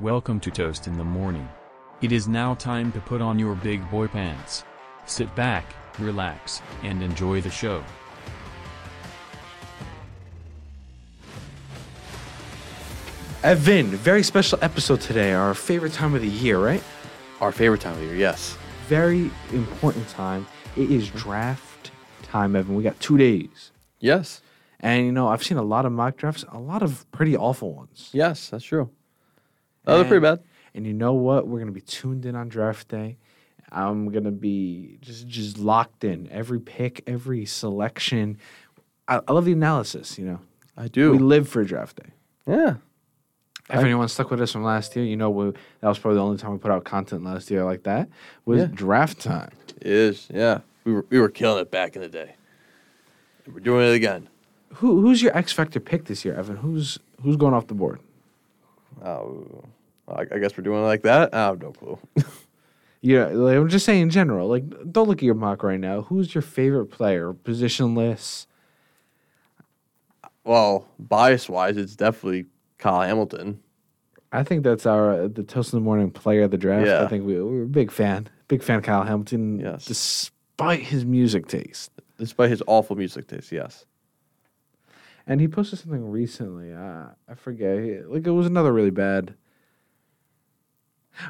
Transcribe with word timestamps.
Welcome 0.00 0.38
to 0.40 0.50
Toast 0.52 0.86
in 0.86 0.96
the 0.96 1.02
Morning. 1.02 1.48
It 2.02 2.12
is 2.12 2.28
now 2.28 2.54
time 2.54 2.92
to 2.92 3.00
put 3.00 3.20
on 3.20 3.36
your 3.36 3.56
big 3.56 3.90
boy 3.90 4.06
pants. 4.06 4.62
Sit 5.06 5.34
back, 5.34 5.74
relax, 5.98 6.62
and 6.84 7.02
enjoy 7.02 7.40
the 7.40 7.50
show. 7.50 7.82
Evan, 13.42 13.86
very 13.86 14.22
special 14.22 14.60
episode 14.62 15.00
today. 15.00 15.32
Our 15.32 15.52
favorite 15.52 15.94
time 15.94 16.14
of 16.14 16.20
the 16.20 16.28
year, 16.28 16.60
right? 16.60 16.84
Our 17.40 17.50
favorite 17.50 17.80
time 17.80 17.94
of 17.94 17.98
the 17.98 18.06
year, 18.06 18.14
yes. 18.14 18.56
Very 18.86 19.32
important 19.52 20.08
time. 20.10 20.46
It 20.76 20.92
is 20.92 21.10
draft 21.10 21.90
time, 22.22 22.54
Evan. 22.54 22.76
We 22.76 22.84
got 22.84 23.00
two 23.00 23.18
days. 23.18 23.72
Yes. 23.98 24.42
And, 24.78 25.06
you 25.06 25.10
know, 25.10 25.26
I've 25.26 25.42
seen 25.42 25.58
a 25.58 25.62
lot 25.62 25.86
of 25.86 25.90
mock 25.90 26.16
drafts, 26.16 26.44
a 26.52 26.60
lot 26.60 26.84
of 26.84 27.04
pretty 27.10 27.36
awful 27.36 27.74
ones. 27.74 28.10
Yes, 28.12 28.50
that's 28.50 28.62
true. 28.62 28.90
Oh, 29.86 29.96
they're 29.98 30.04
pretty 30.08 30.20
bad. 30.22 30.40
And 30.74 30.86
you 30.86 30.92
know 30.92 31.14
what? 31.14 31.46
We're 31.46 31.58
going 31.58 31.66
to 31.68 31.72
be 31.72 31.80
tuned 31.80 32.26
in 32.26 32.34
on 32.36 32.48
draft 32.48 32.88
day. 32.88 33.16
I'm 33.70 34.10
going 34.10 34.24
to 34.24 34.30
be 34.30 34.98
just 35.00 35.26
just 35.28 35.58
locked 35.58 36.04
in. 36.04 36.28
Every 36.30 36.60
pick, 36.60 37.02
every 37.06 37.44
selection. 37.46 38.38
I, 39.06 39.20
I 39.26 39.32
love 39.32 39.44
the 39.44 39.52
analysis, 39.52 40.18
you 40.18 40.24
know. 40.26 40.40
I 40.76 40.88
do. 40.88 41.12
We 41.12 41.18
live 41.18 41.48
for 41.48 41.64
draft 41.64 41.96
day. 41.96 42.10
yeah. 42.46 42.74
If 43.70 43.76
I- 43.76 43.82
anyone 43.82 44.08
stuck 44.08 44.30
with 44.30 44.40
us 44.40 44.52
from 44.52 44.64
last 44.64 44.96
year, 44.96 45.04
you 45.04 45.16
know 45.16 45.28
we, 45.28 45.50
that 45.80 45.88
was 45.88 45.98
probably 45.98 46.16
the 46.16 46.22
only 46.24 46.38
time 46.38 46.52
we 46.52 46.58
put 46.58 46.70
out 46.70 46.84
content 46.84 47.22
last 47.24 47.50
year 47.50 47.64
like 47.64 47.82
that 47.82 48.08
was 48.46 48.60
Yeah. 48.60 48.66
draft 48.72 49.20
time. 49.20 49.50
It 49.82 49.86
is. 49.86 50.26
Yeah. 50.32 50.60
We 50.84 50.92
were 50.94 51.04
we 51.10 51.18
were 51.20 51.28
killing 51.28 51.60
it 51.60 51.70
back 51.70 51.94
in 51.94 52.00
the 52.00 52.08
day. 52.08 52.36
We're 53.46 53.60
doing 53.60 53.86
it 53.86 53.94
again. 53.94 54.28
Who 54.76 55.00
who's 55.02 55.20
your 55.22 55.36
X 55.36 55.52
Factor 55.52 55.80
pick 55.80 56.06
this 56.06 56.24
year, 56.24 56.34
Evan? 56.34 56.56
Who's 56.56 56.98
who's 57.22 57.36
going 57.36 57.52
off 57.52 57.66
the 57.66 57.74
board? 57.74 58.00
Oh, 59.04 59.64
I, 60.08 60.22
I 60.22 60.38
guess 60.38 60.56
we're 60.56 60.64
doing 60.64 60.82
it 60.82 60.86
like 60.86 61.02
that. 61.02 61.34
I 61.34 61.38
have 61.46 61.60
no 61.60 61.72
clue. 61.72 61.98
Yeah, 63.00 63.26
like, 63.26 63.56
I'm 63.56 63.68
just 63.68 63.86
saying 63.86 64.02
in 64.02 64.10
general. 64.10 64.48
Like, 64.48 64.64
don't 64.90 65.08
look 65.08 65.18
at 65.18 65.24
your 65.24 65.34
mock 65.34 65.62
right 65.62 65.78
now. 65.78 66.02
Who's 66.02 66.34
your 66.34 66.42
favorite 66.42 66.86
player, 66.86 67.32
positionless? 67.32 68.46
well, 70.44 70.88
bias 70.98 71.48
wise, 71.48 71.76
it's 71.76 71.94
definitely 71.94 72.46
Kyle 72.78 73.02
Hamilton. 73.02 73.60
I 74.32 74.42
think 74.42 74.64
that's 74.64 74.86
our 74.86 75.12
uh, 75.12 75.28
the 75.28 75.42
toast 75.42 75.72
in 75.72 75.78
the 75.78 75.84
morning 75.84 76.10
player 76.10 76.42
of 76.42 76.50
the 76.50 76.58
draft. 76.58 76.86
Yeah. 76.86 77.04
I 77.04 77.06
think 77.06 77.26
we, 77.26 77.40
we're 77.40 77.62
a 77.64 77.66
big 77.66 77.90
fan, 77.90 78.28
big 78.48 78.62
fan 78.62 78.78
of 78.78 78.84
Kyle 78.84 79.04
Hamilton. 79.04 79.60
Yes. 79.60 79.84
despite 79.84 80.80
his 80.80 81.04
music 81.04 81.48
taste. 81.48 81.92
Despite 82.18 82.50
his 82.50 82.62
awful 82.66 82.96
music 82.96 83.28
taste, 83.28 83.52
yes. 83.52 83.84
And 85.28 85.40
he 85.40 85.46
posted 85.46 85.78
something 85.78 86.10
recently. 86.10 86.72
Uh, 86.72 87.08
I 87.28 87.34
forget. 87.36 87.78
He- 87.78 88.00
Like 88.00 88.26
it 88.26 88.30
was 88.30 88.46
another 88.46 88.72
really 88.72 88.90
bad. 88.90 89.34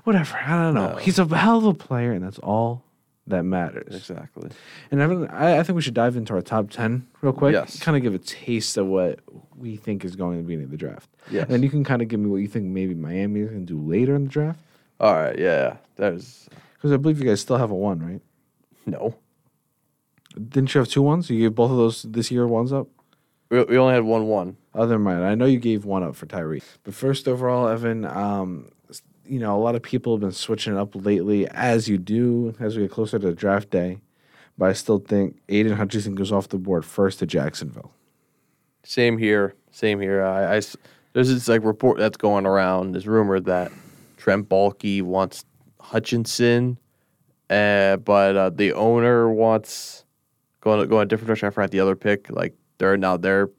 Whatever. 0.05 0.37
I 0.37 0.63
don't 0.63 0.75
know. 0.75 0.93
No. 0.93 0.97
He's 0.97 1.19
a 1.19 1.27
hell 1.27 1.59
of 1.59 1.65
a 1.65 1.75
player, 1.75 2.13
and 2.13 2.25
that's 2.25 2.39
all 2.39 2.85
that 3.27 3.43
matters. 3.43 3.95
Exactly. 3.95 4.51
And 4.91 5.01
Evan, 5.01 5.27
I, 5.29 5.59
I 5.59 5.63
think 5.63 5.77
we 5.77 5.83
should 5.83 5.95
dive 5.95 6.17
into 6.17 6.35
our 6.35 6.43
top 6.43 6.71
ten 6.71 7.07
real 7.23 7.33
quick. 7.33 7.55
Yes. 7.55 7.79
Kind 7.81 7.97
of 7.97 8.03
give 8.03 8.15
a 8.15 8.19
taste 8.19 8.77
of 8.77 8.87
what 8.87 9.19
we 9.57 9.77
think 9.77 10.05
is 10.05 10.15
going 10.15 10.39
to 10.39 10.47
be 10.47 10.55
in 10.55 10.71
the 10.71 10.77
draft. 10.77 11.09
Yes. 11.31 11.45
And 11.45 11.53
then 11.55 11.63
you 11.63 11.71
can 11.71 11.85
kind 11.85 12.03
of 12.03 12.09
give 12.09 12.21
me 12.21 12.29
what 12.29 12.37
you 12.37 12.49
think 12.49 12.67
maybe 12.67 12.95
Miami 12.95 13.41
is 13.41 13.49
going 13.51 13.67
to 13.67 13.73
do 13.75 13.81
later 13.81 14.15
in 14.15 14.25
the 14.25 14.31
draft. 14.31 14.61
All 15.01 15.15
right. 15.15 15.39
Yeah. 15.39 15.77
There's 15.97 16.49
Because 16.75 16.93
I 16.93 16.97
believe 16.99 17.19
you 17.19 17.27
guys 17.27 17.41
still 17.41 17.57
have 17.57 17.71
a 17.71 17.75
one, 17.75 18.01
right? 18.01 18.21
no. 18.87 19.15
Didn't 20.35 20.73
you 20.73 20.79
have 20.81 20.89
two 20.89 21.03
ones? 21.03 21.29
You 21.31 21.41
gave 21.41 21.55
both 21.57 21.71
of 21.73 21.77
those 21.79 22.03
this 22.03 22.31
year 22.31 22.47
ones 22.47 22.73
up. 22.73 22.87
We, 23.51 23.63
we 23.65 23.79
only 23.79 23.95
had 23.95 24.05
one 24.05 24.27
one. 24.27 24.57
Other 24.75 24.95
than 24.95 25.03
mine, 25.03 25.23
I 25.23 25.35
know 25.35 25.47
you 25.47 25.59
gave 25.59 25.85
one 25.85 26.03
up 26.03 26.15
for 26.15 26.27
Tyree. 26.27 26.63
But 26.85 26.95
first 26.95 27.27
overall, 27.27 27.67
Evan, 27.69 28.05
um, 28.05 28.71
you 29.25 29.39
know, 29.39 29.57
a 29.57 29.61
lot 29.61 29.75
of 29.75 29.83
people 29.83 30.15
have 30.15 30.21
been 30.21 30.33
switching 30.33 30.75
it 30.75 30.79
up 30.79 30.95
lately, 30.95 31.49
as 31.49 31.89
you 31.89 31.99
do 31.99 32.55
as 32.61 32.77
we 32.77 32.83
get 32.83 32.91
closer 32.91 33.19
to 33.19 33.35
draft 33.35 33.71
day. 33.71 33.99
But 34.57 34.71
I 34.71 34.73
still 34.73 34.99
think 34.99 35.41
Aidan 35.49 35.77
Hutchinson 35.77 36.15
goes 36.15 36.33
off 36.33 36.49
the 36.49 36.59
board 36.59 36.85
first 36.85 37.21
to 37.21 37.27
Jacksonville. 37.27 37.93
Same 38.85 39.19
here. 39.19 39.55
Same 39.71 40.01
here. 40.01 40.25
I, 40.25 40.57
I 40.57 40.63
there's 41.13 41.29
this 41.29 41.49
like 41.49 41.65
report 41.65 41.99
that's 41.99 42.17
going 42.17 42.47
around. 42.47 42.93
There's 42.93 43.07
rumor 43.07 43.41
that 43.41 43.71
Trent 44.17 44.49
Baalke 44.49 45.03
wants 45.03 45.45
Hutchinson, 45.81 46.79
uh, 47.51 47.97
but 47.99 48.37
uh, 48.37 48.51
the 48.51 48.73
owner 48.73 49.31
wants 49.31 50.05
going 50.61 50.89
going 50.89 51.03
a 51.03 51.07
different 51.07 51.29
direction. 51.29 51.49
I 51.49 51.51
forgot 51.51 51.71
the 51.71 51.81
other 51.81 51.97
pick. 51.97 52.31
Like 52.31 52.55
they're 52.79 52.97
now 52.97 53.17
they're 53.17 53.51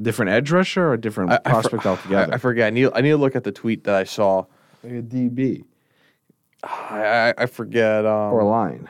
Different 0.00 0.30
edge 0.30 0.52
rusher 0.52 0.86
or 0.90 0.92
a 0.92 1.00
different 1.00 1.32
I, 1.32 1.34
I 1.34 1.38
for- 1.38 1.50
prospect 1.50 1.84
altogether? 1.86 2.32
I, 2.32 2.36
I 2.36 2.38
forget. 2.38 2.68
I 2.68 2.70
need 2.70 2.88
I 2.94 3.00
need 3.00 3.10
to 3.10 3.16
look 3.16 3.34
at 3.34 3.42
the 3.42 3.50
tweet 3.50 3.82
that 3.84 3.96
I 3.96 4.04
saw. 4.04 4.44
like 4.84 4.92
a 4.92 5.02
DB 5.02 5.64
I 6.62 7.02
I, 7.02 7.34
I 7.36 7.46
forget. 7.46 8.06
Um, 8.06 8.32
or 8.32 8.38
a 8.40 8.44
line. 8.46 8.88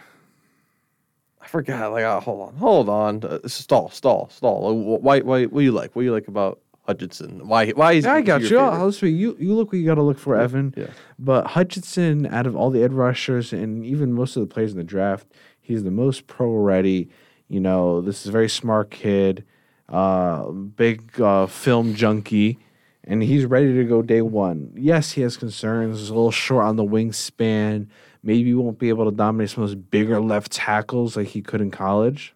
I 1.41 1.47
forgot. 1.47 1.93
Like 1.93 2.05
uh, 2.05 2.21
hold 2.21 2.49
on, 2.49 2.55
hold 2.57 2.89
on. 2.91 3.25
Uh, 3.25 3.39
stall, 3.49 3.89
stall, 3.91 4.29
stall. 4.31 4.75
Why 5.01 5.21
why 5.21 5.45
what 5.47 5.61
do 5.61 5.65
you 5.65 5.73
like? 5.73 5.97
What 5.97 6.03
do 6.03 6.07
you 6.07 6.13
like 6.13 6.29
about 6.29 6.61
Hutchinson? 6.87 7.49
Why 7.49 7.71
why 7.71 7.93
is 7.93 8.05
Yeah, 8.05 8.15
I 8.15 8.21
got 8.21 8.43
your 8.43 8.51
you. 8.51 8.57
favorite? 8.59 8.71
I'll 8.79 8.93
say 8.93 9.09
you. 9.09 9.35
You 9.41 9.55
look 9.55 9.69
what 9.73 9.79
you 9.79 9.87
got 9.87 9.95
to 9.95 10.03
look 10.03 10.19
for, 10.19 10.37
Evan. 10.39 10.75
Yeah. 10.77 10.89
But 11.19 11.47
Hutchinson, 11.49 12.27
out 12.27 12.47
of 12.47 12.55
all 12.55 12.69
the 12.71 12.83
edge 12.83 12.93
rushers 12.93 13.53
and 13.55 13.83
even 13.85 14.13
most 14.13 14.37
of 14.37 14.47
the 14.47 14.53
players 14.53 14.73
in 14.73 14.77
the 14.79 14.85
draft, 14.85 15.27
he's 15.61 15.85
the 15.85 15.91
most 15.91 16.27
pro 16.27 16.53
ready. 16.55 17.09
You 17.49 17.61
know, 17.61 18.01
this 18.01 18.21
is 18.21 18.27
a 18.29 18.33
very 18.33 18.49
smart 18.49 18.91
kid, 18.91 19.45
uh, 19.89 20.45
big 20.51 21.21
uh, 21.21 21.47
film 21.47 21.95
junkie, 21.95 22.59
and 23.05 23.23
he's 23.23 23.47
ready 23.47 23.75
to 23.75 23.85
go 23.85 24.03
day 24.03 24.21
one. 24.21 24.73
Yes, 24.77 25.13
he 25.13 25.23
has 25.23 25.37
concerns. 25.37 25.99
He's 25.99 26.11
a 26.11 26.15
little 26.15 26.31
short 26.31 26.65
on 26.65 26.77
the 26.77 26.85
wingspan. 26.85 27.89
Maybe 28.23 28.51
he 28.51 28.55
won't 28.55 28.79
be 28.79 28.91
able 28.91 29.07
to 29.11 29.17
dominate 29.17 29.51
some 29.51 29.65
of 29.65 29.71
those 29.71 29.77
bigger 29.77 30.21
left 30.21 30.53
tackles 30.53 31.17
like 31.17 31.29
he 31.29 31.41
could 31.41 31.61
in 31.63 31.71
college. 31.71 32.35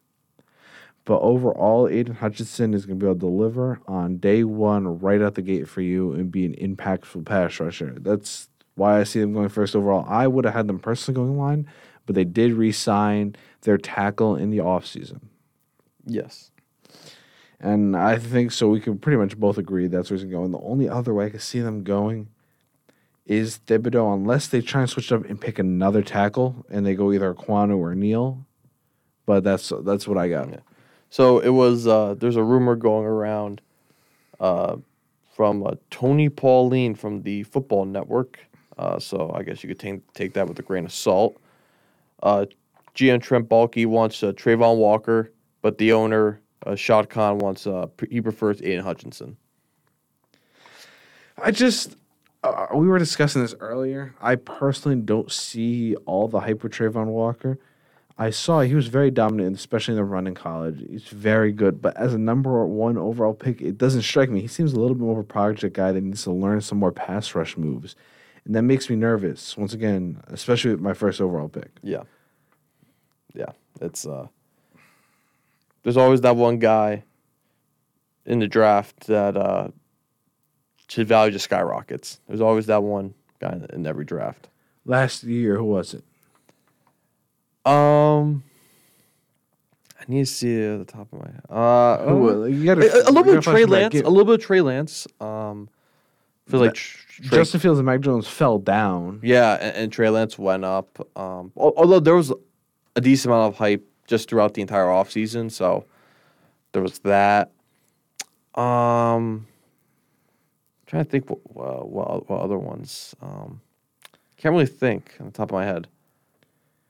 But 1.04 1.20
overall, 1.20 1.88
Aidan 1.88 2.14
Hutchinson 2.14 2.74
is 2.74 2.86
going 2.86 2.98
to 2.98 3.04
be 3.04 3.08
able 3.08 3.16
to 3.16 3.20
deliver 3.20 3.80
on 3.88 4.18
day 4.18 4.44
one 4.44 5.00
right 5.00 5.20
out 5.20 5.34
the 5.34 5.42
gate 5.42 5.68
for 5.68 5.80
you 5.80 6.12
and 6.12 6.30
be 6.30 6.46
an 6.46 6.54
impactful 6.54 7.26
pass 7.26 7.58
rusher. 7.58 7.96
That's 7.98 8.48
why 8.76 9.00
I 9.00 9.04
see 9.04 9.20
them 9.20 9.32
going 9.32 9.48
first 9.48 9.74
overall. 9.74 10.06
I 10.08 10.26
would 10.28 10.44
have 10.44 10.54
had 10.54 10.68
them 10.68 10.78
personally 10.78 11.16
going 11.16 11.36
line, 11.36 11.68
but 12.06 12.14
they 12.14 12.24
did 12.24 12.52
re 12.52 12.70
sign 12.70 13.34
their 13.62 13.78
tackle 13.78 14.36
in 14.36 14.50
the 14.50 14.58
offseason. 14.58 15.20
Yes. 16.04 16.50
And 17.60 17.96
I 17.96 18.18
think 18.18 18.50
so. 18.50 18.68
We 18.68 18.80
can 18.80 18.98
pretty 18.98 19.16
much 19.16 19.38
both 19.38 19.56
agree 19.56 19.86
that's 19.86 20.10
where 20.10 20.18
he's 20.18 20.28
going. 20.28 20.50
The 20.50 20.58
only 20.58 20.88
other 20.88 21.14
way 21.14 21.26
I 21.26 21.30
could 21.30 21.42
see 21.42 21.60
them 21.60 21.84
going 21.84 22.28
is 23.24 23.60
Thibodeaux, 23.66 24.14
unless 24.14 24.48
they 24.48 24.60
try 24.60 24.80
and 24.80 24.90
switch 24.90 25.12
it 25.12 25.14
up 25.14 25.24
and 25.26 25.40
pick 25.40 25.60
another 25.60 26.02
tackle 26.02 26.66
and 26.68 26.84
they 26.84 26.94
go 26.94 27.12
either 27.12 27.32
Ekwonu 27.32 27.78
or 27.78 27.94
Neal. 27.94 28.44
But 29.26 29.44
that's 29.44 29.72
that's 29.84 30.08
what 30.08 30.18
I 30.18 30.28
got. 30.28 30.50
Yeah. 30.50 30.56
So 31.08 31.38
it 31.38 31.50
was. 31.50 31.86
Uh, 31.86 32.14
there's 32.18 32.36
a 32.36 32.42
rumor 32.42 32.74
going 32.74 33.06
around 33.06 33.60
uh, 34.40 34.76
from 35.36 35.64
uh, 35.64 35.76
Tony 35.90 36.28
Pauline 36.28 36.96
from 36.96 37.22
the 37.22 37.44
Football 37.44 37.84
Network. 37.84 38.40
Uh, 38.76 38.98
so 38.98 39.30
I 39.32 39.44
guess 39.44 39.62
you 39.62 39.68
could 39.68 39.78
take 39.78 40.12
take 40.14 40.32
that 40.34 40.48
with 40.48 40.58
a 40.58 40.62
grain 40.62 40.84
of 40.84 40.92
salt. 40.92 41.40
GM 42.94 43.22
Trent 43.22 43.48
Baalke 43.48 43.86
wants 43.86 44.22
uh, 44.22 44.32
Travon 44.32 44.76
Walker, 44.76 45.32
but 45.62 45.78
the 45.78 45.92
owner 45.92 46.40
uh, 46.66 46.74
Shad 46.74 47.08
Khan 47.08 47.38
wants. 47.38 47.66
Uh, 47.66 47.86
he 48.10 48.20
prefers 48.20 48.60
Aidan 48.62 48.84
Hutchinson. 48.84 49.36
I 51.38 51.50
just 51.50 51.96
uh, 52.42 52.66
we 52.74 52.86
were 52.86 52.98
discussing 52.98 53.42
this 53.42 53.54
earlier. 53.60 54.14
I 54.20 54.36
personally 54.36 55.00
don't 55.00 55.30
see 55.30 55.94
all 56.06 56.28
the 56.28 56.40
hype 56.40 56.62
with 56.62 56.72
Travon 56.72 57.06
Walker. 57.06 57.58
I 58.18 58.30
saw 58.30 58.60
he 58.60 58.74
was 58.74 58.88
very 58.88 59.10
dominant, 59.10 59.56
especially 59.56 59.92
in 59.92 59.96
the 59.96 60.04
run 60.04 60.26
in 60.26 60.34
college. 60.34 60.84
He's 60.88 61.04
very 61.04 61.50
good, 61.50 61.80
but 61.80 61.96
as 61.96 62.12
a 62.12 62.18
number 62.18 62.64
one 62.66 62.98
overall 62.98 63.32
pick, 63.32 63.60
it 63.62 63.78
doesn't 63.78 64.02
strike 64.02 64.28
me. 64.28 64.40
He 64.40 64.48
seems 64.48 64.72
a 64.72 64.80
little 64.80 64.94
bit 64.94 65.02
more 65.02 65.18
of 65.18 65.18
a 65.18 65.24
project 65.24 65.74
guy 65.74 65.92
that 65.92 66.02
needs 66.02 66.22
to 66.24 66.30
learn 66.30 66.60
some 66.60 66.78
more 66.78 66.92
pass 66.92 67.34
rush 67.34 67.56
moves, 67.56 67.96
and 68.44 68.54
that 68.54 68.62
makes 68.62 68.90
me 68.90 68.96
nervous. 68.96 69.56
Once 69.56 69.72
again, 69.72 70.22
especially 70.28 70.72
with 70.72 70.80
my 70.80 70.92
first 70.92 71.20
overall 71.20 71.48
pick. 71.48 71.70
Yeah. 71.82 72.02
Yeah. 73.34 73.50
It's 73.80 74.06
uh 74.06 74.26
there's 75.82 75.96
always 75.96 76.20
that 76.20 76.36
one 76.36 76.58
guy 76.58 77.02
in 78.26 78.38
the 78.38 78.46
draft 78.46 79.06
that 79.06 79.36
uh 79.36 79.68
his 80.88 81.06
value 81.08 81.32
just 81.32 81.44
skyrockets. 81.44 82.20
There's 82.28 82.40
always 82.42 82.66
that 82.66 82.82
one 82.82 83.14
guy 83.40 83.58
in, 83.72 83.86
every 83.86 84.04
draft. 84.04 84.48
Last 84.84 85.24
year, 85.24 85.56
who 85.56 85.64
was 85.64 85.94
it? 85.94 86.04
Um 87.70 88.42
I 90.00 90.04
need 90.08 90.26
to 90.26 90.32
see 90.32 90.52
it 90.54 90.80
at 90.80 90.86
the 90.86 90.92
top 90.92 91.12
of 91.12 91.20
my 91.20 91.26
head. 91.30 91.42
Uh, 91.48 92.42
uh, 92.42 92.44
you 92.46 92.64
gotta, 92.64 92.80
a, 92.92 93.08
a 93.08 93.12
little 93.12 93.22
bit 93.22 93.36
of 93.36 93.44
Trey. 93.44 93.64
Lance. 93.64 93.94
A 93.94 94.02
little 94.08 94.24
bit 94.24 94.34
of 94.40 94.44
Trey 94.44 94.60
Lance. 94.60 95.06
Um 95.20 95.68
feel 96.48 96.60
like 96.60 96.74
Tr- 96.74 97.22
Trey- 97.22 97.38
Justin 97.38 97.60
Fields 97.60 97.78
and 97.78 97.86
Mac 97.86 98.00
Jones 98.00 98.26
fell 98.26 98.58
down. 98.58 99.20
Yeah, 99.22 99.54
and, 99.54 99.76
and 99.76 99.92
Trey 99.92 100.10
Lance 100.10 100.36
went 100.38 100.64
up. 100.64 101.06
Um, 101.16 101.52
although 101.56 102.00
there 102.00 102.16
was 102.16 102.32
a 102.96 103.00
decent 103.00 103.32
amount 103.32 103.52
of 103.52 103.58
hype 103.58 103.84
just 104.06 104.28
throughout 104.28 104.54
the 104.54 104.60
entire 104.60 104.86
offseason, 104.86 105.50
so 105.50 105.84
there 106.72 106.82
was 106.82 106.98
that. 107.00 107.50
Um, 108.54 109.46
trying 110.86 111.04
to 111.04 111.10
think 111.10 111.30
what 111.30 111.38
what, 111.54 111.88
what, 111.88 112.30
what 112.30 112.40
other 112.40 112.58
ones. 112.58 113.14
Um, 113.22 113.60
can't 114.36 114.52
really 114.52 114.66
think 114.66 115.14
on 115.20 115.26
the 115.26 115.32
top 115.32 115.50
of 115.50 115.54
my 115.54 115.64
head. 115.64 115.86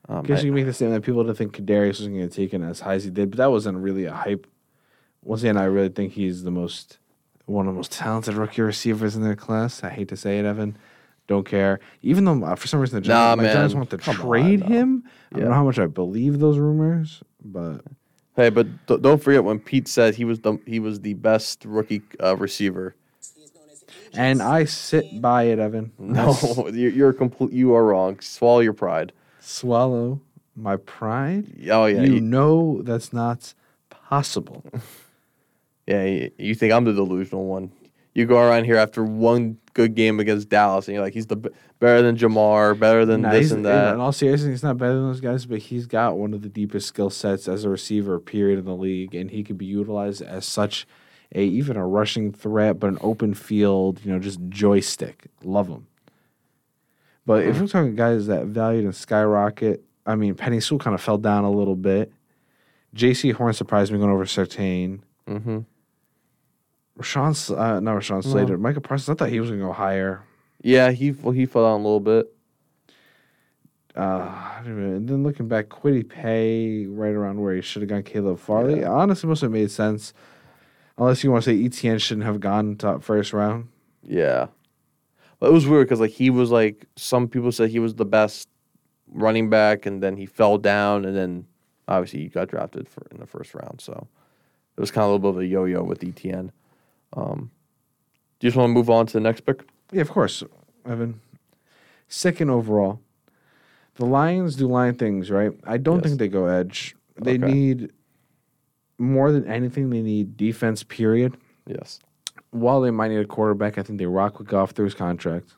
Um, 0.09 0.17
I 0.17 0.21
guess 0.23 0.39
I- 0.39 0.41
you 0.43 0.47
can 0.49 0.55
make 0.55 0.65
the 0.65 0.73
statement 0.73 1.01
that 1.01 1.05
people 1.05 1.23
didn't 1.23 1.37
think 1.37 1.55
Kadarius 1.55 1.99
was 1.99 2.07
going 2.07 2.27
to 2.27 2.35
take 2.35 2.53
it 2.53 2.61
as 2.61 2.81
high 2.81 2.95
as 2.95 3.03
he 3.05 3.09
did, 3.09 3.29
but 3.29 3.37
that 3.37 3.51
wasn't 3.51 3.77
really 3.77 4.05
a 4.05 4.13
hype. 4.13 4.47
Once 5.23 5.41
again, 5.43 5.55
I 5.55 5.63
really 5.65 5.89
think 5.89 6.13
he's 6.13 6.43
the 6.43 6.51
most 6.51 6.97
one 7.45 7.67
of 7.67 7.73
the 7.73 7.77
most 7.77 7.91
talented 7.91 8.35
rookie 8.35 8.61
receivers 8.61 9.15
in 9.15 9.21
their 9.21 9.35
class. 9.35 9.83
I 9.83 9.89
hate 9.89 10.07
to 10.09 10.17
say 10.17 10.39
it, 10.39 10.45
Evan. 10.45 10.77
Don't 11.27 11.45
care. 11.45 11.79
Even 12.01 12.25
though 12.25 12.43
uh, 12.43 12.55
for 12.55 12.67
some 12.67 12.79
reason 12.81 13.01
the 13.01 13.07
Nah, 13.07 13.35
Giants, 13.35 13.37
my 13.43 13.53
Giants 13.53 13.75
want 13.75 13.89
to 13.91 13.97
Come 13.97 14.19
on, 14.21 14.27
trade 14.27 14.59
no. 14.61 14.65
him. 14.67 15.03
I 15.05 15.35
don't 15.35 15.41
Yeah. 15.43 15.47
know 15.49 15.55
how 15.55 15.63
much 15.63 15.79
I 15.79 15.85
believe 15.87 16.39
those 16.39 16.57
rumors, 16.57 17.23
but 17.43 17.81
Hey, 18.35 18.49
but 18.49 18.67
th- 18.87 19.01
don't 19.01 19.21
forget 19.21 19.43
when 19.43 19.59
Pete 19.59 19.87
said 19.87 20.15
he 20.15 20.25
was 20.25 20.39
the 20.41 20.57
he 20.65 20.79
was 20.79 20.99
the 21.01 21.13
best 21.13 21.63
rookie 21.65 22.01
uh, 22.21 22.35
receiver. 22.35 22.95
and 24.13 24.41
I 24.41 24.65
sit 24.65 25.21
by 25.21 25.43
it, 25.43 25.59
Evan. 25.59 25.91
No, 25.99 26.35
you're, 26.73 26.91
you're 26.91 27.13
complete. 27.13 27.51
You 27.53 27.73
are 27.75 27.85
wrong. 27.85 28.19
Swallow 28.19 28.59
your 28.59 28.73
pride. 28.73 29.13
swallow 29.39 30.19
my 30.55 30.75
pride. 30.77 31.45
Oh 31.71 31.85
yeah, 31.85 32.01
you 32.03 32.15
you, 32.15 32.21
know 32.21 32.81
that's 32.83 33.13
not 33.13 33.53
possible. 33.89 34.63
yeah. 35.87 36.03
You, 36.03 36.31
you 36.37 36.55
think 36.55 36.73
I'm 36.73 36.83
the 36.85 36.93
delusional 36.93 37.45
one? 37.45 37.71
You 38.13 38.25
go 38.25 38.37
around 38.39 38.65
here 38.65 38.77
after 38.77 39.03
one 39.03 39.57
good 39.73 39.95
game 39.95 40.19
against 40.19 40.49
Dallas, 40.49 40.87
and 40.87 40.95
you're 40.95 41.03
like, 41.03 41.13
he's 41.13 41.27
the 41.27 41.35
b- 41.35 41.49
better 41.79 42.01
than 42.01 42.15
Ja'Marr, 42.17 42.77
better 42.79 43.05
than 43.05 43.21
Nah, 43.21 43.31
this 43.31 43.49
and 43.51 43.59
In 43.59 43.63
that. 43.63 43.97
all 43.97 44.11
seriousness, 44.11 44.49
he's 44.51 44.63
not 44.63 44.77
better 44.77 44.93
than 44.93 45.07
those 45.07 45.21
guys, 45.21 45.45
but 45.45 45.59
he's 45.59 45.85
got 45.87 46.17
one 46.17 46.33
of 46.33 46.41
the 46.41 46.49
deepest 46.49 46.87
skill 46.87 47.09
sets 47.09 47.47
as 47.47 47.63
a 47.63 47.69
receiver, 47.69 48.19
period, 48.19 48.59
in 48.59 48.65
the 48.65 48.75
league, 48.75 49.15
and 49.15 49.31
he 49.31 49.43
could 49.43 49.57
be 49.57 49.65
utilized 49.65 50.21
as 50.21 50.45
such 50.45 50.87
a 51.35 51.43
even 51.43 51.75
a 51.77 51.87
rushing 51.87 52.31
threat, 52.31 52.79
but 52.79 52.87
an 52.87 52.97
open 53.01 53.33
field, 53.33 53.99
you 54.03 54.11
know, 54.11 54.19
just 54.19 54.39
joystick. 54.49 55.25
Love 55.43 55.67
him. 55.67 55.87
But 57.25 57.43
if 57.45 57.59
we're 57.59 57.67
talking 57.67 57.95
guys 57.95 58.27
that 58.27 58.45
valued 58.47 58.83
and 58.85 58.93
skyrocket, 58.95 59.83
I 60.05 60.15
mean, 60.15 60.35
Penei 60.35 60.61
Sewell 60.61 60.77
kind 60.79 60.93
of 60.93 61.01
fell 61.01 61.17
down 61.17 61.45
a 61.45 61.49
little 61.51 61.75
bit. 61.77 62.11
Jaycee 62.95 63.33
Horn 63.33 63.53
surprised 63.53 63.91
me 63.91 63.97
going 63.97 64.11
over 64.11 64.25
Surtain. 64.25 64.99
mm-hmm. 65.27 65.59
Rashawn, 66.99 67.57
uh, 67.57 67.79
not 67.79 67.95
Rashawn 67.95 68.23
Slater, 68.23 68.57
Michael 68.57 68.81
Parsons. 68.81 69.09
I 69.09 69.17
thought 69.17 69.29
he 69.29 69.39
was 69.39 69.49
going 69.49 69.61
to 69.61 69.65
go 69.67 69.73
higher. 69.73 70.23
Yeah, 70.61 70.91
he 70.91 71.11
well, 71.11 71.31
he 71.31 71.45
fell 71.45 71.63
down 71.63 71.81
a 71.81 71.83
little 71.83 71.99
bit. 71.99 72.33
Uh, 73.95 74.61
and 74.65 75.07
then 75.07 75.23
looking 75.23 75.47
back, 75.47 75.69
Kwity 75.69 76.07
Paye 76.07 76.85
right 76.87 77.13
around 77.13 77.41
where 77.41 77.55
he 77.55 77.61
should 77.61 77.81
have 77.83 77.89
gone 77.89 78.03
Caleb 78.03 78.39
Farley. 78.39 78.83
Honestly, 78.83 79.27
most 79.27 79.43
of 79.43 79.53
it 79.53 79.57
made 79.57 79.71
sense. 79.71 80.13
Unless 80.97 81.23
you 81.23 81.31
want 81.31 81.43
to 81.43 81.49
say 81.49 81.57
ETN 81.57 81.99
shouldn't 81.99 82.25
have 82.25 82.39
gone 82.39 82.75
top 82.75 83.03
first 83.03 83.33
round. 83.33 83.67
Yeah, 84.03 84.47
but 85.39 85.49
it 85.49 85.53
was 85.53 85.67
weird 85.67 85.87
because 85.87 85.99
like 85.99 86.11
he 86.11 86.29
was 86.29 86.51
like 86.51 86.85
some 86.95 87.27
people 87.27 87.51
said 87.51 87.69
he 87.69 87.79
was 87.79 87.95
the 87.95 88.05
best 88.05 88.47
running 89.11 89.49
back, 89.49 89.85
and 89.85 90.01
then 90.01 90.17
he 90.17 90.25
fell 90.25 90.57
down, 90.57 91.05
and 91.05 91.15
then 91.15 91.47
obviously 91.87 92.21
he 92.21 92.27
got 92.29 92.47
drafted 92.47 92.87
for 92.87 93.05
in 93.11 93.19
the 93.19 93.25
first 93.27 93.53
round. 93.53 93.81
So 93.81 94.07
it 94.77 94.81
was 94.81 94.91
kind 94.91 95.03
of 95.03 95.09
a 95.09 95.13
little 95.13 95.31
bit 95.33 95.37
of 95.37 95.41
a 95.43 95.45
yo-yo 95.45 95.83
with 95.83 96.01
ETN. 96.01 96.51
Um, 97.15 97.51
do 98.39 98.47
you 98.47 98.49
just 98.49 98.57
want 98.57 98.69
to 98.69 98.73
move 98.73 98.89
on 98.89 99.05
to 99.07 99.13
the 99.13 99.19
next 99.19 99.41
pick? 99.41 99.63
Yeah, 99.91 100.01
of 100.01 100.09
course, 100.11 100.43
Evan. 100.85 101.21
Second 102.07 102.49
overall. 102.49 102.99
The 103.95 104.05
Lions 104.05 104.55
do 104.55 104.67
lion 104.67 104.95
things, 104.95 105.29
right? 105.29 105.51
I 105.65 105.77
don't 105.77 105.97
Yes. 105.97 106.05
think 106.07 106.19
they 106.19 106.27
go 106.27 106.45
edge. 106.47 106.95
They 107.15 107.35
Okay. 107.37 107.51
need 107.53 107.91
more 108.97 109.31
than 109.31 109.45
anything. 109.45 109.91
They 109.91 110.01
need 110.01 110.35
defense. 110.35 110.81
Period. 110.83 111.37
Yes. 111.67 111.99
While 112.49 112.81
they 112.81 112.89
might 112.91 113.09
need 113.09 113.17
a 113.19 113.25
quarterback, 113.25 113.77
I 113.77 113.83
think 113.83 113.99
they 113.99 114.05
rock 114.07 114.39
with 114.39 114.47
Goff 114.47 114.71
through 114.71 114.85
his 114.85 114.93
contract 114.95 115.53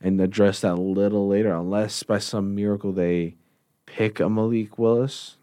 and 0.00 0.18
address 0.20 0.62
that 0.62 0.74
a 0.74 0.80
little 0.80 1.28
later, 1.28 1.52
unless 1.54 2.02
by 2.02 2.18
some 2.18 2.54
miracle 2.54 2.92
they 2.92 3.36
pick 3.84 4.18
a 4.18 4.28
Malik 4.30 4.78
Willis. 4.78 5.36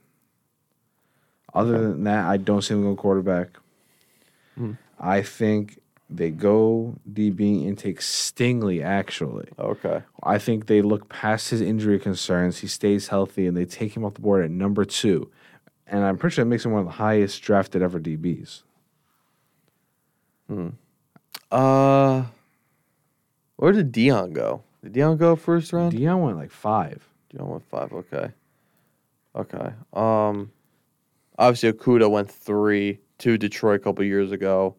Other 1.54 1.80
than 1.80 2.04
that, 2.06 2.26
I 2.26 2.38
don't 2.38 2.62
see 2.64 2.74
them 2.74 2.84
go 2.84 2.96
quarterback. 2.96 3.50
Hmm. 4.56 4.74
I 5.00 5.22
think 5.22 5.80
they 6.10 6.32
go 6.32 6.96
DB 7.12 7.68
and 7.68 7.78
take 7.78 8.00
Stingley, 8.00 8.84
actually. 8.84 9.50
Okay. 9.60 10.02
I 10.24 10.38
think 10.38 10.68
they 10.68 10.82
look 10.82 11.10
past 11.10 11.50
his 11.50 11.62
injury 11.62 12.00
concerns. 12.00 12.60
He 12.60 12.68
stays 12.68 13.10
healthy, 13.10 13.46
and 13.46 13.56
they 13.56 13.66
take 13.66 13.96
him 13.96 14.06
off 14.06 14.16
the 14.16 14.22
board 14.22 14.44
at 14.44 14.52
number 14.52 14.86
two. 14.86 15.30
And 15.86 16.04
I'm 16.04 16.18
pretty 16.18 16.36
sure 16.36 16.46
that 16.46 16.50
makes 16.50 16.66
him 16.66 16.72
one 16.72 16.82
of 16.82 16.88
the 16.88 16.94
highest 16.94 17.42
drafted 17.42 17.82
ever 17.82 18.00
DBs. 18.00 18.64
Uh, 21.52 22.24
where 23.58 23.72
did 23.72 23.92
Deion 23.92 24.34
go? 24.34 24.64
Did 24.84 24.94
Deion 24.94 25.18
go 25.18 25.36
first 25.36 25.74
round? 25.74 25.94
Deion 25.94 26.22
went 26.24 26.38
like 26.38 26.52
five. 26.52 27.08
Deion 27.34 27.48
went 27.48 27.70
five. 27.70 27.92
Okay. 27.92 28.32
Okay. 29.36 29.74
Um, 29.94 30.52
obviously 31.38 31.72
Okudah 31.72 32.10
went 32.10 32.32
three 32.32 33.00
to 33.20 33.38
Detroit 33.38 33.82
a 33.82 33.84
couple 33.84 34.04
years 34.04 34.32
ago. 34.32 34.76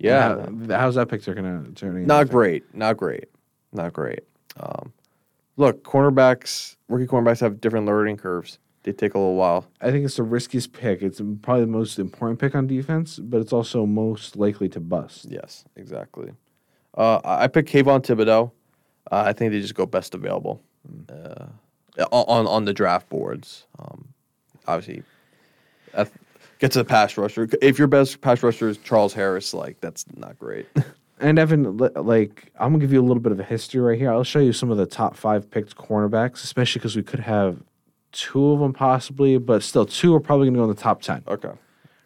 Yeah. 0.00 0.46
How- 0.68 0.78
how's 0.78 0.94
that 0.96 1.08
picture 1.08 1.34
gonna 1.34 1.64
turn? 1.74 2.06
Not 2.06 2.28
great. 2.30 2.74
Not 2.74 2.96
great. 2.96 3.26
Not 3.72 3.92
great. 3.92 4.20
Um, 4.58 4.92
look, 5.56 5.84
cornerbacks, 5.84 6.76
rookie 6.88 7.06
cornerbacks 7.06 7.40
have 7.40 7.60
different 7.60 7.86
learning 7.86 8.16
curves. 8.16 8.58
They 8.82 8.92
take 8.92 9.14
a 9.14 9.18
little 9.18 9.36
while. 9.36 9.66
I 9.82 9.90
think 9.90 10.06
it's 10.06 10.16
the 10.16 10.22
riskiest 10.22 10.72
pick. 10.72 11.02
It's 11.02 11.20
probably 11.42 11.60
the 11.62 11.66
most 11.70 11.98
important 11.98 12.40
pick 12.40 12.54
on 12.54 12.66
defense, 12.66 13.18
but 13.18 13.40
it's 13.40 13.52
also 13.52 13.84
most 13.84 14.36
likely 14.36 14.68
to 14.70 14.80
bust. 14.80 15.26
Yes, 15.28 15.64
exactly. 15.76 16.32
Uh, 16.96 17.20
I 17.22 17.44
I 17.44 17.46
picked 17.46 17.68
Kayvon 17.70 18.00
Thibodeaux. 18.02 18.50
Uh, 19.12 19.22
I 19.26 19.32
think 19.34 19.52
they 19.52 19.60
just 19.60 19.74
go 19.74 19.84
best 19.86 20.14
available 20.14 20.62
uh, 21.10 21.46
on 22.10 22.46
on 22.46 22.64
the 22.64 22.72
draft 22.72 23.08
boards. 23.10 23.66
Um, 23.78 24.08
obviously, 24.66 25.02
that- 26.60 26.66
get 26.66 26.72
to 26.72 26.78
the 26.80 26.84
pass 26.84 27.16
rusher. 27.16 27.48
If 27.62 27.78
your 27.78 27.88
best 27.88 28.20
pass 28.20 28.42
rusher 28.42 28.68
is 28.68 28.76
Charles 28.78 29.12
Harris, 29.14 29.52
like 29.54 29.80
that's 29.80 30.04
not 30.16 30.38
great. 30.38 30.66
And 31.22 31.38
Evan, 31.38 31.76
like 31.76 32.50
I'm 32.58 32.70
gonna 32.72 32.78
give 32.78 32.94
you 32.94 33.00
a 33.00 33.04
little 33.04 33.20
bit 33.22 33.30
of 33.32 33.38
a 33.38 33.44
history 33.44 33.78
right 33.82 33.98
here. 33.98 34.10
I'll 34.10 34.24
show 34.24 34.38
you 34.38 34.54
some 34.54 34.70
of 34.70 34.78
the 34.78 34.86
top 34.86 35.14
five 35.18 35.50
picked 35.50 35.76
cornerbacks, 35.76 36.42
especially 36.44 36.78
because 36.78 36.96
we 36.96 37.02
could 37.02 37.20
have 37.20 37.62
two 38.12 38.52
of 38.52 38.60
them 38.60 38.72
possibly, 38.72 39.36
but 39.36 39.62
still 39.62 39.84
two 39.84 40.14
are 40.14 40.20
probably 40.20 40.46
gonna 40.46 40.56
go 40.56 40.64
in 40.64 40.70
the 40.70 40.74
top 40.82 41.02
ten, 41.02 41.22
okay. 41.28 41.50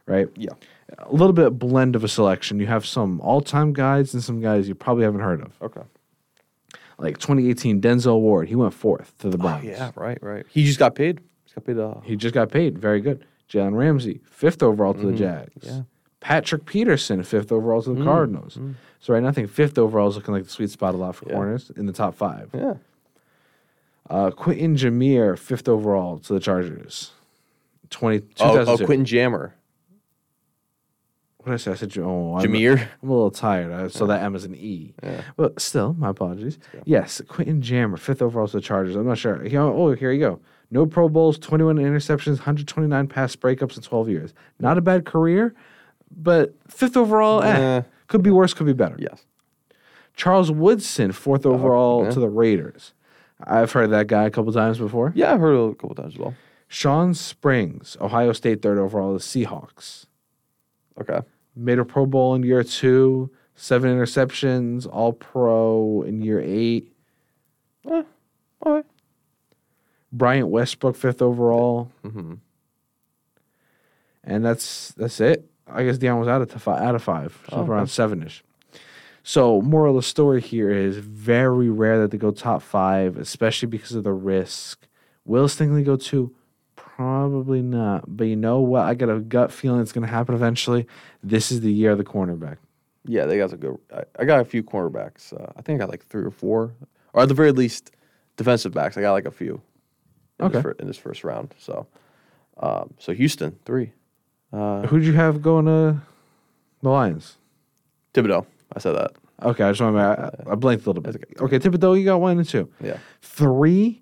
right? 0.06 0.27
Yeah. 0.35 0.51
A 0.99 1.12
little 1.12 1.33
bit 1.33 1.51
blend 1.61 1.95
of 1.95 2.03
a 2.03 2.09
selection. 2.09 2.59
You 2.59 2.67
have 2.67 2.85
some 2.85 3.21
all-time 3.21 3.73
guys 3.73 4.15
and 4.15 4.23
some 4.25 4.41
guys 4.41 4.67
you 4.67 4.75
probably 4.75 5.05
haven't 5.05 5.21
heard 5.21 5.43
of. 5.43 5.53
Okay. 5.62 5.83
Like 6.99 7.19
2018, 7.19 7.81
Denzel 7.81 8.19
Ward, 8.20 8.49
he 8.49 8.56
went 8.56 8.75
fourth 8.75 9.17
to 9.19 9.29
the 9.29 9.39
Oh, 9.39 9.43
Browns. 9.43 9.65
yeah. 9.65 9.93
Right. 9.94 10.19
Right. 10.23 10.44
He 10.51 10.65
just 10.65 10.81
got 10.81 10.96
paid. 10.96 11.20
He's 11.44 11.55
got 11.55 11.65
paid. 11.65 11.79
Uh, 11.79 12.01
He 12.03 12.17
just 12.17 12.34
got 12.34 12.51
paid. 12.51 12.79
Very 12.81 13.01
good. 13.01 13.25
Jalen 13.51 13.77
Ramsey, 13.77 14.20
fifth 14.24 14.63
overall 14.63 14.94
to 14.94 15.06
the 15.06 15.13
Jags. 15.13 15.67
Mm-hmm. 15.67 15.77
yeah. 15.77 15.82
Patrick 16.20 16.65
Peterson, 16.65 17.22
fifth 17.22 17.53
overall 17.53 17.82
to 17.82 17.94
the 17.94 18.03
Cardinals. 18.03 18.58
So 19.01 19.13
right 19.13 19.22
now, 19.22 19.29
I 19.29 19.32
think 19.32 19.51
fifth 19.51 19.77
overall 19.77 20.08
is 20.08 20.17
looking 20.17 20.32
like 20.32 20.44
the 20.44 20.51
sweet 20.51 20.70
spot 20.70 20.94
a 20.94 20.96
lot 20.96 21.15
for 21.17 21.27
Yeah. 21.29 21.34
corners 21.34 21.70
in 21.77 21.84
the 21.86 21.93
top 21.93 22.15
five. 22.15 22.48
yeah. 22.55 22.74
Uh, 24.08 24.31
Quentin 24.31 24.77
Jameer, 24.77 25.39
fifth 25.39 25.69
overall 25.69 26.19
to 26.20 26.32
the 26.34 26.41
Chargers. 26.41 27.13
20, 27.91 28.19
Oh, 28.41 28.51
oh, 28.51 28.53
2002. 28.53 28.86
Quentin 28.86 29.05
Jammer. 29.06 29.55
What 31.39 31.46
did 31.46 31.53
I 31.55 31.56
say? 31.58 31.70
I 31.72 31.74
said, 31.74 31.96
oh, 31.98 32.36
I'm, 32.36 32.44
Jameer. 32.46 32.89
I'm 33.03 33.08
a 33.10 33.13
little 33.13 33.31
tired. 33.31 33.70
I 33.72 33.89
saw 33.89 34.06
that 34.06 34.22
M 34.22 34.34
as 34.34 34.44
an 34.44 34.55
E. 34.55 34.94
Yeah. 35.03 35.20
But 35.36 35.60
still, 35.60 35.93
my 35.94 36.08
apologies. 36.10 36.58
Yes, 36.86 37.20
Quentin 37.29 37.60
Jammer, 37.60 37.98
fifth 37.98 38.22
overall 38.22 38.46
to 38.48 38.56
the 38.56 38.63
Chargers. 38.63 38.96
I'm 38.96 39.06
not 39.06 39.19
sure. 39.19 39.43
He- 39.43 39.56
Oh, 39.56 39.93
here 39.93 40.10
you 40.13 40.20
go. 40.20 40.41
No 40.71 40.87
Pro 40.87 41.09
Bowls, 41.09 41.39
21 41.39 41.77
interceptions, 41.77 42.39
129 42.39 43.06
pass 43.06 43.37
breakups 43.37 43.77
in 43.77 43.83
12 43.83 44.09
years. 44.09 44.35
Not 44.59 44.79
a 44.79 44.81
bad 44.81 45.05
career, 45.05 45.55
but 46.11 46.55
fifth 46.69 46.97
overall, 46.97 47.43
eh. 47.43 47.83
Could 48.06 48.23
be 48.23 48.31
worse, 48.31 48.55
could 48.55 48.67
be 48.67 48.73
better. 48.73 48.97
Yes. 48.99 49.25
Charles 50.15 50.51
Woodson, 50.51 51.13
fourth 51.13 51.44
overall 51.44 52.05
yeah. 52.05 52.11
to 52.11 52.21
the 52.21 52.29
Raiders. 52.29 52.93
I've 53.43 53.73
heard 53.73 53.91
that 53.91 54.06
guy 54.06 54.25
a 54.25 54.31
couple 54.31 54.53
times 54.53 54.79
before. 54.79 55.13
Yeah, 55.15 55.33
I've 55.33 55.41
heard 55.41 55.55
it 55.55 55.73
a 55.73 55.75
couple 55.75 55.97
times 55.97 56.15
as 56.15 56.19
well. 56.19 56.35
Shawn 56.69 57.15
Springs, 57.15 57.97
Ohio 58.01 58.33
State, 58.33 58.63
third 58.63 58.79
overall 58.79 59.19
to 59.19 59.19
the 59.19 59.44
Seahawks. 59.44 60.06
Okay. 61.01 61.21
Made 61.56 61.79
a 61.79 61.85
Pro 61.85 62.06
Bowl 62.06 62.35
in 62.35 62.43
year 62.43 62.63
two, 62.63 63.31
seven 63.55 63.91
interceptions, 63.91 64.87
all 64.91 65.13
pro 65.13 66.03
in 66.03 66.23
year 66.23 66.41
eight. 66.41 66.93
Eh, 67.91 68.03
all 68.63 68.73
right. 68.75 68.87
Bryant 70.15 70.49
Westbrook, 70.49 70.97
fifth 70.97 71.21
overall. 71.21 71.91
Mm-hmm. 72.05 72.35
And 74.23 74.44
that's 74.44 74.93
that's 74.93 75.21
it. 75.21 75.44
I 75.67 75.85
guess 75.85 75.99
Deion 75.99 76.19
was 76.19 76.29
out 76.29 76.43
of, 76.43 76.51
fi- 76.63 76.83
out 76.83 76.94
of 76.94 77.03
five, 77.03 77.39
so 77.51 77.56
Oh, 77.56 77.65
around 77.67 77.89
seven 77.89 78.23
ish. 78.23 78.43
So, 79.23 79.63
moral 79.63 79.97
of 79.97 80.03
the 80.05 80.06
story 80.06 80.43
here 80.43 80.71
is 80.71 80.99
very 80.99 81.71
rare 81.71 81.99
that 82.01 82.11
they 82.11 82.19
go 82.19 82.31
top 82.31 82.61
five, 82.63 83.17
especially 83.17 83.69
because 83.69 83.93
of 83.93 84.05
the 84.05 84.13
risk. 84.13 84.87
Will 85.25 85.49
Stingley 85.49 85.83
go 85.83 85.97
two? 85.97 86.35
Probably 86.77 87.63
not. 87.63 88.05
But 88.06 88.25
you 88.25 88.37
know 88.37 88.61
what? 88.61 88.83
I 88.83 88.93
got 88.94 89.09
a 89.09 89.21
gut 89.21 89.51
feeling 89.51 89.81
it's 89.81 89.93
going 89.93 90.06
to 90.06 90.13
happen 90.13 90.35
eventually. 90.35 90.87
This 91.23 91.51
is 91.51 91.63
the 91.63 91.73
year 91.73 91.93
of 91.93 91.99
the 91.99 92.05
cornerback. 92.05 92.59
Yeah, 93.06 93.25
they 93.25 93.39
got 93.39 93.53
a 93.55 93.56
good. 93.56 93.79
I, 93.94 94.03
I 94.19 94.25
got 94.27 94.41
a 94.41 94.44
few 94.44 94.63
cornerbacks. 94.63 95.33
Uh, 95.33 95.51
I 95.56 95.63
think 95.63 95.81
I 95.81 95.85
got 95.85 95.91
like 95.91 96.05
three 96.05 96.25
or 96.25 96.31
four, 96.31 96.73
or 97.15 97.23
at 97.23 97.29
the 97.29 97.35
very 97.35 97.53
least, 97.53 97.91
defensive 98.37 98.73
backs. 98.73 98.97
I 98.99 99.01
got 99.01 99.13
like 99.13 99.25
a 99.27 99.31
few. 99.31 99.63
In 100.41 100.46
Okay. 100.46 100.55
This 100.55 100.62
fir- 100.62 100.76
in 100.79 100.86
this 100.86 100.96
first 100.98 101.24
round, 101.24 101.55
so, 101.58 101.86
um, 102.58 102.94
so 102.98 103.12
Houston 103.12 103.56
three, 103.64 103.93
uh, 104.53 104.82
Who'd 104.86 105.05
you 105.05 105.12
have 105.12 105.43
going 105.43 105.67
to 105.67 106.00
the 106.82 106.88
Lions? 106.88 107.36
Thibodeaux. 108.12 108.46
I 108.74 108.79
said 108.81 108.93
that. 108.93 109.12
Okay, 109.43 109.64
I 109.64 109.70
just 109.70 109.81
want 109.81 109.96
to. 109.96 110.43
I, 110.48 110.53
I 110.53 110.55
blanked 110.55 110.86
a 110.86 110.88
little 110.91 111.03
bit. 111.03 111.17
Okay, 111.41 111.58
Thibodeaux, 111.58 111.98
you 111.98 112.05
got 112.05 112.20
one 112.20 112.38
and 112.38 112.48
two. 112.48 112.69
Yeah. 112.81 112.98
Three. 113.22 114.00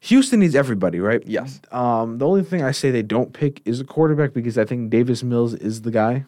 Houston 0.00 0.40
needs 0.40 0.54
everybody, 0.54 1.00
right? 1.00 1.22
Yes. 1.26 1.60
Um, 1.72 2.18
the 2.18 2.26
only 2.26 2.42
thing 2.42 2.62
I 2.62 2.72
say 2.72 2.90
they 2.90 3.02
don't 3.02 3.32
pick 3.32 3.62
is 3.64 3.80
a 3.80 3.84
quarterback 3.84 4.34
because 4.34 4.58
I 4.58 4.64
think 4.66 4.90
Davis 4.90 5.22
Mills 5.22 5.54
is 5.54 5.80
the 5.82 5.90
guy 5.90 6.26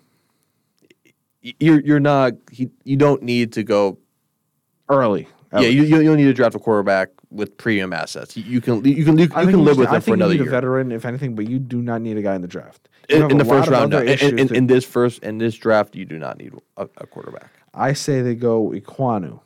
You're 1.43 1.81
you're 1.81 2.01
not. 2.01 2.33
He, 2.51 2.71
you 2.85 2.97
don't 2.97 3.23
need 3.23 3.53
to 3.53 3.63
go. 3.63 3.99
early. 4.89 5.29
Yeah, 5.63 5.69
you 5.69 5.85
you 5.85 6.03
don't 6.03 6.17
need 6.17 6.25
to 6.25 6.33
draft 6.33 6.55
a 6.55 6.59
quarterback 6.59 7.11
with 7.31 7.57
premium 7.57 7.93
assets. 7.93 8.37
You, 8.37 8.61
can 8.61 8.85
you 8.85 9.05
can 9.05 9.19
you, 9.19 9.25
I 9.35 9.43
can 9.43 9.53
think 9.53 9.65
live 9.65 9.79
with 9.79 9.89
I 9.89 9.97
him 9.97 10.01
for 10.01 10.05
think 10.05 10.17
another 10.17 10.33
you 10.35 10.41
need 10.41 10.45
year. 10.45 10.53
a 10.53 10.57
veteran, 10.57 10.93
if 10.93 11.05
anything, 11.05 11.35
but 11.35 11.49
you 11.49 11.59
do 11.59 11.83
not 11.83 12.01
need 12.03 12.17
a 12.17 12.23
guy 12.23 12.35
in 12.35 12.43
the 12.43 12.49
draft. 12.49 12.89
You 13.09 13.25
in, 13.25 13.33
in 13.33 13.39
the 13.39 13.45
first 13.45 13.69
round. 13.69 13.91
No. 13.91 14.01
In, 14.01 14.39
in, 14.39 14.55
in 14.55 14.67
this 14.67 14.85
first 14.85 15.23
in 15.23 15.39
this 15.39 15.55
draft, 15.55 15.95
you 15.95 16.05
do 16.05 16.19
not 16.19 16.39
need 16.39 16.53
a, 16.77 16.89
a 16.99 17.07
quarterback. 17.07 17.51
I 17.75 17.93
say 17.93 18.23
they 18.23 18.35
go 18.35 18.71
Ekwonu. 18.71 19.41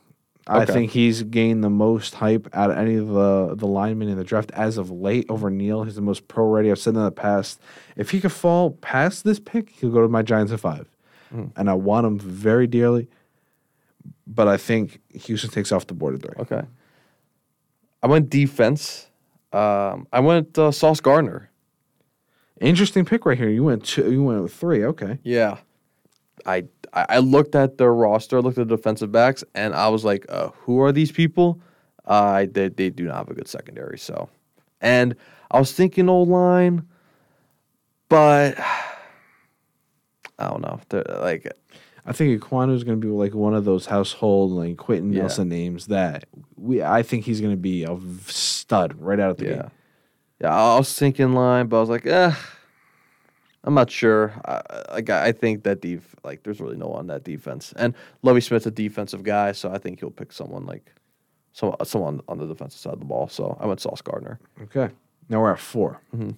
I 0.47 0.65
think 0.65 0.91
he's 0.91 1.23
gained 1.23 1.63
the 1.63 1.69
most 1.69 2.15
hype 2.15 2.49
out 2.53 2.71
of 2.71 2.77
any 2.77 2.95
of 2.95 3.07
the, 3.07 3.55
the 3.55 3.67
linemen 3.67 4.09
in 4.09 4.17
the 4.17 4.23
draft 4.23 4.51
as 4.51 4.77
of 4.77 4.89
late 4.89 5.25
over 5.29 5.49
Neal. 5.49 5.83
He's 5.83 5.95
the 5.95 6.01
most 6.01 6.27
pro 6.27 6.45
ready. 6.45 6.71
I've 6.71 6.79
said 6.79 6.95
in 6.95 7.03
the 7.03 7.11
past. 7.11 7.61
If 7.95 8.09
he 8.09 8.19
could 8.19 8.31
fall 8.31 8.71
past 8.71 9.23
this 9.23 9.39
pick, 9.39 9.69
he'll 9.69 9.91
go 9.91 10.01
to 10.01 10.07
my 10.07 10.23
Giants 10.23 10.51
at 10.51 10.59
five. 10.59 10.87
Hmm. 11.29 11.45
And 11.55 11.69
I 11.69 11.73
want 11.75 12.07
him 12.07 12.19
very 12.19 12.67
dearly. 12.67 13.07
But 14.33 14.47
I 14.47 14.57
think 14.57 14.99
Houston 15.25 15.49
takes 15.49 15.71
off 15.71 15.87
the 15.87 15.93
board 15.93 16.15
at 16.15 16.21
three. 16.21 16.41
Okay. 16.43 16.65
I 18.01 18.07
went 18.07 18.29
defense. 18.29 19.09
Um, 19.51 20.07
I 20.13 20.21
went 20.21 20.57
uh, 20.57 20.71
Sauce 20.71 21.01
Gardner. 21.01 21.49
Interesting 22.61 23.03
pick 23.05 23.25
right 23.25 23.37
here. 23.37 23.49
You 23.49 23.63
went 23.63 23.83
two, 23.83 24.11
you 24.11 24.23
went 24.23 24.41
with 24.41 24.53
three. 24.53 24.85
Okay. 24.85 25.19
Yeah. 25.23 25.57
I 26.45 26.65
I 26.93 27.05
I 27.09 27.17
looked 27.19 27.55
at 27.55 27.77
their 27.77 27.93
roster, 27.93 28.41
looked 28.41 28.57
at 28.57 28.67
the 28.67 28.77
defensive 28.77 29.11
backs, 29.11 29.43
and 29.53 29.73
I 29.73 29.89
was 29.89 30.05
like, 30.05 30.25
uh, 30.29 30.49
who 30.49 30.79
are 30.81 30.91
these 30.91 31.11
people? 31.11 31.59
Uh, 32.05 32.45
they, 32.51 32.69
they 32.69 32.89
do 32.89 33.05
not 33.05 33.17
have 33.17 33.29
a 33.29 33.33
good 33.33 33.47
secondary. 33.47 33.97
So, 33.97 34.29
and 34.79 35.15
I 35.51 35.59
was 35.59 35.71
thinking 35.71 36.09
old 36.09 36.29
line, 36.29 36.87
but 38.09 38.59
I 40.39 40.49
don't 40.49 40.61
know. 40.61 40.79
They're, 40.89 41.03
like, 41.19 41.51
I 42.05 42.13
think 42.13 42.41
Ekwonu 42.41 42.73
is 42.73 42.83
going 42.83 42.99
to 42.99 43.05
be 43.07 43.11
like 43.11 43.33
one 43.33 43.53
of 43.53 43.63
those 43.65 43.85
household 43.85 44.51
like 44.51 44.77
Quenton 44.77 45.13
Yeah. 45.13 45.21
Nelson 45.21 45.49
names 45.49 45.87
that 45.87 46.25
we. 46.55 46.81
I 46.81 47.03
think 47.03 47.25
he's 47.25 47.39
going 47.41 47.53
to 47.53 47.57
be 47.57 47.83
a 47.83 47.97
stud 48.25 48.95
right 48.99 49.19
out 49.19 49.31
of 49.31 49.37
the 49.37 49.45
yeah, 49.45 49.55
gate. 49.55 49.65
yeah. 50.41 50.55
I 50.55 50.77
was 50.77 50.97
thinking 50.97 51.33
line, 51.33 51.67
but 51.67 51.77
I 51.77 51.79
was 51.81 51.89
like, 51.89 52.05
eh, 52.07 52.33
I'm 53.63 53.73
not 53.75 53.91
sure. 53.91 54.33
I, 54.45 54.61
like, 54.93 55.09
I 55.09 55.27
I 55.27 55.31
think 55.31 55.63
that 55.63 55.81
def- 55.81 56.15
like 56.23 56.43
there's 56.43 56.59
really 56.59 56.77
no 56.77 56.87
one 56.87 56.99
on 56.99 57.07
that 57.07 57.23
defense, 57.23 57.73
and 57.77 57.93
Lovie 58.23 58.41
Smith's 58.41 58.65
a 58.65 58.71
defensive 58.71 59.21
guy, 59.23 59.51
so 59.51 59.71
I 59.71 59.77
think 59.77 59.99
he'll 59.99 60.09
pick 60.11 60.31
someone 60.31 60.65
like. 60.65 60.91
Some, 61.53 61.75
someone 61.83 62.21
on 62.29 62.37
the 62.37 62.47
defensive 62.47 62.79
side 62.79 62.93
of 62.93 62.99
the 62.99 63.05
ball. 63.05 63.27
So 63.27 63.57
I 63.59 63.65
went 63.67 63.81
Sauce 63.81 64.01
Gardner. 64.01 64.39
Okay. 64.61 64.89
Now 65.27 65.41
we're 65.41 65.51
at 65.51 65.59
4 65.59 65.99
Mm-hmm. 66.15 66.29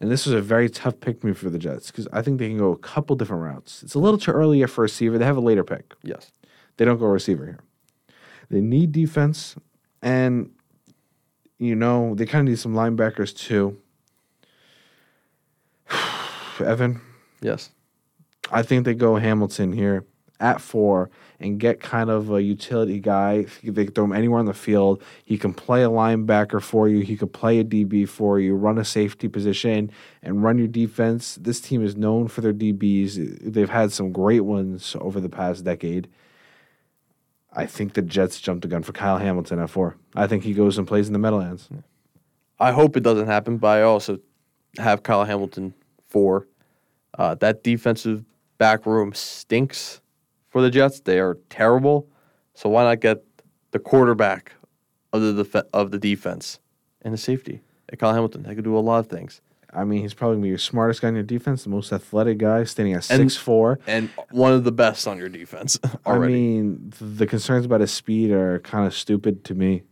And 0.00 0.10
this 0.10 0.24
was 0.24 0.34
a 0.34 0.40
very 0.40 0.70
tough 0.70 0.98
pick 1.00 1.22
me 1.22 1.34
for 1.34 1.50
the 1.50 1.58
Jets 1.58 1.90
because 1.90 2.08
I 2.12 2.22
think 2.22 2.38
they 2.38 2.48
can 2.48 2.56
go 2.58 2.72
a 2.72 2.78
couple 2.78 3.16
different 3.16 3.42
routes. 3.42 3.82
It's 3.82 3.94
a 3.94 3.98
little 3.98 4.18
too 4.18 4.30
early 4.30 4.64
for 4.66 4.82
a 4.82 4.84
receiver. 4.84 5.18
They 5.18 5.26
have 5.26 5.36
a 5.36 5.40
later 5.42 5.62
pick. 5.62 5.94
Yes. 6.02 6.32
They 6.78 6.86
don't 6.86 6.98
go 6.98 7.06
receiver 7.06 7.44
here. 7.44 7.58
They 8.50 8.60
need 8.62 8.92
defense, 8.92 9.54
and 10.02 10.50
you 11.58 11.74
know 11.76 12.14
they 12.14 12.24
kind 12.26 12.48
of 12.48 12.50
need 12.50 12.58
some 12.58 12.74
linebackers 12.74 13.36
too. 13.36 13.76
Evan, 16.58 17.00
Yes. 17.42 17.70
I 18.50 18.62
think 18.62 18.84
they 18.84 18.94
go 18.94 19.16
Hamilton 19.16 19.72
here 19.72 20.04
at 20.40 20.60
four 20.60 21.10
and 21.38 21.60
get 21.60 21.80
kind 21.80 22.10
of 22.10 22.30
a 22.30 22.42
utility 22.42 22.98
guy. 22.98 23.46
They 23.62 23.84
can 23.84 23.94
throw 23.94 24.04
him 24.04 24.12
anywhere 24.12 24.40
on 24.40 24.46
the 24.46 24.54
field. 24.54 25.02
He 25.24 25.38
can 25.38 25.54
play 25.54 25.82
a 25.82 25.88
linebacker 25.88 26.62
for 26.62 26.88
you. 26.88 27.00
He 27.00 27.16
could 27.16 27.32
play 27.32 27.58
a 27.58 27.64
DB 27.64 28.08
for 28.08 28.40
you, 28.40 28.54
run 28.54 28.78
a 28.78 28.84
safety 28.84 29.28
position, 29.28 29.90
and 30.22 30.42
run 30.42 30.58
your 30.58 30.66
defense. 30.66 31.38
This 31.40 31.60
team 31.60 31.84
is 31.84 31.96
known 31.96 32.28
for 32.28 32.40
their 32.40 32.54
DBs. 32.54 33.52
They've 33.52 33.70
had 33.70 33.92
some 33.92 34.12
great 34.12 34.40
ones 34.40 34.96
over 35.00 35.20
the 35.20 35.28
past 35.28 35.64
decade. 35.64 36.08
I 37.52 37.66
think 37.66 37.94
the 37.94 38.02
Jets 38.02 38.40
jumped 38.40 38.62
the 38.62 38.68
gun 38.68 38.82
for 38.82 38.92
Kyle 38.92 39.18
Hamilton 39.18 39.58
at 39.58 39.70
four. 39.70 39.96
I 40.14 40.26
think 40.26 40.44
he 40.44 40.54
goes 40.54 40.78
and 40.78 40.86
plays 40.86 41.08
in 41.08 41.12
the 41.12 41.18
Meadowlands. 41.18 41.68
I 42.58 42.72
hope 42.72 42.96
it 42.96 43.02
doesn't 43.02 43.26
happen, 43.26 43.58
but 43.58 43.68
I 43.68 43.82
also 43.82 44.18
have 44.78 45.02
Kyle 45.02 45.24
Hamilton 45.24 45.74
four. 46.08 46.46
Uh, 47.18 47.34
that 47.36 47.64
defensive 47.64 48.24
back 48.58 48.86
room 48.86 49.12
stinks 49.14 50.00
for 50.50 50.60
the 50.60 50.70
Jets. 50.70 51.00
They 51.00 51.18
are 51.18 51.38
terrible. 51.48 52.08
So 52.54 52.68
why 52.68 52.84
not 52.84 53.00
get 53.00 53.24
the 53.70 53.78
quarterback 53.78 54.52
of 55.12 55.22
the 55.22 55.44
def- 55.44 55.66
of 55.72 55.90
the 55.90 55.98
defense 55.98 56.58
and 57.02 57.14
the 57.14 57.18
safety? 57.18 57.62
And 57.88 57.98
Kyle 57.98 58.12
Hamilton, 58.12 58.42
they 58.42 58.54
could 58.54 58.64
do 58.64 58.76
a 58.76 58.80
lot 58.80 58.98
of 58.98 59.06
things. 59.06 59.40
I 59.72 59.84
mean, 59.84 60.02
he's 60.02 60.14
probably 60.14 60.34
gonna 60.36 60.42
be 60.42 60.48
your 60.48 60.58
smartest 60.58 61.00
guy 61.00 61.08
in 61.08 61.14
your 61.14 61.22
defense, 61.22 61.62
the 61.62 61.70
most 61.70 61.92
athletic 61.92 62.38
guy, 62.38 62.64
standing 62.64 62.94
at 62.94 63.04
six 63.04 63.36
four. 63.36 63.78
And 63.86 64.10
one 64.30 64.52
of 64.52 64.64
the 64.64 64.72
best 64.72 65.06
on 65.06 65.16
your 65.16 65.28
defense 65.28 65.78
I 66.06 66.18
mean, 66.32 66.92
the 67.00 67.26
concerns 67.26 67.64
about 67.66 67.80
his 67.80 67.92
speed 67.92 68.32
are 68.32 68.58
kind 68.60 68.86
of 68.86 68.94
stupid 68.94 69.44
to 69.44 69.54
me. 69.54 69.82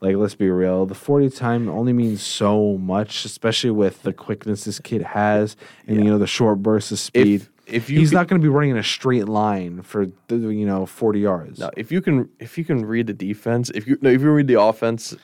Like, 0.00 0.16
let's 0.16 0.34
be 0.34 0.50
real. 0.50 0.84
The 0.84 0.94
40 0.94 1.30
time 1.30 1.68
only 1.70 1.94
means 1.94 2.22
so 2.22 2.76
much, 2.76 3.24
especially 3.24 3.70
with 3.70 4.02
the 4.02 4.12
quickness 4.12 4.64
this 4.64 4.78
kid 4.78 5.02
has 5.02 5.56
and, 5.86 5.96
you 5.96 6.04
know, 6.10 6.18
the 6.18 6.26
short 6.26 6.62
bursts 6.62 6.92
of 6.92 6.98
speed. 6.98 7.42
if 7.42 7.50
if 7.66 7.90
you 7.90 7.98
He's 7.98 8.10
could- 8.10 8.16
not 8.16 8.28
going 8.28 8.40
to 8.40 8.44
be 8.44 8.48
running 8.48 8.70
in 8.70 8.76
a 8.76 8.82
straight 8.82 9.28
line 9.28 9.82
for, 9.82 10.06
you 10.28 10.66
know, 10.66 10.86
40 10.86 11.20
yards. 11.20 11.58
No, 11.58 11.70
if 11.76 11.90
you 11.90 12.00
can 12.00 12.28
if 12.38 12.56
you 12.56 12.64
can 12.64 12.86
read 12.86 13.08
the 13.08 13.12
defense, 13.12 13.70
if 13.74 13.86
you 13.86 13.98
no, 14.00 14.10
if 14.10 14.20
you 14.20 14.30
read 14.30 14.46
the 14.46 14.60
offense, 14.60 15.14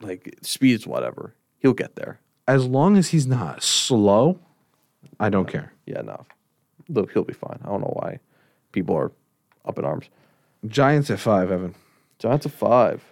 like 0.00 0.36
speeds 0.42 0.86
whatever, 0.86 1.34
he'll 1.58 1.74
get 1.74 1.96
there. 1.96 2.20
As 2.46 2.64
long 2.66 2.96
as 2.96 3.08
he's 3.08 3.26
not 3.26 3.62
slow, 3.62 4.38
I 5.18 5.28
don't 5.28 5.48
care. 5.48 5.72
Yeah, 5.86 6.02
no, 6.02 6.26
look, 6.88 7.12
he'll 7.12 7.24
be 7.24 7.34
fine. 7.34 7.58
I 7.64 7.68
don't 7.68 7.80
know 7.80 7.96
why 8.00 8.20
people 8.72 8.96
are 8.96 9.12
up 9.64 9.78
in 9.78 9.84
arms. 9.84 10.06
Giants 10.66 11.10
at 11.10 11.20
five, 11.20 11.50
Evan. 11.50 11.74
Giants 12.18 12.46
at 12.46 12.52
five. 12.52 13.04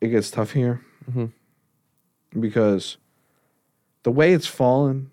It 0.00 0.08
gets 0.08 0.30
tough 0.30 0.52
here 0.52 0.80
mm-hmm. 1.10 1.26
because 2.40 2.96
the 4.02 4.10
way 4.10 4.32
it's 4.32 4.46
fallen, 4.46 5.10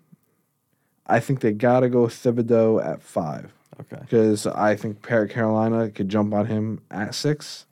I 1.08 1.20
think 1.20 1.40
they 1.40 1.52
got 1.52 1.80
to 1.80 1.88
go 1.88 2.06
Thibodeaux 2.06 2.84
at 2.84 3.02
five. 3.02 3.52
Okay. 3.80 3.96
because 4.02 4.44
I 4.44 4.74
think 4.74 5.02
Carolina 5.02 5.88
could 5.90 6.08
jump 6.08 6.34
on 6.34 6.46
him 6.46 6.80
at 6.90 7.14
6 7.14 7.64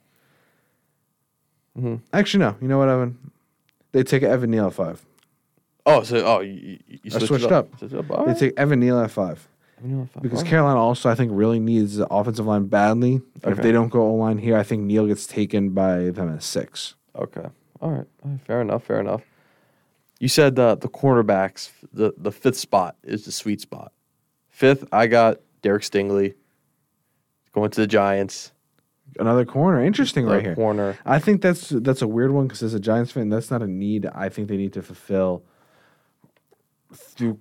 Mhm. 1.77 2.01
Actually, 2.13 2.41
no. 2.45 2.57
You 2.61 2.69
know 2.69 2.79
what, 2.79 2.89
Evan? 2.89 3.19
They 3.93 4.03
take 4.03 4.23
Evan 4.23 4.51
Neal 4.51 4.69
at 4.69 4.73
five. 4.73 5.05
Oh, 5.85 6.03
so 6.05 6.25
oh, 6.25 6.41
you, 6.41 6.79
you 7.03 7.11
switched, 7.11 7.27
switched 7.27 7.45
up. 7.47 7.73
up. 7.73 7.79
Switched 7.79 7.95
up. 7.95 8.11
All 8.11 8.25
They 8.25 8.33
right. 8.33 8.39
take 8.39 8.59
Evan 8.59 8.81
Neal 8.81 8.99
at 9.01 9.11
five 9.11 9.47
I 9.83 9.87
mean, 9.87 10.07
five. 10.07 10.23
because 10.23 10.43
right. 10.43 10.49
Carolina 10.51 10.81
also, 10.81 11.11
I 11.11 11.15
think, 11.15 11.33
really 11.35 11.59
needs 11.61 11.97
the 11.97 12.07
offensive 12.13 12.47
line 12.47 12.67
badly. 12.67 13.21
And 13.43 13.53
If 13.53 13.63
they 13.63 13.73
don't 13.73 13.89
go 13.91 14.03
O 14.03 14.15
line 14.15 14.39
here, 14.39 14.57
I 14.57 14.63
think 14.63 14.83
Neal 14.85 15.07
gets 15.07 15.27
taken 15.27 15.71
by 15.71 16.11
them 16.11 16.33
at 16.35 16.43
six. 16.43 16.95
Okay. 17.15 17.47
All 17.81 17.91
right. 17.91 18.07
All 18.25 18.31
right. 18.31 18.41
Fair 18.41 18.61
enough. 18.63 18.85
Fair 18.85 19.01
enough. 19.01 19.23
You 20.19 20.29
said 20.29 20.59
uh, 20.59 20.77
the 20.77 20.89
cornerbacks, 20.89 21.71
the 21.93 22.15
the 22.17 22.33
fifth 22.33 22.57
spot 22.57 22.97
is 23.03 23.25
the 23.25 23.33
sweet 23.33 23.61
spot. 23.61 23.93
Fifth, 24.49 24.85
I 24.93 25.07
got 25.07 25.41
Derek 25.63 25.83
Stingley 25.83 26.35
going 27.53 27.71
to 27.71 27.81
the 27.81 27.87
Giants. 27.87 28.53
Another 29.19 29.45
corner, 29.45 29.83
interesting 29.83 30.27
the 30.27 30.33
right 30.33 30.43
here. 30.43 30.55
Corner. 30.55 30.99
I 31.05 31.19
think 31.19 31.43
that's 31.43 31.69
that's 31.69 32.03
a 32.03 32.09
weird 32.09 32.33
one 32.33 32.47
because 32.47 32.63
as 32.63 32.75
a 32.75 32.81
Giants 32.81 33.13
fan, 33.13 33.29
that's 33.29 33.51
not 33.51 33.63
a 33.63 33.67
need. 33.67 34.07
I 34.07 34.29
think 34.29 34.49
they 34.49 34.57
need 34.57 34.73
to 34.75 34.83
fulfill 34.83 35.45
through. 36.93 37.39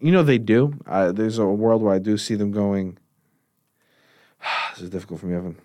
You 0.00 0.12
know 0.12 0.22
they 0.22 0.38
do. 0.38 0.74
Uh, 0.86 1.12
there's 1.12 1.38
a 1.38 1.46
world 1.46 1.82
where 1.82 1.94
I 1.94 1.98
do 1.98 2.18
see 2.18 2.34
them 2.34 2.52
going. 2.52 2.98
this 4.74 4.82
is 4.82 4.90
difficult 4.90 5.20
for 5.20 5.26
me, 5.26 5.36
Evan. 5.36 5.56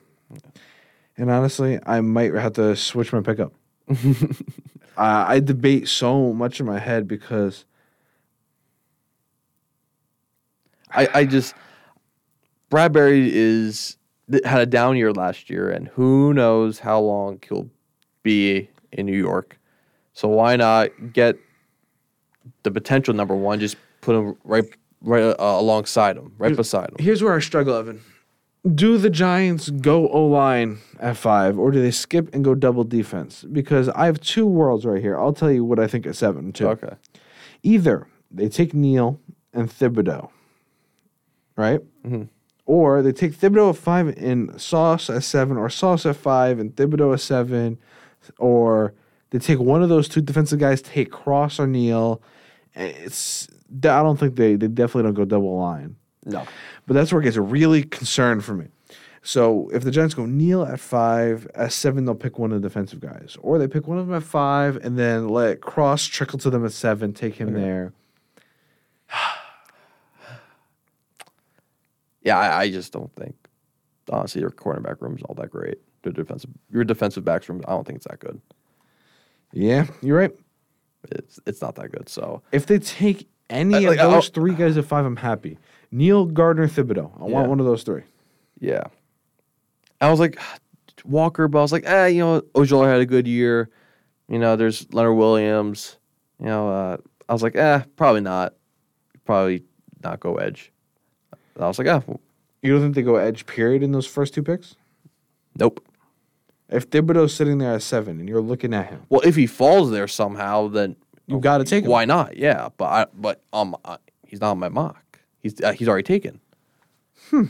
And 1.18 1.30
honestly, 1.30 1.80
I 1.86 2.02
might 2.02 2.34
have 2.34 2.54
to 2.54 2.76
switch 2.76 3.14
my 3.14 3.22
pickup. 3.22 3.54
uh, 4.98 5.26
I 5.28 5.40
debate 5.40 5.88
so 5.88 6.34
much 6.34 6.60
in 6.60 6.66
my 6.66 6.80
head 6.80 7.08
because 7.08 7.66
I, 10.92 11.08
I 11.14 11.26
just 11.26 11.56
Bradberry 12.70 13.30
is 13.32 13.98
had 14.46 14.62
a 14.62 14.66
down 14.66 14.98
year 14.98 15.12
last 15.12 15.50
year, 15.50 15.70
and 15.70 15.88
who 15.90 16.34
knows 16.34 16.80
how 16.80 17.00
long 17.00 17.40
he'll 17.48 17.70
be 18.24 18.70
in 18.92 19.06
New 19.06 19.18
York. 19.18 19.60
So 20.14 20.28
why 20.28 20.56
not 20.56 20.90
get 21.14 21.38
the 22.64 22.72
potential 22.72 23.14
number 23.14 23.36
one? 23.36 23.60
Just 23.60 23.78
put 24.02 24.16
him 24.16 24.38
right 24.44 24.66
right 25.02 25.24
uh, 25.24 25.36
alongside 25.40 26.18
him, 26.18 26.34
right 26.38 26.56
beside 26.56 26.90
him. 26.90 26.96
Here's 27.00 27.22
where 27.22 27.36
I 27.36 27.40
struggle, 27.40 27.76
Evan. 27.76 28.02
Do 28.72 28.98
the 28.98 29.10
Giants 29.10 29.70
go 29.70 30.08
O 30.08 30.26
line 30.26 30.80
at 31.00 31.18
five, 31.18 31.60
or 31.60 31.70
do 31.72 31.82
they 31.82 31.92
skip 31.92 32.34
and 32.34 32.46
go 32.46 32.56
double 32.56 32.86
defense? 32.86 33.44
Because 33.44 33.90
I 33.90 34.06
have 34.06 34.22
two 34.22 34.46
worlds 34.46 34.86
right 34.86 35.02
here. 35.02 35.20
I'll 35.20 35.34
tell 35.34 35.52
you 35.52 35.66
what 35.66 35.80
I 35.80 35.88
think 35.88 36.06
at 36.06 36.16
seven 36.16 36.54
too. 36.54 36.70
Okay. 36.70 36.96
Either 37.62 38.08
they 38.32 38.48
take 38.48 38.74
Neal 38.74 39.20
and 39.54 39.70
Thibodeaux, 39.70 40.30
right? 41.58 41.82
Mm-hmm. 42.06 42.24
Or 42.66 43.02
they 43.02 43.12
take 43.12 43.34
Thibodeaux 43.34 43.72
at 43.72 43.76
five 43.76 44.08
and 44.18 44.60
Sauce 44.62 45.10
at 45.10 45.24
seven, 45.24 45.58
or 45.58 45.70
Sauce 45.70 46.06
at 46.06 46.16
five 46.16 46.58
and 46.58 46.74
Thibodeaux 46.74 47.14
at 47.14 47.20
seven, 47.20 47.78
or 48.38 48.94
they 49.32 49.40
take 49.40 49.60
one 49.60 49.84
of 49.84 49.90
those 49.90 50.08
two 50.08 50.22
defensive 50.22 50.60
guys, 50.60 50.82
take 50.82 51.12
Cross 51.12 51.60
or 51.60 51.68
Neal. 51.68 52.22
It's 52.74 53.50
I 53.74 54.02
don't 54.02 54.18
think 54.18 54.38
they 54.38 54.56
they 54.56 54.70
definitely 54.70 55.04
don't 55.04 55.16
go 55.16 55.26
double 55.26 55.58
line. 55.58 55.98
No. 56.26 56.46
But 56.88 56.94
that's 56.94 57.12
where 57.12 57.22
it 57.22 57.26
gets 57.26 57.38
really 57.38 57.84
concerned 57.84 58.44
for 58.44 58.54
me. 58.54 58.68
So 59.26 59.70
if 59.70 59.84
the 59.84 59.92
Giants 59.92 60.14
go 60.14 60.26
Neal 60.26 60.64
at 60.64 60.80
five, 60.80 61.48
at 61.56 61.72
seven 61.72 62.04
they'll 62.06 62.14
pick 62.16 62.38
one 62.38 62.52
of 62.52 62.62
the 62.62 62.68
defensive 62.68 63.00
guys, 63.00 63.38
or 63.42 63.58
they 63.58 63.68
pick 63.68 63.88
one 63.88 63.98
of 63.98 64.08
them 64.08 64.16
at 64.16 64.24
five 64.24 64.76
and 64.84 64.98
then 65.00 65.30
let 65.30 65.62
Cross 65.62 66.06
trickle 66.08 66.40
to 66.40 66.50
them 66.50 66.66
at 66.66 66.74
seven, 66.74 67.14
take 67.14 67.36
him 67.36 67.54
there. 67.54 67.94
Yeah, 72.26 72.38
I, 72.40 72.62
I 72.62 72.72
just 72.72 72.94
don't 72.94 73.14
think. 73.16 73.36
Honestly, 74.10 74.40
your 74.40 74.50
cornerback 74.50 75.02
room 75.02 75.18
is 75.18 75.24
all 75.24 75.36
that 75.36 75.50
great. 75.52 75.78
The 76.04 76.12
defensive, 76.12 76.50
your 76.72 76.86
defensive 76.86 77.26
backs 77.26 77.50
room, 77.50 77.62
I 77.68 77.72
don't 77.72 77.86
think 77.86 77.98
it's 77.98 78.08
that 78.08 78.20
good. 78.20 78.40
Yeah, 79.52 79.88
you're 80.02 80.18
right. 80.18 80.32
It's 81.12 81.40
it's 81.46 81.62
not 81.62 81.76
that 81.76 81.92
good. 81.92 82.08
So 82.08 82.42
If 82.54 82.66
they 82.66 82.80
take 82.80 83.28
any 83.54 83.76
I- 83.76 83.80
of 83.80 83.86
like, 83.86 84.00
I'll- 84.00 84.12
those 84.12 84.30
three 84.30 84.54
guys 84.54 84.78
at 84.78 84.86
five, 84.86 85.06
I'm 85.06 85.16
happy. 85.18 85.58
Neal 85.92 86.26
Gardner 86.26 86.68
Thibodeaux. 86.68 87.12
I 87.22 87.28
Yeah. 87.28 87.34
want 87.34 87.50
one 87.50 87.60
of 87.60 87.66
those 87.66 87.84
three. 87.84 88.02
yeah, 88.60 88.84
I 90.02 90.10
was 90.10 90.20
like 90.20 90.40
Walker, 91.06 91.48
but 91.48 91.60
I 91.60 91.62
was 91.62 91.72
like, 91.72 91.86
eh, 91.86 92.08
you 92.08 92.20
know, 92.20 92.42
Ojala 92.56 92.86
had 92.92 93.02
a 93.02 93.06
good 93.06 93.28
year. 93.28 93.70
You 94.30 94.40
know, 94.40 94.56
there's 94.56 94.92
Leonard 94.94 95.18
Williams. 95.18 95.98
You 96.40 96.46
know, 96.48 96.70
uh, 96.70 96.98
I 97.30 97.34
was 97.34 97.44
like, 97.44 97.56
eh, 97.56 97.84
probably 97.96 98.22
not. 98.22 98.54
Probably 99.26 99.64
not 100.04 100.20
go 100.20 100.36
edge. 100.38 100.72
I 101.60 101.68
was 101.68 101.78
like, 101.78 101.88
ah, 101.88 102.02
You 102.62 102.72
don't 102.74 102.82
think 102.82 102.96
they 102.96 103.02
go 103.02 103.16
edge 103.18 103.46
period 103.46 103.84
in 103.84 103.92
those 103.92 104.08
first 104.08 104.34
two 104.34 104.44
picks? 104.44 104.76
nope. 105.60 105.86
If 106.70 106.90
Thibodeaux's 106.90 107.34
sitting 107.36 107.60
there 107.60 107.76
at 107.76 107.84
seven 107.84 108.20
and 108.20 108.28
you're 108.28 108.42
looking 108.42 108.74
at 108.74 108.88
him, 108.88 109.02
Well, 109.10 109.22
if 109.24 109.36
he 109.36 109.46
falls 109.46 109.92
there 109.92 110.08
somehow, 110.08 110.68
then 110.70 110.96
you 111.28 111.40
got 111.40 111.60
to 111.60 111.64
take 111.64 111.84
him. 111.86 111.90
why 111.92 112.06
not? 112.06 112.38
Yeah, 112.38 112.70
but 112.78 112.86
I, 112.86 113.06
but 113.14 113.42
um, 113.54 113.76
uh, 113.86 113.98
he's 114.26 114.42
not 114.42 114.52
on 114.52 114.60
my 114.60 114.70
mock. 114.70 115.20
He's 115.40 115.60
uh, 115.62 115.72
he's 115.74 115.88
already 115.88 116.04
taken. 116.04 116.40
Hmm. 117.30 117.46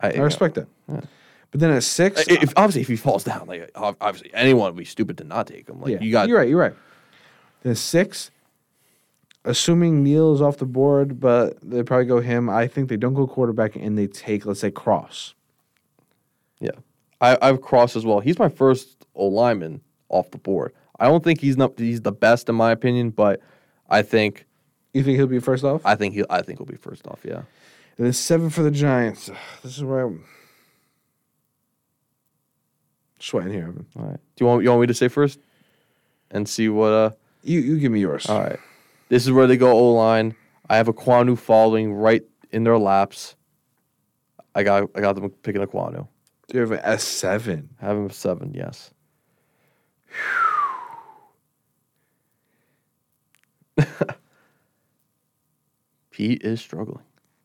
I, 0.00 0.10
I 0.12 0.16
respect 0.18 0.54
that. 0.56 0.66
But 0.86 1.60
then 1.60 1.70
at 1.70 1.82
six, 1.84 2.20
I- 2.20 2.24
If 2.42 2.52
obviously 2.56 2.82
if 2.82 2.88
he 2.88 2.96
falls 2.96 3.24
down, 3.24 3.46
like 3.46 3.70
obviously 3.74 4.30
anyone 4.34 4.66
would 4.74 4.78
be 4.78 4.84
stupid 4.84 5.18
to 5.18 5.24
not 5.24 5.46
take 5.46 5.68
him. 5.68 5.80
Like 5.80 5.92
yeah, 5.92 6.00
you 6.00 6.10
got 6.12 6.28
You're 6.28 6.38
right. 6.38 6.48
You're 6.48 6.58
right. 6.58 6.74
Then 7.62 7.74
six, 7.76 8.30
assuming 9.44 10.02
Neal 10.02 10.34
is 10.34 10.42
off 10.42 10.58
the 10.58 10.66
board, 10.66 11.20
but 11.20 11.58
they 11.62 11.82
probably 11.82 12.06
go 12.06 12.20
him. 12.20 12.50
I 12.50 12.66
think 12.66 12.88
they 12.88 12.96
don't 12.96 13.14
go 13.14 13.26
quarterback 13.26 13.76
and 13.76 13.96
they 13.96 14.06
take, 14.06 14.44
let's 14.46 14.60
say, 14.60 14.70
Cross. 14.70 15.34
Yeah, 16.60 16.70
I 17.20 17.36
I've 17.40 17.60
crossed 17.60 17.96
as 17.96 18.04
well. 18.04 18.20
He's 18.20 18.38
my 18.38 18.48
first 18.48 19.04
O 19.14 19.26
lineman 19.26 19.80
off 20.08 20.30
the 20.30 20.38
board. 20.38 20.72
I 20.98 21.06
don't 21.06 21.24
think 21.24 21.40
he's 21.40 21.56
not 21.56 21.78
he's 21.78 22.02
the 22.02 22.12
best 22.12 22.48
in 22.48 22.54
my 22.54 22.70
opinion, 22.70 23.10
but 23.10 23.40
I 23.88 24.02
think 24.02 24.46
You 24.92 25.02
think 25.02 25.16
he'll 25.16 25.26
be 25.26 25.40
first 25.40 25.64
off? 25.64 25.82
I 25.84 25.96
think 25.96 26.14
he 26.14 26.24
I 26.30 26.42
think 26.42 26.58
he'll 26.58 26.66
be 26.66 26.76
first 26.76 27.06
off. 27.06 27.20
Yeah. 27.24 27.42
And 27.96 28.06
then 28.06 28.12
seven 28.12 28.50
for 28.50 28.62
the 28.62 28.70
Giants. 28.70 29.30
This 29.62 29.76
is 29.76 29.84
where 29.84 30.06
I'm 30.06 30.24
sweating 33.18 33.52
here. 33.52 33.68
Evan. 33.68 33.86
All 33.96 34.04
right. 34.04 34.20
Do 34.36 34.44
you 34.44 34.46
want 34.46 34.62
you 34.62 34.70
want 34.70 34.80
me 34.82 34.86
to 34.88 34.94
say 34.94 35.08
first, 35.08 35.38
and 36.30 36.48
see 36.48 36.68
what 36.68 36.92
uh. 36.92 37.10
You 37.42 37.60
you 37.60 37.78
give 37.78 37.92
me 37.92 38.00
yours. 38.00 38.26
All 38.26 38.40
right. 38.40 38.58
This 39.08 39.26
is 39.26 39.32
where 39.32 39.46
they 39.46 39.56
go 39.56 39.72
O 39.72 39.92
line. 39.92 40.34
I 40.68 40.76
have 40.76 40.86
Ekwonu 40.86 41.36
following 41.38 41.92
right 41.92 42.22
in 42.50 42.64
their 42.64 42.78
laps. 42.78 43.36
I 44.54 44.62
got 44.62 44.90
I 44.94 45.00
got 45.00 45.14
them 45.14 45.28
picking 45.30 45.62
Ekwonu. 45.62 46.08
You 46.52 46.60
have 46.60 46.70
an 46.70 46.80
S 46.82 47.04
seven. 47.04 47.70
Have 47.80 47.96
him 47.96 48.10
seven, 48.10 48.54
yes. 48.54 48.92
Pete 56.14 56.42
is 56.44 56.60
struggling. 56.60 57.02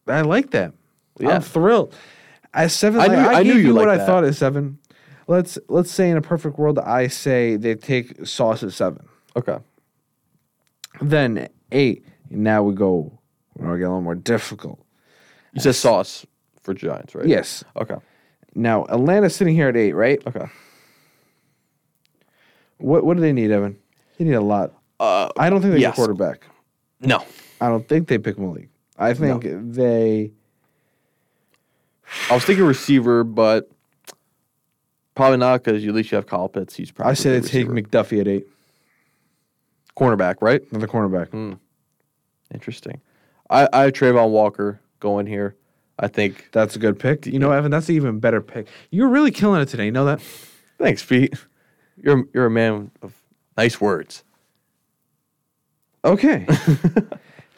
I 0.07 0.21
like 0.21 0.51
that. 0.51 0.73
Yeah. 1.19 1.29
I'm 1.31 1.41
thrilled. 1.41 1.95
At 2.53 2.69
seven, 2.69 3.01
I 3.01 3.07
like, 3.07 3.11
knew- 3.11 3.17
I, 3.17 3.33
I 3.39 3.43
knew 3.43 3.53
you 3.53 3.69
you 3.69 3.73
what 3.73 3.87
liked 3.87 4.01
I 4.01 4.05
thought 4.05 4.23
at 4.23 4.35
seven. 4.35 4.77
Let's 5.27 5.57
let's 5.69 5.89
say 5.89 6.09
in 6.09 6.17
a 6.17 6.21
perfect 6.21 6.59
world, 6.59 6.77
I 6.77 7.07
say 7.07 7.55
they 7.55 7.73
take 7.73 8.27
Sauce 8.27 8.61
at 8.61 8.71
seven. 8.71 9.07
Okay. 9.35 9.57
Then 11.01 11.49
eight. 11.71 12.05
Now 12.29 12.61
we 12.61 12.75
go. 12.75 13.19
We're 13.55 13.77
get 13.77 13.85
a 13.85 13.89
little 13.89 14.01
more 14.01 14.15
difficult. 14.15 14.79
You 15.53 15.61
said 15.61 15.73
sauce 15.75 16.27
for 16.61 16.75
Giants, 16.75 17.15
right? 17.15 17.25
Yes. 17.25 17.63
Okay. 17.75 17.95
Now 18.53 18.85
Atlanta's 18.85 19.35
sitting 19.35 19.55
here 19.55 19.69
at 19.69 19.75
eight, 19.75 19.93
right? 19.93 20.21
Okay. 20.27 20.45
What 22.77 23.03
what 23.03 23.15
do 23.17 23.21
they 23.21 23.33
need, 23.33 23.49
Evan? 23.49 23.77
They 24.17 24.25
need 24.25 24.33
a 24.33 24.41
lot. 24.41 24.73
Uh, 24.99 25.29
I 25.37 25.49
don't 25.49 25.61
think 25.61 25.73
they 25.73 25.79
yes. 25.79 25.91
get 25.91 25.95
quarterback. 25.95 26.45
no. 26.99 27.23
I 27.61 27.67
don't 27.67 27.87
think 27.87 28.07
they 28.07 28.17
pick 28.17 28.37
Malik. 28.37 28.69
I 28.97 29.13
think 29.13 29.43
they. 29.73 30.31
I 32.29 32.33
was 32.33 32.43
thinking 32.43 32.65
receiver, 32.65 33.23
but 33.23 33.69
probably 35.15 35.37
not 35.37 35.63
because 35.63 35.85
at 35.85 35.93
least 35.93 36.11
you 36.11 36.15
have 36.15 36.27
Kyle 36.27 36.49
Pitts. 36.49 36.75
He's 36.75 36.91
probably 36.91 37.11
I 37.11 37.13
say 37.13 37.37
a 37.37 37.41
they 37.41 37.47
take. 37.47 37.67
McDuffie 37.67 38.19
at 38.19 38.27
eight, 38.27 38.47
cornerback, 39.97 40.35
right? 40.41 40.61
another 40.71 40.87
cornerback. 40.87 41.29
Hmm. 41.29 41.53
Interesting. 42.53 42.99
I, 43.49 43.67
I 43.71 43.81
have 43.83 43.93
Travon 43.93 44.29
Walker 44.31 44.79
going 44.99 45.27
here. 45.27 45.55
I 45.97 46.07
think. 46.07 46.49
That's 46.51 46.75
a 46.75 46.79
good 46.79 46.97
pick. 46.97 47.25
You 47.25 47.39
know, 47.39 47.51
Evan, 47.51 47.71
that's 47.71 47.89
an 47.89 47.95
even 47.95 48.19
better 48.19 48.41
pick. 48.41 48.67
You're 48.89 49.09
really 49.09 49.31
killing 49.31 49.61
it 49.61 49.67
today. 49.67 49.85
You 49.85 49.91
know 49.91 50.05
that? 50.05 50.21
Thanks, 50.77 51.05
Pete. 51.05 51.33
You're 52.01 52.25
you're 52.33 52.45
a 52.45 52.51
man 52.51 52.91
of 53.01 53.13
nice 53.57 53.79
words. 53.81 54.23
Okay. 56.05 56.47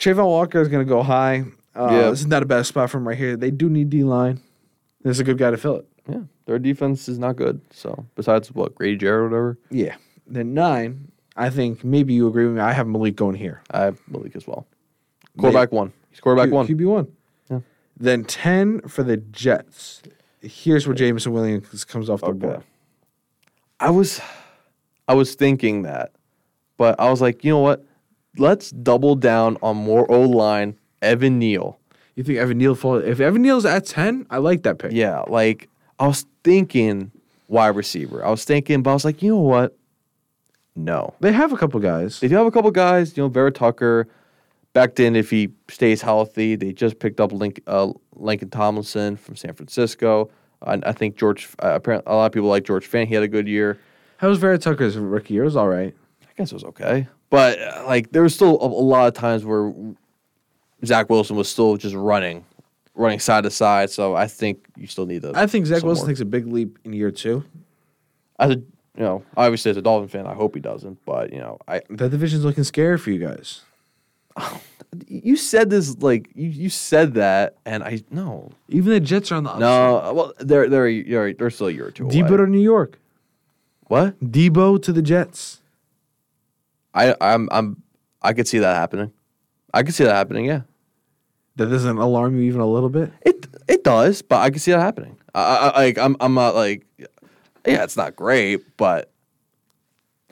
Travon 0.02 0.26
Walker 0.26 0.60
is 0.60 0.68
going 0.68 0.86
to 0.86 0.90
go 0.90 1.04
high. 1.04 1.46
Uh, 1.76 1.88
Yeah. 1.92 2.10
This 2.10 2.22
is 2.22 2.26
not 2.28 2.42
a 2.44 2.46
bad 2.46 2.66
spot 2.66 2.90
for 2.90 2.98
him 2.98 3.08
right 3.08 3.18
here. 3.18 3.38
They 3.38 3.52
do 3.52 3.70
need 3.70 3.90
D 3.90 4.04
line. 4.04 4.42
There's 5.04 5.20
a 5.20 5.24
good 5.24 5.38
guy 5.38 5.52
to 5.52 5.58
fill 5.58 5.78
it. 5.78 5.88
Yeah, 6.10 6.22
their 6.46 6.58
defense 6.60 7.08
is 7.08 7.20
not 7.20 7.36
good. 7.36 7.62
So 7.72 8.06
besides 8.16 8.52
what 8.52 8.74
Grady 8.76 8.98
Jarrett 8.98 9.22
or 9.22 9.30
whatever, 9.30 9.58
Yeah. 9.70 9.96
Then 10.28 10.54
nine, 10.54 11.12
I 11.38 11.50
think 11.50 11.84
maybe 11.84 12.14
you 12.14 12.28
agree 12.28 12.46
with 12.46 12.56
me. 12.56 12.62
I 12.62 12.72
have 12.74 12.88
Malik 12.88 13.16
going 13.16 13.36
here. 13.36 13.62
I 13.72 13.82
have 13.84 14.00
Malik 14.10 14.36
as 14.36 14.48
well. 14.48 14.66
Quarterback 15.38 15.72
one. 15.72 15.94
He's 16.10 16.20
quarterback 16.20 16.48
Q- 16.50 16.56
one. 16.56 16.68
QB 16.68 16.86
one. 16.86 17.08
Yeah. 17.50 17.60
Then 17.98 18.24
10 18.26 18.82
for 18.88 19.04
the 19.04 19.18
Jets. 19.18 20.02
Here's 20.42 20.88
where 20.88 20.96
Jameson 20.96 21.32
Williams 21.34 21.84
comes 21.86 22.10
off 22.10 22.22
the 22.22 22.28
Okay. 22.28 22.38
board. 22.40 22.64
I 23.80 23.90
was, 23.92 24.20
I 25.08 25.14
was 25.14 25.36
thinking 25.36 25.84
that, 25.84 26.12
but 26.78 27.00
I 27.00 27.10
was 27.10 27.22
like, 27.22 27.44
you 27.44 27.52
know 27.52 27.60
what? 27.60 27.86
Let's 28.38 28.72
double 28.72 29.16
down 29.16 29.58
on 29.62 29.78
more 29.78 30.10
O 30.12 30.22
line. 30.22 30.78
Evan 31.02 31.40
Neal. 31.40 31.80
You 32.16 32.24
think 32.24 32.38
Evan 32.38 32.58
Neal 32.58 32.76
falls? 32.76 33.04
If 33.04 33.20
Evan 33.20 33.42
Neal's 33.42 33.66
at 33.66 33.86
10, 33.86 34.28
I 34.30 34.38
like 34.38 34.64
that 34.64 34.78
pick. 34.78 34.92
Yeah, 34.92 35.22
like 35.28 35.70
I 36.00 36.08
was 36.08 36.26
thinking 36.44 37.12
wide 37.48 37.76
receiver. 37.76 38.24
I 38.26 38.30
was 38.30 38.44
thinking, 38.44 38.84
but 38.84 38.92
I 38.92 38.94
was 38.94 39.06
like, 39.06 39.22
you 39.22 39.32
know 39.32 39.42
what? 39.42 39.78
No. 40.76 41.14
They 41.20 41.32
have 41.32 41.52
a 41.52 41.58
couple 41.58 41.80
guys. 41.80 42.20
They 42.20 42.28
do 42.28 42.36
have 42.36 42.46
a 42.48 42.52
couple 42.52 42.72
guys, 42.72 43.16
you 43.18 43.24
know, 43.24 43.30
Vera 43.30 43.52
Tucker. 43.52 44.08
Back 44.74 44.96
then, 44.96 45.16
if 45.16 45.30
he 45.30 45.50
stays 45.70 46.02
healthy, 46.02 46.56
they 46.56 46.72
just 46.72 47.00
picked 47.00 47.20
up 47.20 47.34
Link, 47.34 47.62
uh, 47.68 47.92
Laken 48.16 48.52
Tomlinson 48.52 49.18
from 49.18 49.36
San 49.36 49.54
Francisco. 49.54 50.30
I, 50.62 50.80
I 50.84 50.92
think 50.94 51.18
George. 51.18 51.50
Uh, 51.62 51.74
apparently, 51.74 52.10
a 52.12 52.16
lot 52.16 52.28
of 52.28 52.32
people 52.32 52.48
like 52.48 52.64
George 52.64 52.90
Fant. 52.90 53.08
He 53.08 53.14
had 53.14 53.24
a 53.24 53.28
good 53.28 53.48
year. 53.48 53.80
How 54.18 54.30
was 54.30 54.38
Vera 54.38 54.58
Tucker's 54.58 54.98
rookie 54.98 55.34
year? 55.34 55.44
It 55.44 55.48
was 55.48 55.56
all 55.58 55.68
right. 55.68 55.94
I 56.24 56.32
guess 56.38 56.52
it 56.52 56.56
was 56.56 56.64
okay, 56.64 57.08
but 57.32 57.60
uh, 57.60 57.84
like 57.88 58.12
there 58.12 58.22
was 58.22 58.36
still 58.36 58.62
a, 58.62 58.66
a 58.66 58.68
lot 58.68 59.08
of 59.08 59.16
times 59.16 59.44
where 59.44 59.74
Zach 60.86 61.10
Wilson 61.10 61.36
was 61.36 61.50
still 61.50 61.78
just 61.78 61.96
running, 61.96 62.46
running 62.94 63.20
side 63.20 63.46
to 63.46 63.50
side. 63.50 63.90
So 63.90 64.16
I 64.16 64.28
think 64.28 64.66
you 64.78 64.86
still 64.86 65.08
need 65.08 65.24
to. 65.24 65.32
I 65.34 65.48
think 65.48 65.66
Zach 65.66 65.82
Wilson 65.82 66.04
more. 66.04 66.10
takes 66.10 66.20
a 66.20 66.26
big 66.26 66.46
leap 66.46 66.78
in 66.84 66.94
year 66.94 67.10
two. 67.10 67.44
as 68.38 68.52
a 68.52 68.56
you 68.98 69.04
know, 69.08 69.24
obviously 69.38 69.72
as 69.72 69.78
a 69.78 69.82
Dolphin 69.82 70.10
fan, 70.10 70.28
I 70.28 70.34
hope 70.34 70.54
he 70.54 70.60
doesn't. 70.62 71.04
But 71.06 71.32
you 71.32 71.40
know, 71.40 71.58
I 71.68 71.82
That 71.90 72.10
division's 72.12 72.44
looking 72.44 72.66
scary 72.66 72.98
for 72.98 73.10
you 73.10 73.20
guys. 73.26 73.62
you 75.08 75.38
said 75.38 75.70
this 75.70 75.98
like 76.00 76.30
you, 76.36 76.50
you 76.50 76.70
said 76.70 77.14
that, 77.14 77.56
and 77.66 77.84
I 77.84 78.04
no 78.12 78.52
Even 78.68 78.92
the 78.92 79.00
Jets 79.00 79.32
are 79.32 79.36
on 79.36 79.46
the 79.46 79.52
upside. 79.52 79.62
no. 79.62 80.14
Well, 80.14 80.34
they're 80.40 80.68
they're 80.68 80.90
year- 80.90 81.34
they're 81.34 81.50
still 81.50 81.68
a 81.68 81.72
year 81.72 81.88
or 81.88 81.92
two 81.92 82.04
away. 82.04 82.16
Deebo 82.16 82.38
to 82.38 82.48
New 82.48 82.60
York. 82.60 83.00
what? 83.88 84.20
Deebo 84.20 84.82
to 84.84 84.92
the 84.92 85.02
Jets. 85.02 85.61
I 86.94 87.16
I'm 87.22 87.48
I'm 87.52 87.82
I 88.22 88.34
could 88.34 88.48
see 88.48 88.60
that 88.60 88.76
happening. 88.76 89.12
I 89.74 89.84
could 89.84 89.94
see 89.94 90.04
that 90.04 90.14
happening. 90.16 90.46
Yeah. 90.46 90.62
That 91.58 91.68
doesn't 91.70 91.98
alarm 91.98 92.36
you 92.38 92.44
even 92.44 92.62
a 92.62 92.66
little 92.68 92.90
bit. 92.90 93.12
It 93.26 93.48
it 93.68 93.84
does, 93.84 94.22
but 94.22 94.38
I 94.42 94.50
could 94.50 94.62
see 94.62 94.72
that 94.72 94.80
happening. 94.80 95.18
I, 95.34 95.72
I 95.74 95.80
like 95.82 95.98
I'm 95.98 96.16
I'm 96.20 96.34
not 96.34 96.56
like 96.56 96.86
yeah, 97.00 97.84
it's 97.84 97.96
not 97.98 98.16
great, 98.16 98.76
but 98.78 99.12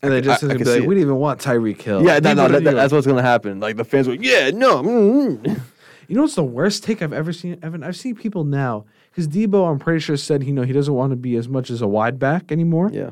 And 0.01 0.11
they 0.11 0.21
just 0.21 0.43
I- 0.43 0.47
I 0.47 0.49
like, 0.53 0.59
we 0.65 0.79
didn't 0.79 0.97
even 0.99 1.15
want 1.17 1.39
Tyreek 1.41 1.81
Hill. 1.81 2.03
yeah, 2.05 2.19
no, 2.19 2.33
no, 2.33 2.47
that, 2.47 2.63
that- 2.63 2.73
that's 2.75 2.93
what's 2.93 3.05
gonna 3.07 3.21
happen. 3.21 3.59
Like 3.59 3.75
the 3.77 3.83
fans 3.85 4.07
go, 4.07 4.13
yeah, 4.13 4.49
no. 4.51 4.81
mm-mm." 4.83 5.61
You 6.07 6.15
know 6.15 6.23
what's 6.23 6.33
the 6.33 6.43
worst 6.43 6.83
take 6.83 7.03
I've 7.03 7.13
ever 7.13 7.31
seen, 7.31 7.59
Evan? 7.61 7.83
I've 7.83 7.95
seen 7.95 8.15
people 8.15 8.43
now 8.43 8.85
because 9.11 9.27
Deebo, 9.27 9.69
I'm 9.69 9.77
pretty 9.77 9.99
sure 9.99 10.17
said 10.17 10.43
you 10.43 10.51
know 10.51 10.63
he 10.63 10.73
doesn't 10.73 10.91
want 10.95 11.11
to 11.11 11.15
be 11.15 11.35
as 11.35 11.47
much 11.47 11.69
as 11.69 11.83
a 11.83 11.87
wide 11.87 12.17
back 12.17 12.51
anymore. 12.51 12.89
Yeah. 12.91 13.11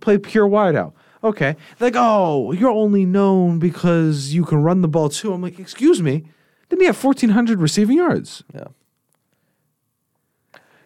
play 0.00 0.18
pure 0.18 0.44
wide 0.48 0.74
out. 0.74 0.92
Okay, 1.24 1.56
like 1.78 1.94
oh, 1.96 2.52
you're 2.52 2.70
only 2.70 3.04
known 3.04 3.58
because 3.58 4.34
you 4.34 4.44
can 4.44 4.62
run 4.62 4.80
the 4.80 4.88
ball 4.88 5.08
too. 5.08 5.32
I'm 5.32 5.40
like, 5.42 5.58
excuse 5.58 6.02
me, 6.02 6.24
didn't 6.68 6.80
he 6.80 6.86
have 6.86 7.02
1,400 7.02 7.60
receiving 7.60 7.98
yards? 7.98 8.42
Yeah. 8.54 8.64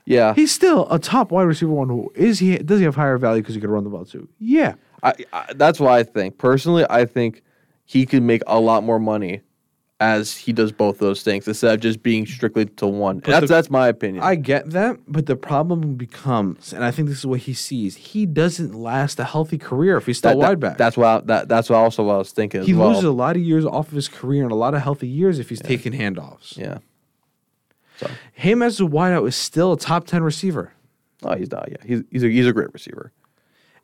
Yeah. 0.05 0.35
He's 0.35 0.53
still 0.53 0.87
a 0.91 0.99
top 0.99 1.33
wide 1.33 1.45
receiver. 1.45 1.73
One 1.73 1.89
who 1.89 2.13
is 2.15 2.39
he? 2.39 2.59
Does 2.59 2.79
he 2.79 2.85
have 2.85 2.95
higher 2.95 3.19
value 3.19 3.43
because 3.43 3.55
he 3.55 3.61
could 3.61 3.71
run 3.71 3.85
the 3.85 3.91
ball 3.91 4.05
too? 4.05 4.29
Yeah, 4.39 4.75
I, 5.03 5.15
I 5.33 5.53
that's 5.55 5.81
why 5.81 5.99
I 5.99 6.03
think 6.03 6.39
personally 6.39 6.87
I 6.89 7.05
think 7.07 7.43
he 7.85 8.07
could 8.07 8.23
make 8.23 8.43
a 8.47 8.61
lot 8.61 8.85
more 8.85 8.99
money 8.99 9.41
as 9.99 10.37
he 10.37 10.53
does 10.53 10.73
both 10.73 10.99
those 10.99 11.23
things 11.23 11.49
instead 11.49 11.73
of 11.73 11.81
just 11.81 12.03
being 12.03 12.27
strictly 12.27 12.67
to 12.67 12.87
one. 12.87 13.21
that's 13.25 13.41
the- 13.41 13.47
that's 13.47 13.71
my 13.71 13.89
opinion. 13.89 14.23
I 14.23 14.35
get 14.35 14.71
that, 14.73 14.99
but 15.09 15.25
the 15.25 15.37
problem 15.37 15.95
becomes, 15.95 16.75
and 16.75 16.85
I 16.85 16.91
think 16.91 17.09
this 17.09 17.19
is 17.21 17.27
what 17.27 17.41
he 17.41 17.55
sees. 17.55 17.97
He 17.97 18.27
doesn't 18.27 18.75
last 18.75 19.19
a 19.19 19.25
healthy 19.25 19.57
career 19.57 19.97
if 19.97 20.05
he's 20.05 20.19
still 20.19 20.39
that, 20.39 20.49
wide 20.49 20.61
back. 20.61 20.77
That's 20.77 20.99
I, 20.99 21.21
that 21.21 21.49
that's 21.49 21.71
what 21.71 21.77
also 21.77 22.03
what 22.03 22.15
I 22.15 22.19
was 22.19 22.31
thinking. 22.33 22.63
he 22.63 22.73
as 22.73 22.77
well. 22.79 22.89
loses 22.89 23.05
a 23.05 23.11
lot 23.11 23.37
of 23.37 23.43
years 23.43 23.65
off 23.65 23.89
of 23.89 23.95
his 23.95 24.09
career 24.09 24.43
and 24.43 24.53
a 24.53 24.57
lot 24.57 24.75
of 24.75 24.83
healthy 24.83 25.09
years 25.09 25.39
if 25.39 25.49
he's 25.49 25.61
taking 25.61 25.93
handoffs. 25.95 26.59
Yeah. 26.59 26.79
So 27.97 28.11
Him 28.35 28.61
as 28.63 28.79
a 28.79 28.85
wideout 28.85 29.27
is 29.27 29.35
still 29.37 29.73
a 29.73 29.79
top 29.79 30.07
ten 30.07 30.23
receiver. 30.23 30.73
oh, 31.23 31.35
he's 31.37 31.51
not. 31.51 31.69
Yeah, 31.71 31.79
he's 31.87 32.03
he's 32.11 32.23
a 32.23 32.29
he's 32.29 32.47
a 32.47 32.53
great 32.53 32.71
receiver. 32.75 33.13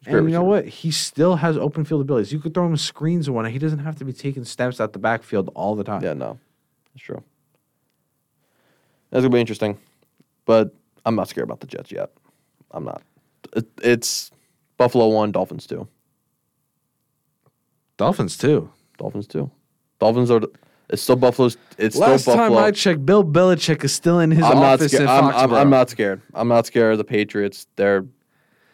He's 0.02 0.08
a 0.08 0.10
great 0.10 0.18
And 0.20 0.30
you 0.30 0.34
know 0.34 0.42
what? 0.42 0.66
He 0.66 0.90
still 0.90 1.36
has 1.36 1.56
open 1.56 1.84
field 1.84 2.00
abilities. 2.00 2.32
You 2.32 2.40
could 2.40 2.54
throw 2.54 2.66
him 2.66 2.76
screens 2.76 3.28
and 3.28 3.36
whatnot. 3.36 3.52
He 3.52 3.58
doesn't 3.58 3.78
have 3.78 3.96
to 3.96 4.04
be 4.04 4.12
taking 4.12 4.44
steps 4.44 4.80
out 4.80 4.92
the 4.92 4.98
backfield 4.98 5.50
all 5.54 5.76
the 5.76 5.84
time. 5.84 6.02
Yeah, 6.02 6.14
no, 6.14 6.38
that's 6.92 7.04
true. 7.04 7.22
That's 9.10 9.22
gonna 9.22 9.32
be 9.32 9.40
interesting, 9.40 9.78
but 10.44 10.74
I'm 11.06 11.14
not 11.14 11.28
scared 11.28 11.44
about 11.44 11.60
the 11.60 11.66
Jets 11.68 11.92
yet. 11.92 12.10
I'm 12.72 12.84
not. 12.84 13.02
It, 13.54 13.66
it's 13.82 14.30
Buffalo 14.76 15.08
one, 15.08 15.30
Dolphins 15.30 15.66
two. 15.66 15.86
Dolphins 17.96 18.36
too. 18.36 18.70
Dolphins 18.98 19.26
two. 19.26 19.50
Dolphins 20.00 20.30
are. 20.30 20.40
It's 20.88 21.02
still 21.02 21.16
Buffalo's. 21.16 21.56
It's 21.78 21.96
Last 21.96 22.22
still 22.22 22.34
time 22.34 22.50
Buffalo. 22.50 22.66
I 22.66 22.70
checked, 22.72 23.06
Bill 23.06 23.24
Belichick 23.24 23.84
is 23.84 23.92
still 23.92 24.18
in 24.18 24.30
his 24.30 24.44
I'm 24.44 24.56
not 24.56 24.74
office 24.74 24.92
scared. 24.92 25.04
in 25.04 25.08
I'm, 25.08 25.26
I'm, 25.26 25.54
I'm 25.54 25.70
not 25.70 25.90
scared. 25.90 26.20
I'm 26.34 26.48
not 26.48 26.66
scared 26.66 26.92
of 26.92 26.98
the 26.98 27.04
Patriots. 27.04 27.66
They're 27.76 28.04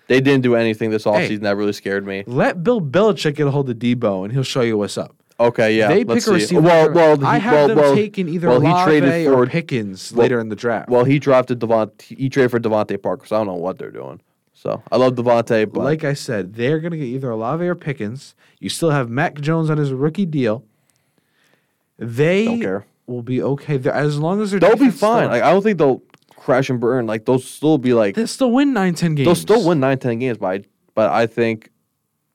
they 0.09 0.21
didn't 0.21 0.43
do 0.43 0.57
anything 0.57 0.91
this 0.91 1.05
offseason 1.05 1.43
that 1.43 1.57
really 1.57 1.73
scared 1.73 2.05
me. 2.07 2.25
Let 2.27 2.65
Bill 2.65 2.81
Belichick 2.81 3.37
get 3.37 3.47
a 3.47 3.51
hold 3.51 3.71
of 3.71 3.77
Deebo, 3.77 4.25
and 4.25 4.33
he'll 4.33 4.43
show 4.43 4.63
you 4.63 4.77
what's 4.77 4.99
up. 4.99 5.15
Okay, 5.41 5.77
yeah. 5.79 5.87
they 5.89 6.03
let's 6.03 6.25
pick 6.25 6.35
a 6.35 6.41
see. 6.41 6.57
receiver. 6.57 6.61
Well, 6.63 6.91
well, 6.93 7.25
I 7.25 7.39
he- 7.39 7.45
have 7.45 7.53
well, 7.53 7.69
them 7.69 7.77
well, 7.79 7.95
taking 7.95 8.29
either 8.29 8.49
well, 8.49 8.61
he 8.61 8.85
traded 8.85 9.29
or 9.29 9.45
for 9.45 9.51
Pickens 9.51 10.11
well- 10.13 10.25
later 10.25 10.41
in 10.41 10.49
the 10.49 10.57
draft. 10.57 10.89
well, 10.89 11.05
he 11.05 11.21
drafted 11.21 11.61
Devont. 11.61 12.03
He 12.03 12.29
traded 12.29 12.51
for 12.51 12.59
DeVante 12.59 13.01
Parker, 13.01 13.25
so 13.27 13.37
I 13.37 13.39
don't 13.39 13.47
know 13.47 13.55
what 13.55 13.79
they're 13.79 13.93
doing. 13.93 14.21
So 14.53 14.83
I 14.91 14.97
love 14.97 15.15
DeVante, 15.15 15.73
but 15.73 15.85
like 15.85 16.03
I 16.03 16.15
said, 16.15 16.55
they're 16.55 16.81
going 16.81 16.91
to 16.91 16.99
get 16.99 17.05
either 17.05 17.31
Olave 17.31 17.65
or 17.65 17.77
Pickens. 17.77 18.35
You 18.59 18.69
still 18.69 18.91
have 18.91 19.09
Mac 19.09 19.41
Jones 19.41 19.71
on 19.71 19.79
his 19.79 19.93
rookie 19.93 20.27
deal. 20.27 20.65
They 21.99 22.45
Don't 22.47 22.61
care. 22.61 22.87
will 23.07 23.23
be 23.23 23.41
okay. 23.41 23.77
They're, 23.77 23.93
as 23.93 24.19
long 24.19 24.41
as 24.41 24.51
they're 24.51 24.59
they'll 24.61 24.77
be 24.77 24.91
fine. 24.91 25.29
Like 25.29 25.43
I 25.45 25.53
don't 25.53 25.63
think 25.63 25.79
they'll 25.79 26.03
crash 26.39 26.71
and 26.71 26.81
burn. 26.81 27.07
Like 27.07 27.25
they'll 27.27 27.39
still 27.39 27.79
be 27.79 27.93
like 27.95 28.15
they'll 28.15 28.27
still 28.27 28.51
win 28.53 28.73
nine, 28.73 28.95
ten 28.95 29.15
games. 29.15 29.27
they'll 29.27 29.35
still 29.35 29.67
win 29.67 29.81
9, 29.81 29.99
10 29.99 30.19
games. 30.19 30.39
But 30.39 30.47
I, 30.47 30.65
but 30.95 31.11
I 31.11 31.27
think 31.27 31.71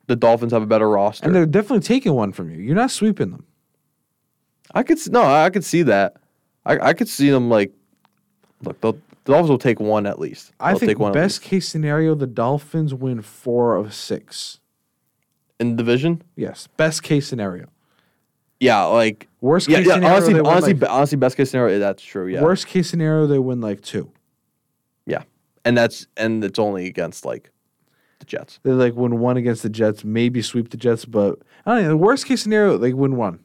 the 0.07 0.15
Dolphins 0.15 0.51
have 0.53 0.61
a 0.61 0.65
better 0.67 0.89
roster. 0.89 1.25
and 1.25 1.33
they're 1.35 1.45
definitely 1.45 1.79
taking 1.81 2.13
one 2.13 2.31
from 2.33 2.49
you. 2.49 2.57
You're 2.57 2.75
not 2.75 2.91
sweeping 2.91 3.31
them. 3.31 3.45
I 4.73 4.83
could 4.83 4.97
no, 5.11 5.23
I 5.23 5.49
could 5.49 5.63
see 5.63 5.83
that. 5.83 6.17
I 6.65 6.79
I 6.79 6.93
could 6.93 7.07
see 7.09 7.29
them 7.29 7.49
like 7.49 7.71
look. 8.63 8.79
they'll- 8.81 8.97
The 9.25 9.31
Dolphins 9.31 9.49
will 9.51 9.57
take 9.57 9.79
one 9.79 10.05
at 10.05 10.19
least. 10.19 10.51
I 10.59 10.71
They'll 10.71 10.79
think 10.79 10.89
take 10.89 10.99
one 10.99 11.13
best 11.13 11.41
case 11.41 11.67
scenario, 11.67 12.13
the 12.15 12.27
Dolphins 12.27 12.93
win 12.93 13.21
four 13.21 13.75
of 13.75 13.93
six. 13.93 14.59
in 15.59 15.71
the 15.71 15.75
division. 15.77 16.21
Yes, 16.35 16.67
best 16.75 17.03
case 17.03 17.25
scenario. 17.27 17.67
Yeah, 18.63 18.83
like 18.85 19.27
Worst 19.41 19.67
yeah, 19.67 19.79
case 19.79 19.87
yeah. 19.87 19.93
scenario, 19.95 20.15
Honestly, 20.15 20.39
honestly, 20.39 20.73
like- 20.75 20.89
honestly, 20.91 21.17
best 21.17 21.35
case 21.37 21.51
scenario. 21.51 21.79
That's 21.79 22.01
true. 22.01 22.27
Yeah, 22.27 22.41
Worst 22.41 22.67
case 22.67 22.89
scenario, 22.89 23.27
they 23.27 23.39
win 23.39 23.59
like 23.61 23.81
two. 23.81 24.09
yeah, 25.05 25.23
and 25.65 25.77
that's 25.77 26.07
and 26.17 26.43
it's 26.43 26.57
only 26.59 26.87
against 26.87 27.25
like 27.25 27.51
the 28.19 28.25
Jets. 28.25 28.59
They 28.63 28.71
like 28.71 28.95
win 28.95 29.19
one 29.19 29.35
against 29.37 29.63
the 29.63 29.69
Jets, 29.69 30.03
maybe 30.05 30.41
sweep 30.41 30.69
the 30.69 30.77
Jets, 30.77 31.03
but 31.05 31.39
I 31.65 31.73
don't 31.75 31.83
know. 31.83 31.89
The 31.89 31.97
worst 31.97 32.25
case 32.25 32.41
scenario, 32.41 32.77
they 32.77 32.93
win 32.93 33.17
one. 33.17 33.39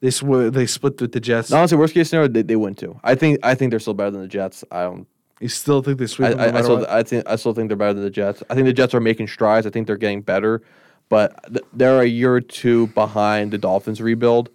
They 0.00 0.10
sw- 0.10 0.50
they 0.52 0.66
split 0.66 1.00
with 1.00 1.12
the 1.12 1.20
Jets. 1.20 1.50
No, 1.50 1.58
honestly, 1.58 1.78
worst 1.78 1.94
case 1.94 2.10
scenario, 2.10 2.28
they, 2.28 2.42
they 2.42 2.56
win 2.56 2.74
two. 2.74 2.98
I 3.04 3.14
think 3.14 3.38
I 3.44 3.54
think 3.54 3.70
they're 3.70 3.80
still 3.80 3.94
better 3.94 4.10
than 4.10 4.22
the 4.22 4.28
Jets. 4.28 4.64
I 4.72 4.82
don't. 4.82 5.06
You 5.40 5.46
still 5.48 5.82
think 5.82 5.98
they 6.00 6.06
sweep 6.08 6.36
I, 6.36 6.46
I, 6.46 6.58
I 6.58 6.62
still? 6.62 6.84
I 6.88 7.02
think 7.04 7.24
I 7.28 7.36
still 7.36 7.54
think 7.54 7.68
they're 7.68 7.76
better 7.76 7.94
than 7.94 8.02
the 8.02 8.10
Jets. 8.10 8.42
I 8.50 8.54
think 8.54 8.66
the 8.66 8.72
Jets 8.72 8.92
are 8.92 9.00
making 9.00 9.28
strides. 9.28 9.68
I 9.68 9.70
think 9.70 9.86
they're 9.86 9.96
getting 9.96 10.20
better, 10.20 10.62
but 11.08 11.42
th- 11.52 11.64
they're 11.72 12.00
a 12.02 12.06
year 12.06 12.34
or 12.34 12.40
two 12.40 12.88
behind 12.88 13.50
the 13.52 13.58
Dolphins 13.58 14.00
rebuild. 14.00 14.50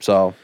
So 0.00 0.34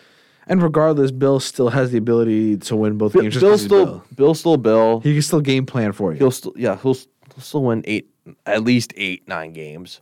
And 0.46 0.62
regardless, 0.62 1.10
Bill 1.10 1.40
still 1.40 1.70
has 1.70 1.90
the 1.90 1.98
ability 1.98 2.56
to 2.58 2.76
win 2.76 2.98
both 2.98 3.12
Bill, 3.12 3.22
games. 3.22 3.34
just 3.34 3.42
Bill's 3.42 3.52
'cause 3.52 3.60
he's 3.62 3.66
still 3.68 3.84
Bill. 3.86 4.04
Bill's 4.14 4.40
still 4.40 4.56
Bill. 4.56 5.00
He 5.00 5.12
can 5.12 5.22
still 5.22 5.40
game 5.40 5.66
plan 5.66 5.92
for 5.92 6.12
you. 6.12 6.18
He'll 6.18 6.30
still 6.30 6.52
yeah 6.56 6.76
he'll, 6.76 6.94
he'll 6.94 7.40
still 7.40 7.62
win 7.64 7.82
eight 7.86 8.10
at 8.46 8.62
least 8.64 8.92
eight 8.96 9.26
nine 9.28 9.52
games, 9.52 10.00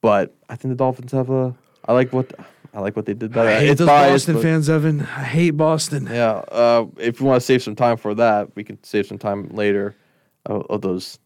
but 0.00 0.34
I 0.48 0.56
think 0.56 0.72
the 0.72 0.76
Dolphins 0.76 1.12
have 1.12 1.30
a 1.30 1.54
I 1.86 1.92
like 1.92 2.12
what 2.12 2.32
I 2.74 2.80
like 2.80 2.96
what 2.96 3.06
they 3.06 3.14
did 3.14 3.32
better. 3.32 3.48
I 3.48 3.60
hate 3.60 3.70
it's 3.70 3.78
those 3.78 3.86
biased, 3.88 4.26
Boston 4.26 4.42
fans, 4.42 4.68
Evan. 4.68 5.00
I 5.00 5.24
hate 5.24 5.52
Boston. 5.52 6.06
Yeah, 6.10 6.32
uh, 6.52 6.86
if 6.98 7.18
you 7.20 7.26
want 7.26 7.40
to 7.40 7.44
save 7.46 7.62
some 7.62 7.74
time 7.74 7.96
for 7.96 8.14
that, 8.14 8.54
we 8.56 8.62
can 8.64 8.82
save 8.84 9.06
some 9.06 9.16
time 9.18 9.48
later 9.54 9.96
of, 10.44 10.66
of 10.68 10.80
those 10.82 11.18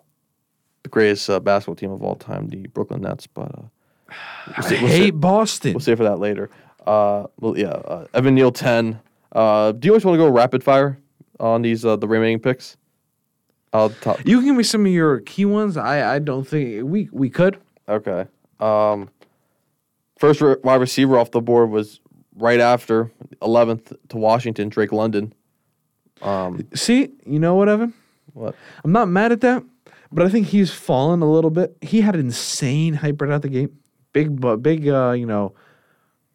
the 0.83 0.89
greatest 0.89 1.29
uh, 1.31 1.41
basketball 1.41 1.75
team 1.77 1.91
of 1.91 2.03
all 2.03 2.17
time, 2.17 2.49
the 2.49 2.67
Brooklyn 2.69 3.03
Nets. 3.03 3.27
But 3.27 3.55
uh, 3.55 3.63
we'll, 4.09 4.67
I 4.67 4.71
we'll 4.71 4.91
hate 4.91 5.11
Boston. 5.13 5.75
we'll 5.75 5.81
save 5.81 5.99
for 5.99 6.05
that 6.05 6.19
later. 6.19 6.51
Uh, 6.87 7.27
well, 7.41 7.57
yeah, 7.57 7.69
uh, 7.69 8.07
Evan 8.15 8.35
Neal 8.35 8.53
ten. 8.53 9.01
Uh, 9.33 9.73
do 9.73 9.87
you 9.87 9.93
guys 9.93 10.05
want 10.05 10.15
to 10.15 10.19
go 10.19 10.29
rapid 10.29 10.63
fire 10.63 10.99
on 11.41 11.63
these 11.63 11.85
uh, 11.85 11.97
the 11.97 12.09
remaining 12.09 12.39
picks? 12.41 12.77
I'll 13.73 13.89
top. 13.91 14.19
you 14.27 14.39
can 14.39 14.47
give 14.49 14.57
me 14.57 14.65
some 14.65 14.85
of 14.85 14.93
your 14.93 15.21
key 15.21 15.47
ones. 15.47 15.77
I, 15.79 16.17
I 16.17 16.19
don't 16.19 16.47
think 16.47 16.85
we 16.85 17.09
we 17.13 17.31
could. 17.31 17.59
Okay. 17.89 18.27
Um, 18.61 19.09
first 20.19 20.41
re- 20.41 20.57
wide 20.63 20.81
receiver 20.81 21.19
off 21.19 21.31
the 21.31 21.41
board 21.41 21.71
was 21.71 22.01
right 22.37 22.61
after 22.61 23.11
11th 23.41 23.97
to 24.11 24.17
Washington, 24.19 24.69
Drake 24.69 24.93
London. 24.93 25.33
Um, 26.21 26.67
See, 26.75 27.11
you 27.27 27.39
know 27.41 27.55
what, 27.57 27.69
Evan? 27.69 27.95
what? 28.35 28.55
I'm 28.85 28.93
not 28.93 29.09
mad 29.09 29.33
at 29.33 29.41
that, 29.41 29.65
but 30.13 30.27
I 30.27 30.29
think 30.29 30.49
he's 30.49 30.71
fallen 30.71 31.23
a 31.23 31.31
little 31.31 31.51
bit. 31.51 31.77
He 31.81 32.01
had 32.01 32.15
insane 32.15 32.95
hype 32.95 33.21
right 33.21 33.31
out 33.31 33.43
the 33.43 33.49
gate. 33.49 33.71
Big, 34.13 34.41
big, 34.63 34.89
uh, 34.89 35.13
you 35.13 35.25
know, 35.25 35.55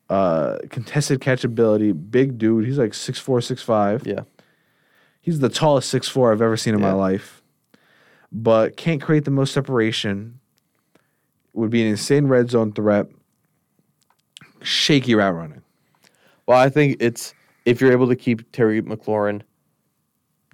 uh, 0.09 0.57
contested 0.69 1.19
catchability. 1.19 1.93
Big 2.09 2.37
dude. 2.37 2.65
He's 2.65 2.77
like 2.77 2.93
six 2.93 3.19
four, 3.19 3.39
six 3.41 3.61
five. 3.61 4.05
Yeah. 4.05 4.21
He's 5.21 5.39
the 5.39 5.49
tallest 5.49 5.89
six 5.89 6.07
four 6.07 6.31
I've 6.31 6.41
ever 6.41 6.57
seen 6.57 6.73
in 6.73 6.81
my 6.81 6.93
life. 6.93 7.43
But 8.31 8.77
can't 8.77 9.01
create 9.01 9.25
the 9.25 9.31
most 9.31 9.53
separation. 9.53 10.39
Would 11.53 11.69
be 11.69 11.81
an 11.81 11.87
insane 11.87 12.27
red 12.27 12.49
zone 12.49 12.71
threat. 12.71 13.07
Shaky 14.61 15.15
route 15.15 15.35
running. 15.35 15.61
Well, 16.45 16.57
I 16.57 16.69
think 16.69 16.97
it's 16.99 17.33
if 17.65 17.81
you're 17.81 17.91
able 17.91 18.07
to 18.07 18.15
keep 18.15 18.51
Terry 18.53 18.81
McLaurin, 18.81 19.41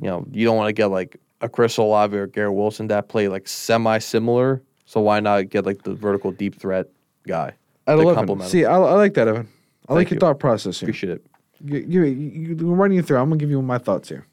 you 0.02 0.08
know, 0.08 0.26
you 0.32 0.46
don't 0.46 0.58
want 0.58 0.70
to 0.70 0.74
get 0.74 0.88
like 0.88 1.20
a 1.44 1.50
Chris 1.50 1.78
Olave 1.78 2.18
or 2.18 2.26
Garrett 2.26 2.54
Wilson 2.54 2.88
that 2.88 3.08
play 3.10 3.28
like 3.28 3.48
semi 3.48 4.00
similar. 4.00 4.64
So 4.86 5.02
why 5.02 5.20
not 5.20 5.50
get 5.50 5.66
like 5.66 5.84
the 5.84 5.94
vertical 5.94 6.32
deep 6.32 6.60
threat 6.60 6.88
guy? 7.28 7.54
At 7.86 7.96
to 7.98 8.02
11. 8.02 8.28
him? 8.30 8.42
See, 8.44 8.66
I, 8.66 8.74
I 8.76 8.94
like 8.96 9.14
that, 9.16 9.28
Evan. 9.28 9.48
I 9.90 9.94
like 9.94 10.10
your 10.10 10.16
you. 10.16 10.20
thought 10.20 10.40
process 10.40 10.80
here. 10.80 10.88
Appreciate 10.88 11.12
it. 11.12 11.26
You, 11.66 11.78
you, 11.80 12.04
you, 12.04 12.52
I'm 12.60 12.80
running 12.80 12.98
you 12.98 13.04
through. 13.04 13.18
I'm 13.18 13.28
going 13.30 13.40
to 13.40 13.44
give 13.44 13.50
you 13.50 13.62
my 13.62 13.78
thoughts 13.78 14.10
here. 14.10 14.26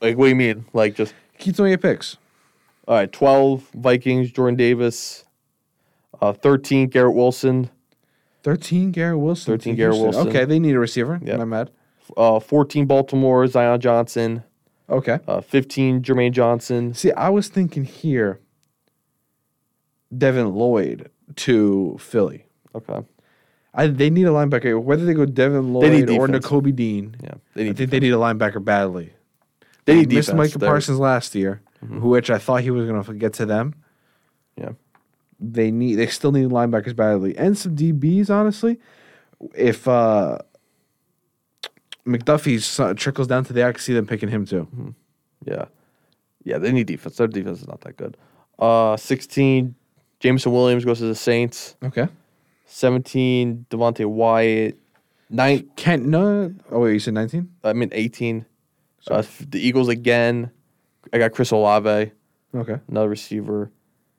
Like, 0.00 0.16
what 0.16 0.24
do 0.26 0.28
you 0.30 0.36
mean? 0.36 0.66
Like, 0.72 0.94
just 0.94 1.14
Keep 1.38 1.56
throwing 1.56 1.70
your 1.70 1.78
picks. 1.78 2.16
all 2.88 2.96
right. 2.96 3.10
Twelve 3.12 3.68
Vikings, 3.74 4.30
Jordan 4.30 4.56
Davis. 4.56 5.24
Uh, 6.20 6.32
Thirteen 6.32 6.88
Garrett 6.88 7.14
Wilson. 7.14 7.70
13 8.42 8.92
Garrett 8.92 9.18
Wilson. 9.18 9.54
13 9.54 9.74
Garrett 9.74 9.96
Wilson. 9.98 10.28
Okay, 10.28 10.44
they 10.44 10.60
need 10.60 10.76
a 10.76 10.78
receiver. 10.78 11.18
Yep. 11.20 11.38
Not 11.38 11.48
mad. 11.48 11.70
Uh, 12.16 12.38
Fourteen 12.38 12.86
Baltimore 12.86 13.46
Zion 13.48 13.80
Johnson. 13.80 14.44
Okay. 14.88 15.18
Uh, 15.26 15.40
Fifteen 15.40 16.02
Jermaine 16.02 16.32
Johnson. 16.32 16.94
See, 16.94 17.12
I 17.12 17.28
was 17.28 17.48
thinking 17.48 17.84
here 17.84 18.40
Devin 20.16 20.54
Lloyd 20.54 21.10
to 21.36 21.96
Philly. 21.98 22.46
Okay. 22.74 23.00
I, 23.74 23.88
they 23.88 24.08
need 24.10 24.26
a 24.26 24.30
linebacker. 24.30 24.80
Whether 24.82 25.04
they 25.04 25.12
go 25.14 25.26
Devin 25.26 25.72
Lloyd 25.74 26.08
or. 26.10 26.28
Nakobe 26.28 26.74
Dean, 26.74 27.16
Yeah, 27.22 27.34
they 27.54 27.64
need. 27.64 27.70
I 27.70 27.74
think 27.74 27.90
they 27.90 28.00
need 28.00 28.12
a 28.12 28.16
linebacker 28.16 28.64
badly. 28.64 29.12
they 29.84 29.96
need 29.96 30.12
missed 30.12 30.28
defense. 30.30 30.50
Micah 30.52 30.58
They're- 30.58 30.68
Parsons 30.68 30.98
last 30.98 31.34
year, 31.34 31.60
who 31.86 32.08
which 32.08 32.30
I 32.30 32.38
thought 32.38 32.62
he 32.62 32.70
was 32.70 32.88
going 32.88 33.02
to 33.02 33.14
get 33.14 33.34
to 33.34 33.46
them. 33.46 33.74
Yeah. 34.56 34.70
They 35.38 35.70
need. 35.70 35.96
They 35.96 36.06
still 36.06 36.32
need 36.32 36.48
linebackers 36.48 36.96
badly, 36.96 37.36
and 37.36 37.58
some 37.58 37.76
DBs. 37.76 38.30
Honestly, 38.30 38.78
if 39.54 39.86
uh, 39.86 40.38
McDuffie 42.06 42.96
trickles 42.96 43.26
down 43.26 43.44
to 43.44 43.52
the, 43.52 43.66
I 43.66 43.72
can 43.72 43.80
see 43.80 43.92
them 43.94 44.06
picking 44.06 44.28
him 44.28 44.46
too. 44.46 44.94
Yeah. 45.44 45.66
Yeah, 46.44 46.58
they 46.58 46.70
need 46.72 46.86
defense. 46.86 47.16
Their 47.16 47.26
defense 47.26 47.60
is 47.62 47.66
not 47.68 47.80
that 47.82 47.96
good. 47.96 48.16
Uh, 48.58 48.96
16, 48.96 49.74
Jameson 50.20 50.52
Williams 50.52 50.84
goes 50.84 50.98
to 50.98 51.06
the 51.06 51.14
Saints. 51.14 51.76
Okay. 51.82 52.06
17, 52.66 53.66
Devonte 53.70 54.06
Wyatt. 54.06 54.78
Nine, 55.28 55.68
Kent, 55.76 56.06
no. 56.06 56.54
Oh 56.70 56.80
wait, 56.80 56.92
you 56.92 56.98
said 57.00 57.14
nineteen. 57.14 57.50
I 57.64 57.72
mean 57.72 57.88
18. 57.92 58.46
Uh, 59.10 59.22
the 59.48 59.58
Eagles 59.58 59.88
again. 59.88 60.50
I 61.12 61.18
got 61.18 61.32
Chris 61.32 61.50
Olave, 61.50 62.12
Okay. 62.54 62.76
another 62.88 63.08
receiver. 63.08 63.70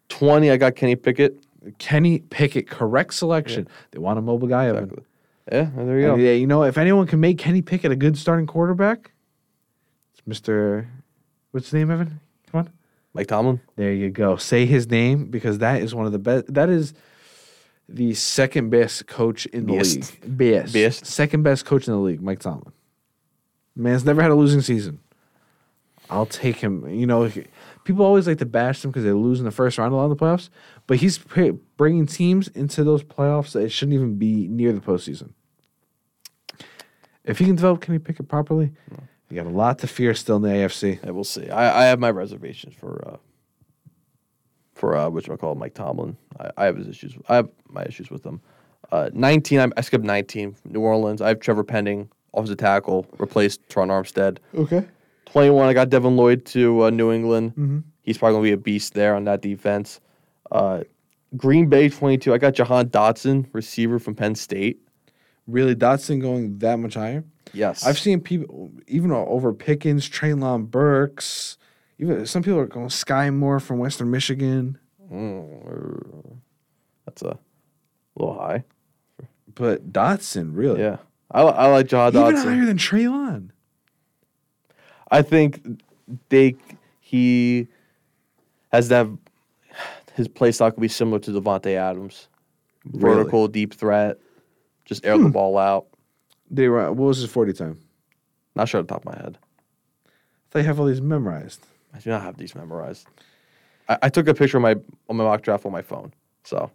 20, 0.09 0.51
I 0.51 0.57
got 0.57 0.75
Kenny 0.75 0.95
Pickett. 0.97 1.37
Kenny 1.79 2.19
Pickett, 2.19 2.69
correct 2.69 3.13
selection. 3.13 3.67
They 3.91 3.99
want 3.99 4.19
a 4.19 4.21
mobile 4.21 4.47
guy. 4.49 4.67
Evan. 4.67 4.83
Exactly. 4.83 5.03
Yeah, 5.51 5.69
there 5.75 5.99
you 5.99 6.05
go. 6.07 6.13
And, 6.13 6.21
yeah, 6.21 6.31
you 6.31 6.47
know, 6.47 6.63
if 6.63 6.77
anyone 6.77 7.07
can 7.07 7.19
make 7.19 7.37
Kenny 7.37 7.61
Pickett 7.61 7.91
a 7.91 7.95
good 7.95 8.17
starting 8.17 8.47
quarterback, 8.47 9.11
it's 10.13 10.25
Mister. 10.27 10.89
What's 11.51 11.67
his 11.67 11.73
name, 11.73 11.89
Evan? 11.89 12.19
Come 12.51 12.59
on. 12.59 12.69
Mike 13.13 13.27
Tomlin. 13.27 13.61
There 13.75 13.93
you 13.93 14.09
go. 14.09 14.35
Say 14.35 14.65
his 14.65 14.89
name 14.89 15.31
because 15.31 15.59
that 15.59 15.81
is 15.81 15.95
one 15.95 16.05
of 16.05 16.11
the 16.11 16.19
best. 16.19 16.53
That 16.53 16.69
is 16.69 16.93
the 17.89 18.13
second 18.13 18.69
best 18.69 19.07
coach 19.07 19.45
in 19.47 19.65
the 19.65 19.77
Best. 19.77 19.95
league. 19.95 20.37
Best. 20.37 20.73
Best. 20.73 21.05
Second 21.05 21.43
best 21.43 21.65
coach 21.65 21.87
in 21.87 21.93
the 21.93 21.99
league, 21.99 22.21
Mike 22.21 22.39
Tomlin. 22.39 22.73
Man's 23.75 24.03
never 24.03 24.21
had 24.21 24.31
a 24.31 24.35
losing 24.35 24.61
season. 24.61 24.99
I'll 26.09 26.25
take 26.25 26.57
him. 26.57 26.89
You 26.89 27.05
know, 27.05 27.31
people 27.85 28.05
always 28.05 28.27
like 28.27 28.37
to 28.39 28.45
bash 28.45 28.83
him 28.83 28.91
because 28.91 29.03
they 29.03 29.11
lose 29.13 29.39
in 29.39 29.45
the 29.45 29.51
first 29.51 29.77
round 29.77 29.93
a 29.93 29.95
lot 29.95 30.11
of 30.11 30.17
the 30.17 30.23
playoffs, 30.23 30.49
but 30.85 30.97
he's 30.97 31.17
bringing 31.77 32.05
teams 32.05 32.49
into 32.49 32.83
those 32.83 33.03
playoffs 33.03 33.53
that 33.53 33.69
shouldn't 33.69 33.95
even 33.95 34.15
be 34.15 34.47
near 34.47 34.73
the 34.73 34.81
postseason. 34.81 35.31
If 37.27 37.39
he 37.39 37.45
can 37.45 37.55
develop 37.55 37.81
Kenny 37.81 37.99
Pickett 37.99 38.27
properly, 38.27 38.71
you 39.29 39.35
got 39.35 39.45
a 39.45 39.49
lot 39.49 39.79
to 39.79 39.87
fear 39.87 40.13
still 40.13 40.37
in 40.37 40.43
the 40.43 40.49
AFC. 40.49 41.03
Yeah, 41.03 41.11
we'll 41.11 41.23
see. 41.23 41.49
I, 41.49 41.83
I 41.83 41.85
have 41.85 41.99
my 41.99 42.09
reservations 42.09 42.73
for 42.73 43.07
uh, 43.07 43.17
for 44.73 44.95
uh, 44.95 45.09
which 45.09 45.29
I 45.29 45.35
call 45.35 45.55
Mike 45.55 45.73
Tomlin. 45.73 46.15
I, 46.39 46.51
I 46.57 46.65
have 46.65 46.77
his 46.77 46.87
issues. 46.87 47.15
I 47.27 47.35
have 47.35 47.49
my 47.69 47.83
issues 47.83 48.09
with 48.09 48.25
him. 48.25 48.41
Uh, 48.91 49.09
19, 49.13 49.59
I, 49.59 49.67
I 49.75 49.81
skipped 49.81 50.05
19. 50.05 50.55
New 50.65 50.79
Orleans. 50.79 51.21
I 51.21 51.27
have 51.27 51.39
Trevor 51.41 51.63
Penning, 51.63 52.09
offensive 52.33 52.57
tackle, 52.57 53.05
replaced 53.17 53.67
Tron 53.69 53.89
Armstead. 53.89 54.37
Okay. 54.55 54.85
21, 55.25 55.67
I 55.67 55.73
got 55.73 55.89
Devin 55.89 56.15
Lloyd 56.15 56.45
to 56.45 56.85
uh, 56.85 56.89
New 56.89 57.11
England. 57.11 57.51
Mm-hmm. 57.51 57.79
He's 58.03 58.17
probably 58.17 58.35
gonna 58.35 58.43
be 58.43 58.51
a 58.53 58.57
beast 58.57 58.93
there 58.93 59.15
on 59.15 59.25
that 59.25 59.41
defense. 59.41 59.99
Uh, 60.51 60.83
Green 61.35 61.67
Bay 61.67 61.89
22, 61.89 62.33
I 62.33 62.37
got 62.37 62.53
Jahan 62.53 62.87
Dotson, 62.87 63.47
receiver 63.51 63.99
from 63.99 64.15
Penn 64.15 64.35
State. 64.35 64.79
Really, 65.47 65.75
Dotson 65.75 66.21
going 66.21 66.57
that 66.59 66.77
much 66.77 66.95
higher? 66.95 67.23
Yes, 67.53 67.85
I've 67.85 67.97
seen 67.97 68.19
people 68.19 68.69
even 68.87 69.11
over 69.11 69.53
Pickens, 69.53 70.09
Treylon 70.09 70.69
Burks. 70.69 71.57
Even 71.99 72.25
some 72.25 72.43
people 72.43 72.59
are 72.59 72.67
going 72.67 72.89
Skyy 72.89 73.33
Moore 73.33 73.59
from 73.59 73.79
Western 73.79 74.11
Michigan, 74.11 74.77
Mm, 75.11 76.37
that's 77.05 77.21
a 77.21 77.39
little 78.17 78.37
high. 78.37 78.65
but 79.55 79.91
Dotson 79.93 80.49
really, 80.53 80.81
Yeah, 80.81 80.97
I, 81.31 81.41
I 81.43 81.67
like 81.67 81.85
even 81.87 82.11
Dotson. 82.11 82.43
higher 82.43 82.65
than 82.65 82.77
Treylon. 82.77 83.49
I 85.09 85.21
think 85.21 85.81
they 86.29 86.55
he 86.99 87.67
has 88.73 88.89
that 88.89 89.07
his 90.15 90.27
play 90.27 90.51
style 90.51 90.71
could 90.71 90.81
be 90.81 90.87
similar 90.89 91.19
to 91.19 91.31
Davante 91.31 91.73
Adams. 91.75 92.27
Really? 92.91 93.15
Vertical, 93.19 93.47
deep 93.47 93.73
threat, 93.73 94.17
just 94.87 95.05
air 95.05 95.17
the 95.17 95.25
hmm. 95.25 95.31
ball 95.31 95.57
out. 95.57 95.87
They 96.49 96.67
were. 96.69 96.91
What 96.91 97.07
was 97.07 97.17
his 97.17 97.29
forty 97.29 97.53
time? 97.53 97.77
Not 98.55 98.69
sure 98.69 98.79
off 98.79 98.87
the 98.87 98.93
top 98.93 99.05
of 99.05 99.13
my 99.13 99.21
head. 99.21 99.37
They 100.51 100.63
have 100.63 100.79
all 100.79 100.85
these 100.85 101.01
memorized. 101.01 101.65
I 101.93 101.99
do 101.99 102.09
not 102.09 102.21
have 102.21 102.37
these 102.37 102.55
memorized. 102.55 103.07
I, 103.89 103.97
I 104.03 104.09
took 104.09 104.27
a 104.27 104.33
picture 104.33 104.57
of 104.57 104.63
my 104.63 104.75
on 105.09 105.17
my 105.17 105.23
mock 105.23 105.41
draft 105.41 105.65
on 105.65 105.71
my 105.71 105.81
phone. 105.81 106.13
So 106.43 106.71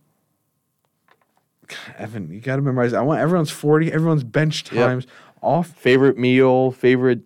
Evan, 1.96 2.31
you 2.31 2.40
got 2.40 2.57
to 2.57 2.62
memorize. 2.62 2.92
I 2.92 3.01
want 3.01 3.20
everyone's 3.20 3.51
forty. 3.51 3.92
Everyone's 3.92 4.25
bench 4.25 4.70
Yep. 4.72 4.87
times 4.87 5.07
off. 5.40 5.68
favorite 5.68 6.18
meal, 6.18 6.70
favorite. 6.70 7.20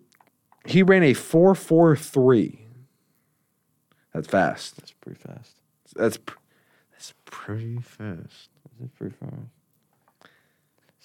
He 0.65 0.83
ran 0.83 1.03
a 1.03 1.13
four 1.13 1.53
four 1.55 1.95
three. 1.95 2.65
That's 4.13 4.27
fast. 4.27 4.77
That's 4.77 4.93
pretty 4.93 5.19
fast. 5.19 5.51
That's 5.95 6.17
pr- 6.17 6.37
that's 6.91 7.13
pretty 7.25 7.79
fast. 7.79 8.49
That's 8.79 8.91
pretty 8.97 9.15
fast. 9.15 9.56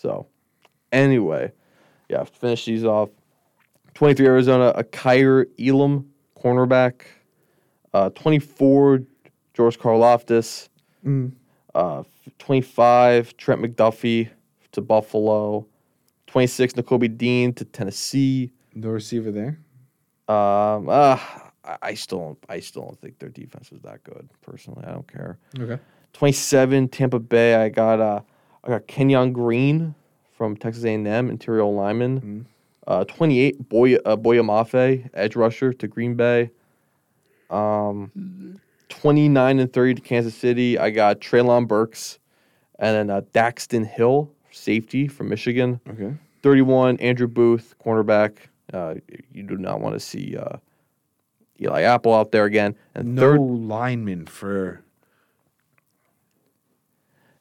So, 0.02 0.26
anyway, 0.90 1.52
yeah, 2.08 2.24
finish 2.24 2.64
these 2.64 2.84
off. 2.84 3.08
23 3.94 4.26
Arizona, 4.26 4.72
a 4.74 4.82
Kaiir 4.82 5.46
Elam 5.60 6.10
cornerback. 6.36 7.02
Uh, 7.94 8.10
24 8.10 9.02
George 9.54 9.78
Karlaftis. 9.78 10.68
Mm. 11.06 11.32
Uh, 11.72 12.02
25 12.40 13.36
Trent 13.36 13.62
McDuffie 13.62 14.28
to 14.72 14.80
Buffalo. 14.80 15.64
26 16.26 16.72
Nakobe 16.72 17.16
Dean 17.16 17.52
to 17.52 17.64
Tennessee. 17.64 18.50
No 18.74 18.88
receiver 18.88 19.30
there. 19.30 19.58
Um, 20.28 20.88
uh, 20.88 21.16
I- 21.64 21.78
I 21.82 21.94
still 21.94 22.18
don't. 22.18 22.38
I 22.48 22.58
still 22.58 22.82
don't 22.82 23.00
think 23.00 23.20
their 23.20 23.28
defense 23.28 23.70
is 23.70 23.80
that 23.82 24.02
good. 24.02 24.28
Personally, 24.40 24.84
I 24.84 24.90
don't 24.90 25.06
care. 25.06 25.38
Okay. 25.60 25.80
27 26.14 26.88
Tampa 26.88 27.20
Bay. 27.20 27.54
I 27.54 27.68
got 27.68 28.00
uh, 28.00 28.20
I 28.64 28.68
got 28.68 28.86
Kenyon 28.86 29.32
Green 29.32 29.94
from 30.36 30.56
Texas 30.56 30.84
A&M, 30.84 31.06
interior 31.30 31.64
lineman. 31.64 32.46
Uh, 32.86 33.04
28 33.04 33.68
Boy 33.68 33.94
uh, 33.96 34.16
Boye 34.16 34.36
Mafe, 34.38 35.08
edge 35.14 35.36
rusher 35.36 35.72
to 35.72 35.86
Green 35.86 36.14
Bay. 36.14 36.50
Um, 37.50 38.60
29 38.88 39.58
and 39.58 39.72
30 39.72 39.94
to 39.94 40.00
Kansas 40.00 40.34
City. 40.34 40.78
I 40.78 40.90
got 40.90 41.20
Treylon 41.20 41.68
Burks, 41.68 42.18
and 42.78 42.96
then 42.96 43.10
uh, 43.10 43.20
Daxton 43.32 43.86
Hill, 43.86 44.30
safety 44.50 45.06
from 45.06 45.28
Michigan. 45.28 45.80
Okay. 45.88 46.14
31 46.42 46.98
Andrew 46.98 47.28
Booth, 47.28 47.74
cornerback. 47.84 48.36
Uh, 48.72 48.94
you 49.32 49.42
do 49.44 49.56
not 49.56 49.80
want 49.80 49.94
to 49.94 50.00
see 50.00 50.36
uh, 50.36 50.56
Eli 51.60 51.82
Apple 51.82 52.14
out 52.14 52.32
there 52.32 52.46
again. 52.46 52.74
And 52.94 53.14
No 53.14 53.32
third, 53.32 53.40
lineman 53.40 54.26
for 54.26 54.82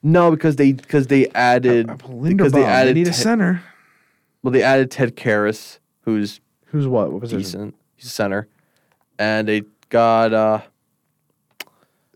no, 0.03 0.31
because 0.31 0.55
they 0.55 0.73
because 0.73 1.07
they 1.07 1.27
added 1.29 1.89
uh, 1.89 1.95
because 1.95 2.09
they 2.09 2.33
Linderbaum. 2.33 2.51
They 2.51 2.63
added 2.65 2.95
need 2.95 3.07
a 3.07 3.11
Ted- 3.11 3.15
center. 3.19 3.63
well 4.43 4.51
they 4.51 4.63
added 4.63 4.89
Ted 4.91 5.15
Karras, 5.15 5.79
who's 6.01 6.39
Who's 6.65 6.87
what? 6.87 7.11
What 7.11 7.19
position? 7.21 7.39
decent. 7.41 7.75
He's 7.95 8.05
a 8.05 8.09
center, 8.09 8.47
and 9.19 9.47
they 9.47 9.63
got 9.89 10.33
uh, 10.33 10.61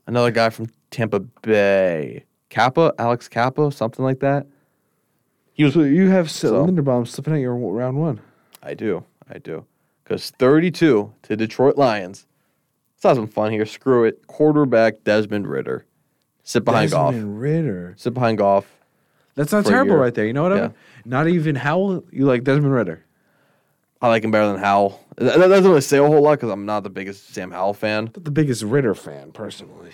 another 0.07 0.31
guy 0.31 0.49
from 0.49 0.67
Tampa 0.91 1.19
Bay, 1.19 2.23
Cappa, 2.49 2.93
Alex 2.97 3.27
Cappa, 3.27 3.71
something 3.71 4.03
like 4.05 4.19
that. 4.21 4.47
He 5.53 5.63
was. 5.63 5.73
So 5.73 5.81
you 5.81 6.09
have 6.09 6.31
So- 6.31 6.65
Linderbaum 6.65 7.07
slipping 7.07 7.33
at 7.33 7.39
your 7.39 7.55
round 7.55 7.97
one. 7.97 8.21
I 8.63 8.73
do, 8.73 9.03
I 9.29 9.37
do, 9.37 9.65
because 10.03 10.29
thirty-two 10.31 11.13
to 11.23 11.35
Detroit 11.35 11.77
Lions. 11.77 12.25
Let's 12.95 13.03
have 13.03 13.17
some 13.17 13.27
fun 13.27 13.51
here. 13.51 13.65
Screw 13.65 14.05
it. 14.05 14.25
Quarterback 14.27 15.03
Desmond 15.03 15.47
Ridder. 15.47 15.85
Sit 16.45 16.63
behind 16.63 16.91
Goff. 16.91 17.13
Ridder. 17.17 17.95
Sit 17.97 18.13
behind 18.13 18.37
Goff. 18.37 18.65
That's 19.33 19.51
not 19.51 19.63
For 19.63 19.69
a 19.69 19.71
terrible 19.73 19.91
year. 19.95 20.01
right 20.01 20.13
there. 20.13 20.25
You 20.25 20.31
know 20.33 20.43
what? 20.43 20.51
Yeah. 20.53 20.57
Evan? 20.57 20.73
Not 21.03 21.27
even 21.27 21.55
Howell. 21.55 22.05
You 22.11 22.25
like 22.25 22.43
Desmond 22.45 22.71
Ridder. 22.73 23.03
I 24.01 24.07
like 24.09 24.23
him 24.23 24.31
better 24.31 24.47
than 24.53 24.61
Howell. 24.61 25.03
That 25.17 25.37
that 25.39 25.47
doesn't 25.47 25.67
really 25.67 25.81
say 25.81 25.97
a 25.97 26.03
whole 26.05 26.21
lot 26.21 26.35
because 26.35 26.51
I'm 26.51 26.65
not 26.65 26.83
the 26.83 26.89
biggest 26.89 27.33
Sam 27.33 27.51
Howell 27.51 27.73
fan. 27.73 28.05
Not 28.05 28.23
the 28.23 28.31
biggest 28.31 28.63
Ridder 28.63 28.93
fan 28.93 29.31
personally. 29.31 29.91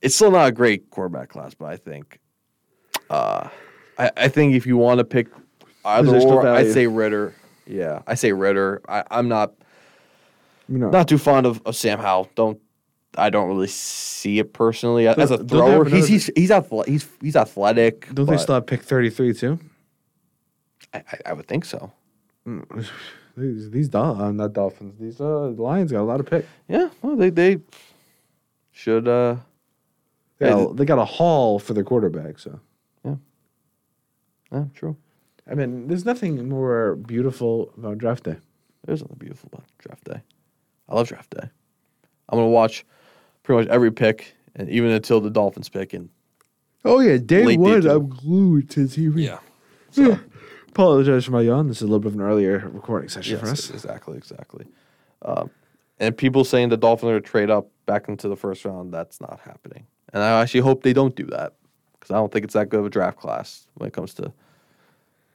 It's 0.00 0.14
still 0.16 0.32
not 0.32 0.48
a 0.48 0.52
great 0.52 0.90
quarterback 0.90 1.28
class, 1.28 1.54
but 1.54 1.66
I 1.66 1.76
think, 1.76 2.18
uh, 3.08 3.48
I, 3.98 4.10
I 4.16 4.28
think 4.28 4.54
if 4.54 4.66
you 4.66 4.76
want 4.76 4.98
to 4.98 5.04
pick 5.04 5.28
either 5.84 6.08
Positional 6.10 6.32
or, 6.32 6.48
I'd 6.48 6.72
say 6.72 6.88
Ridder. 6.88 7.34
Yeah, 7.66 8.02
I 8.08 8.14
say 8.16 8.32
Ridder. 8.32 8.82
I, 8.88 9.04
I'm 9.12 9.28
not 9.28 9.52
You 10.68 10.78
know, 10.78 10.90
not 10.90 11.06
too 11.06 11.18
fond 11.18 11.46
of, 11.46 11.62
of 11.64 11.76
Sam 11.76 12.00
Howell. 12.00 12.28
Don't 12.34 12.60
I 13.18 13.28
don't 13.30 13.48
really 13.48 13.66
see 13.68 14.38
it 14.38 14.52
personally 14.52 15.06
as 15.06 15.16
a 15.30 15.36
Don't- 15.38 15.46
don't 15.46 15.46
they 15.48 15.56
have 15.56 15.82
thrower. 15.82 15.84
He's 15.88 16.08
he's 16.08 16.30
he's 16.36 16.50
athletic. 16.50 16.90
He's 16.92 17.08
he's 17.20 17.36
athletic. 17.36 18.08
don't 18.14 18.26
they 18.26 18.36
still 18.38 18.54
have 18.56 18.66
pick 18.66 18.82
thirty 18.82 19.10
three 19.10 19.34
too? 19.34 19.58
I, 20.94 20.98
I, 20.98 21.18
I 21.26 21.32
would 21.32 21.46
think 21.46 21.64
so. 21.64 21.92
These 23.34 23.70
these 23.70 23.88
Dol- 23.88 24.20
uh, 24.20 24.30
not 24.30 24.52
Dolphins. 24.52 24.98
These 25.00 25.18
uh, 25.20 25.48
Lions 25.56 25.90
got 25.90 26.02
a 26.02 26.04
lot 26.04 26.20
of 26.20 26.26
pick. 26.26 26.44
Yeah, 26.68 26.90
well, 27.00 27.16
they 27.16 27.30
they 27.30 27.58
should. 28.72 29.08
uh 29.08 29.36
They 30.38 30.50
got, 30.50 30.70
a, 30.70 30.74
they 30.74 30.84
got 30.84 30.98
a 30.98 31.04
haul 31.06 31.58
for 31.58 31.72
their 31.72 31.84
quarterback. 31.84 32.38
So 32.38 32.60
Yeah, 33.04 33.14
yeah, 34.52 34.64
true. 34.74 34.96
I 35.50 35.54
mean, 35.54 35.88
there's 35.88 36.04
nothing 36.04 36.46
more 36.48 36.96
beautiful 36.96 37.72
about 37.78 37.96
draft 37.98 38.24
day. 38.24 38.36
There's 38.84 38.98
something 39.00 39.16
beautiful 39.18 39.48
about 39.52 39.64
draft 39.78 40.04
day. 40.04 40.20
I 40.88 40.94
love 40.94 41.08
draft 41.08 41.30
day. 41.30 41.48
I'm 42.28 42.38
gonna 42.38 42.48
watch 42.50 42.84
pretty 43.42 43.62
much 43.62 43.68
every 43.72 43.92
pick, 43.92 44.34
and 44.56 44.68
even 44.68 44.90
until 44.90 45.20
the 45.20 45.30
Dolphins 45.30 45.68
pick. 45.68 45.92
And 45.92 46.08
Oh 46.84 47.00
yeah, 47.00 47.16
day 47.18 47.44
Late 47.44 47.56
day 47.56 47.56
one, 47.56 47.82
two. 47.82 47.90
I'm 47.90 48.08
glued 48.08 48.70
to 48.70 48.80
TV. 48.86 49.24
Yeah. 49.24 49.38
So 49.90 50.18
Apologize 50.68 51.26
for 51.26 51.32
my 51.32 51.42
yawn. 51.42 51.68
This 51.68 51.76
is 51.78 51.82
a 51.82 51.86
little 51.86 52.00
bit 52.00 52.08
of 52.08 52.14
an 52.14 52.22
earlier 52.22 52.70
recording 52.72 53.10
session 53.10 53.38
for 53.38 53.46
yes, 53.46 53.68
us. 53.68 53.70
exactly, 53.70 54.16
exactly. 54.16 54.66
Um, 55.20 55.50
and 56.00 56.16
people 56.16 56.44
saying 56.44 56.70
the 56.70 56.78
Dolphins 56.78 57.10
are 57.10 57.12
gonna 57.12 57.20
trade 57.20 57.50
up 57.50 57.68
back 57.84 58.08
into 58.08 58.26
the 58.28 58.36
first 58.36 58.64
round. 58.64 58.92
That's 58.92 59.20
not 59.20 59.38
happening. 59.44 59.86
And 60.14 60.22
I 60.22 60.40
actually 60.40 60.60
hope 60.60 60.82
they 60.82 60.94
don't 60.94 61.14
do 61.14 61.26
that 61.26 61.52
because 61.92 62.10
I 62.10 62.14
don't 62.14 62.32
think 62.32 62.44
it's 62.44 62.54
that 62.54 62.70
good 62.70 62.80
of 62.80 62.86
a 62.86 62.90
draft 62.90 63.18
class 63.18 63.66
when 63.74 63.86
it 63.86 63.92
comes 63.92 64.14
to. 64.14 64.32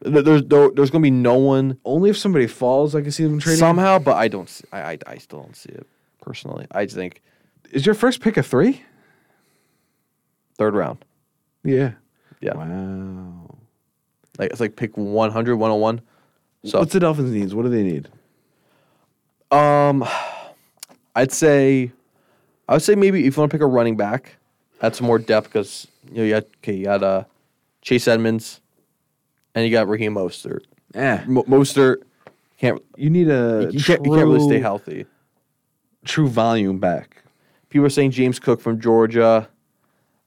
There's 0.02 0.44
there, 0.44 0.70
there's 0.72 0.90
gonna 0.92 1.02
be 1.04 1.12
no 1.12 1.36
one 1.38 1.78
Only 1.86 2.10
if 2.10 2.18
somebody 2.18 2.48
falls, 2.48 2.94
I 2.96 3.02
can 3.02 3.12
see 3.12 3.24
them 3.24 3.40
trading. 3.40 3.60
somehow, 3.60 4.00
but 4.00 4.16
I 4.18 4.28
don't. 4.28 4.50
See, 4.50 4.64
I, 4.72 4.94
I 4.94 4.98
I 5.08 5.18
still 5.20 5.42
don't 5.42 5.56
see 5.56 5.70
it 5.70 5.86
personally. 6.22 6.66
I 6.72 6.86
just 6.86 6.96
think 6.96 7.22
Is 7.72 7.86
your 7.86 7.96
first 7.96 8.22
pick 8.22 8.38
a 8.38 8.44
three? 8.44 8.84
third 10.58 10.74
round. 10.74 11.06
Yeah. 11.64 11.92
Yeah. 12.42 12.56
Wow. 12.56 13.58
Like 14.40 14.52
it's 14.52 14.60
like 14.60 14.76
pick 14.76 14.98
100, 14.98 15.56
101. 15.56 16.02
So 16.66 16.80
What's 16.80 16.94
the 16.94 17.00
Dolphins 17.00 17.32
needs? 17.32 17.54
What 17.54 17.64
do 17.64 17.70
they 17.70 17.84
need? 17.84 18.08
um, 19.52 20.06
I'd 21.16 21.32
say, 21.32 21.92
I 22.68 22.74
would 22.74 22.82
say 22.82 22.96
maybe 22.96 23.26
if 23.26 23.38
you 23.38 23.42
want 23.42 23.52
to 23.52 23.56
pick 23.56 23.62
a 23.62 23.68
running 23.68 23.96
back, 23.96 24.38
add 24.82 24.96
some 24.96 25.08
more 25.08 25.20
depth 25.20 25.48
because 25.48 25.88
you 26.12 26.18
know 26.18 26.24
you 26.24 26.32
got 26.32 26.44
okay 26.58 26.74
you 26.74 26.86
got 26.86 27.04
uh 27.04 27.24
Chase 27.82 28.08
Edmonds, 28.08 28.60
and 29.56 29.64
you 29.66 29.72
got 29.72 29.88
Raheem 29.88 30.14
Mostert. 30.16 30.62
Mo- 31.28 31.44
Mostert 31.44 31.98
can't 32.58 32.82
You 32.98 33.10
need 33.10 33.30
a 33.30 33.70
you 33.72 33.82
can't, 33.84 34.04
you 34.06 34.12
can't 34.12 34.28
really 34.28 34.46
stay 34.46 34.60
healthy. 34.60 35.06
True 36.04 36.28
volume 36.28 36.80
back. 36.80 37.24
People 37.70 37.86
are 37.86 37.90
saying 37.90 38.12
James 38.12 38.40
Cook 38.40 38.62
from 38.62 38.80
Georgia. 38.80 39.50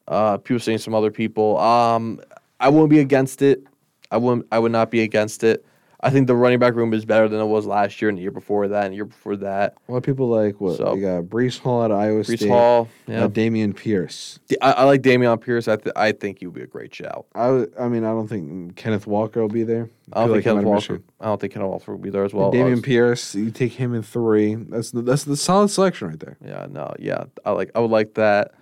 Uh, 0.06 0.36
people 0.38 0.56
are 0.56 0.60
saying 0.60 0.78
some 0.78 0.94
other 0.94 1.10
people. 1.10 1.58
Um, 1.58 2.20
I 2.58 2.68
wouldn't 2.68 2.90
be 2.90 3.00
against 3.00 3.42
it. 3.42 3.64
I 4.10 4.16
wouldn't. 4.16 4.46
I 4.52 4.58
would 4.58 4.72
not 4.72 4.90
be 4.90 5.02
against 5.02 5.44
it. 5.44 5.64
I 6.02 6.08
think 6.08 6.28
the 6.28 6.34
running 6.34 6.58
back 6.58 6.74
room 6.76 6.94
is 6.94 7.04
better 7.04 7.28
than 7.28 7.40
it 7.40 7.44
was 7.44 7.66
last 7.66 8.00
year 8.00 8.08
and 8.08 8.16
the 8.16 8.22
year 8.22 8.30
before 8.30 8.66
that 8.68 8.84
and 8.84 8.92
the 8.92 8.96
year 8.96 9.04
before 9.04 9.36
that. 9.36 9.76
A 9.86 9.92
lot 9.92 9.98
of 9.98 10.02
people 10.04 10.28
like 10.28 10.58
what? 10.58 10.78
So- 10.78 10.94
you 10.94 11.02
got 11.02 11.24
Breece 11.24 11.58
Hall 11.58 11.82
out 11.82 11.90
of 11.90 11.98
Iowa 11.98 12.22
Brees 12.22 12.36
State. 12.38 12.48
Hall, 12.48 12.88
yeah. 13.06 13.20
got 13.20 13.32
Dameon 13.34 13.76
Pierce. 13.76 14.38
I, 14.62 14.72
I 14.72 14.84
like 14.84 15.02
Dameon 15.02 15.38
Pierce. 15.40 15.68
I, 15.68 15.76
th- 15.76 15.92
I 15.94 16.12
think 16.12 16.38
he 16.38 16.46
would 16.46 16.54
be 16.54 16.62
a 16.62 16.66
great 16.66 16.94
shout. 16.94 17.26
I, 17.34 17.66
I 17.78 17.88
mean, 17.88 18.04
I 18.04 18.12
don't 18.12 18.28
think 18.28 18.76
Kenneth 18.76 19.06
Walker 19.06 19.42
will 19.42 19.48
be 19.48 19.62
there. 19.62 19.90
I 20.12 20.20
don't 20.26 20.32
think 20.34 20.46
might 20.46 20.50
Kenneth 20.52 20.64
Walker. 20.64 20.92
missed 20.94 21.04
I 21.20 21.26
don't 21.26 21.40
think 21.40 21.52
Kenneth 21.52 21.68
Walker 21.68 21.92
would 21.92 22.02
be 22.02 22.10
there 22.10 22.24
as 22.24 22.32
well. 22.32 22.48
I 22.50 22.54
Dameon 22.56 22.70
was- 22.70 22.80
Pierce, 22.80 23.34
you 23.34 23.50
take 23.50 23.72
him 23.74 23.94
in 23.94 24.02
three. 24.02 24.54
That's 24.54 24.92
the, 24.92 25.02
that's 25.02 25.24
the 25.24 25.36
solid 25.36 25.68
selection 25.68 26.08
right 26.08 26.18
there. 26.18 26.38
yeah, 26.44 26.66
no, 26.70 26.94
yeah. 26.98 27.24
I 27.44 27.50
like. 27.50 27.70
I 27.74 27.80
would 27.80 27.90
like 27.90 28.14
that. 28.14 28.52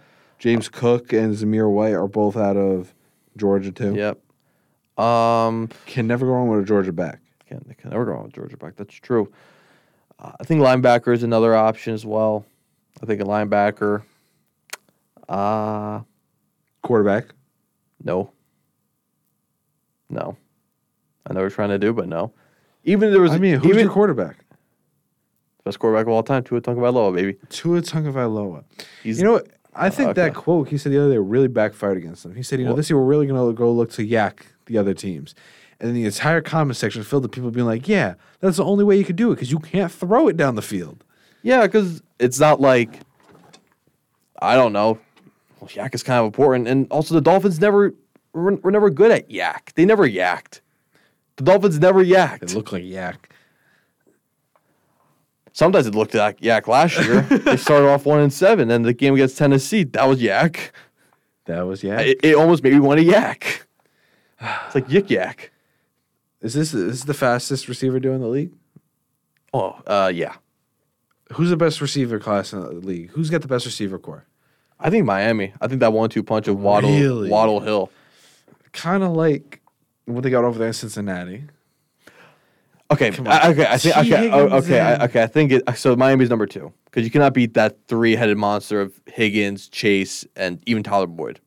James 0.40 0.68
Cook 0.68 1.12
and 1.12 1.34
Zamir 1.36 1.70
White 1.70 1.94
are 1.94 2.06
both 2.08 2.36
out 2.36 2.56
of 2.56 2.94
Georgia 3.36 3.70
too. 3.72 3.94
Yep. 3.94 4.18
Um, 5.04 5.68
Can 5.86 6.06
never 6.06 6.26
go 6.26 6.32
wrong 6.32 6.48
with 6.48 6.60
a 6.60 6.64
Georgia 6.64 6.92
back. 6.92 7.20
Can't 7.48 7.66
they 7.68 7.74
can 7.74 7.90
never 7.90 8.04
go 8.04 8.12
wrong 8.12 8.24
with 8.24 8.32
Georgia 8.32 8.56
back. 8.56 8.76
That's 8.76 8.94
true. 8.94 9.32
Uh, 10.18 10.32
I 10.40 10.44
think 10.44 10.60
linebacker 10.60 11.12
is 11.14 11.22
another 11.22 11.54
option 11.54 11.94
as 11.94 12.04
well. 12.04 12.44
I 13.02 13.06
think 13.06 13.20
a 13.20 13.24
linebacker. 13.24 14.02
Uh 15.28 16.00
Quarterback. 16.82 17.34
no. 18.02 18.30
No. 20.10 20.36
I 21.26 21.32
know 21.34 21.40
what 21.40 21.42
you're 21.42 21.50
trying 21.50 21.68
to 21.68 21.78
do, 21.78 21.92
but 21.92 22.08
no. 22.08 22.32
Even 22.84 23.08
if 23.08 23.12
there 23.12 23.20
was 23.20 23.32
I 23.32 23.38
mean, 23.38 23.56
who's 23.56 23.66
even 23.66 23.84
your 23.84 23.92
quarterback? 23.92 24.36
best 25.64 25.78
quarterback 25.78 26.06
of 26.06 26.12
all 26.12 26.22
time, 26.22 26.42
Tua 26.42 26.62
Tagovailoa, 26.62 27.14
baby. 27.14 27.36
Tua 27.50 27.82
Tagovailoa. 27.82 28.64
He's 29.02 29.18
You 29.18 29.24
know 29.24 29.32
what? 29.32 29.48
I 29.74 29.90
think 29.90 30.14
that 30.14 30.30
okay. 30.30 30.34
quote 30.34 30.68
he 30.68 30.78
said 30.78 30.92
the 30.92 30.98
other 30.98 31.10
day 31.12 31.18
really 31.18 31.46
backfired 31.48 31.98
against 31.98 32.24
him. 32.24 32.34
He 32.34 32.42
said, 32.42 32.58
you 32.58 32.64
know, 32.64 32.70
What? 32.70 32.76
this 32.78 32.88
year 32.88 32.98
we're 32.98 33.04
really 33.04 33.26
going 33.26 33.38
to 33.38 33.52
go 33.56 33.70
look 33.70 33.90
to 33.92 34.02
yak 34.04 34.46
the 34.64 34.78
other 34.78 34.94
teams. 34.94 35.34
And 35.80 35.88
then 35.88 35.94
the 35.94 36.06
entire 36.06 36.40
comment 36.40 36.76
section 36.76 37.02
filled 37.04 37.22
with 37.22 37.32
people 37.32 37.50
being 37.50 37.66
like, 37.66 37.86
yeah, 37.86 38.14
that's 38.40 38.56
the 38.56 38.64
only 38.64 38.84
way 38.84 38.96
you 38.96 39.04
could 39.04 39.16
do 39.16 39.30
it 39.30 39.36
because 39.36 39.52
you 39.52 39.60
can't 39.60 39.92
throw 39.92 40.26
it 40.28 40.36
down 40.36 40.56
the 40.56 40.62
field. 40.62 41.04
Yeah, 41.42 41.62
because 41.62 42.02
it's 42.18 42.40
not 42.40 42.60
like 42.60 43.00
I 44.40 44.54
don't 44.54 44.72
know. 44.72 44.98
Well, 45.60 45.70
yak 45.72 45.94
is 45.94 46.02
kind 46.02 46.20
of 46.20 46.26
important, 46.26 46.68
and 46.68 46.86
also 46.90 47.14
the 47.14 47.20
Dolphins 47.20 47.60
never 47.60 47.94
were, 48.32 48.54
were 48.56 48.70
never 48.70 48.90
good 48.90 49.10
at 49.10 49.30
yak. 49.30 49.72
They 49.74 49.84
never 49.84 50.08
yacked. 50.08 50.60
The 51.36 51.44
Dolphins 51.44 51.78
never 51.78 52.04
yacked. 52.04 52.42
It 52.44 52.54
looked 52.54 52.72
like 52.72 52.84
yak. 52.84 53.32
Sometimes 55.52 55.86
it 55.86 55.94
looked 55.94 56.14
like 56.14 56.40
yak 56.40 56.68
last 56.68 56.98
year. 57.04 57.20
they 57.22 57.56
started 57.56 57.88
off 57.88 58.06
one 58.06 58.20
and 58.20 58.32
seven, 58.32 58.70
and 58.70 58.84
the 58.84 58.92
game 58.92 59.14
against 59.14 59.38
Tennessee 59.38 59.84
that 59.84 60.04
was 60.04 60.22
yak. 60.22 60.72
That 61.46 61.62
was 61.62 61.82
yak. 61.82 62.06
It, 62.06 62.20
it 62.22 62.34
almost 62.36 62.62
made 62.62 62.74
me 62.74 62.80
want 62.80 63.00
to 63.00 63.04
yak. 63.04 63.66
It's 64.40 64.74
like 64.74 64.88
yik 64.88 65.10
yak. 65.10 65.50
Is 66.40 66.54
this, 66.54 66.72
is 66.74 66.90
this 66.90 67.04
the 67.04 67.14
fastest 67.14 67.68
receiver 67.68 67.98
doing 67.98 68.20
the 68.20 68.28
league? 68.28 68.52
Oh, 69.52 69.80
uh, 69.86 70.10
yeah. 70.14 70.36
Who's 71.32 71.50
the 71.50 71.56
best 71.56 71.80
receiver 71.80 72.18
class 72.18 72.52
in 72.52 72.60
the 72.60 72.70
league? 72.72 73.10
Who's 73.10 73.30
got 73.30 73.42
the 73.42 73.48
best 73.48 73.66
receiver 73.66 73.98
core? 73.98 74.24
I 74.80 74.90
think 74.90 75.04
Miami. 75.04 75.52
I 75.60 75.66
think 75.66 75.80
that 75.80 75.92
one-two 75.92 76.22
punch 76.22 76.48
of 76.48 76.60
Waddle, 76.60 76.90
Really? 76.90 77.30
Waddle 77.30 77.60
Hill. 77.60 77.90
Kind 78.72 79.02
of 79.02 79.10
like 79.10 79.60
what 80.04 80.22
they 80.22 80.30
got 80.30 80.44
over 80.44 80.58
there 80.58 80.68
in 80.68 80.74
Cincinnati. 80.74 81.44
Okay, 82.90 83.12
I, 83.26 83.50
okay, 83.50 83.66
I 83.66 83.76
think 83.76 83.96
okay, 83.98 84.30
oh, 84.30 84.48
okay, 84.58 84.80
I, 84.80 85.04
okay. 85.04 85.22
I 85.22 85.26
think 85.26 85.52
it. 85.52 85.62
So 85.76 85.94
Miami's 85.94 86.30
number 86.30 86.46
two 86.46 86.72
because 86.86 87.04
you 87.04 87.10
cannot 87.10 87.34
beat 87.34 87.52
that 87.52 87.76
three-headed 87.86 88.38
monster 88.38 88.80
of 88.80 88.98
Higgins, 89.04 89.68
Chase, 89.68 90.24
and 90.34 90.62
even 90.64 90.82
Tyler 90.82 91.06
Boyd. 91.06 91.38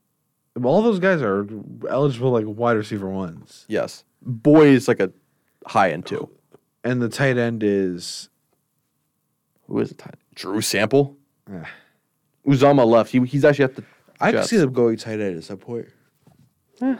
All 0.63 0.83
those 0.83 0.99
guys 0.99 1.19
are 1.23 1.47
eligible 1.89 2.29
like 2.29 2.45
wide 2.45 2.77
receiver 2.77 3.09
ones. 3.09 3.65
Yes, 3.67 4.03
Boyd 4.21 4.69
is 4.69 4.87
like 4.87 4.99
a 4.99 5.11
high 5.67 5.91
end 5.91 6.05
two. 6.05 6.29
And 6.83 7.01
the 7.01 7.09
tight 7.09 7.37
end 7.37 7.63
is 7.63 8.29
Who 9.67 9.79
is 9.79 9.91
it? 9.91 9.97
Ty- 9.99 10.11
Drew 10.35 10.61
Sample. 10.61 11.17
Eh. 11.51 11.63
Uzomah 12.47 12.85
left. 12.85 13.11
He, 13.11 13.19
he's 13.25 13.45
actually 13.45 13.65
at 13.65 13.75
the. 13.75 13.83
I 14.19 14.31
can 14.31 14.39
Jets. 14.39 14.49
see 14.49 14.57
them 14.57 14.73
going 14.73 14.97
tight 14.97 15.19
end 15.19 15.37
at 15.37 15.43
some 15.43 15.57
point. 15.57 15.87
Yeah, 16.81 16.97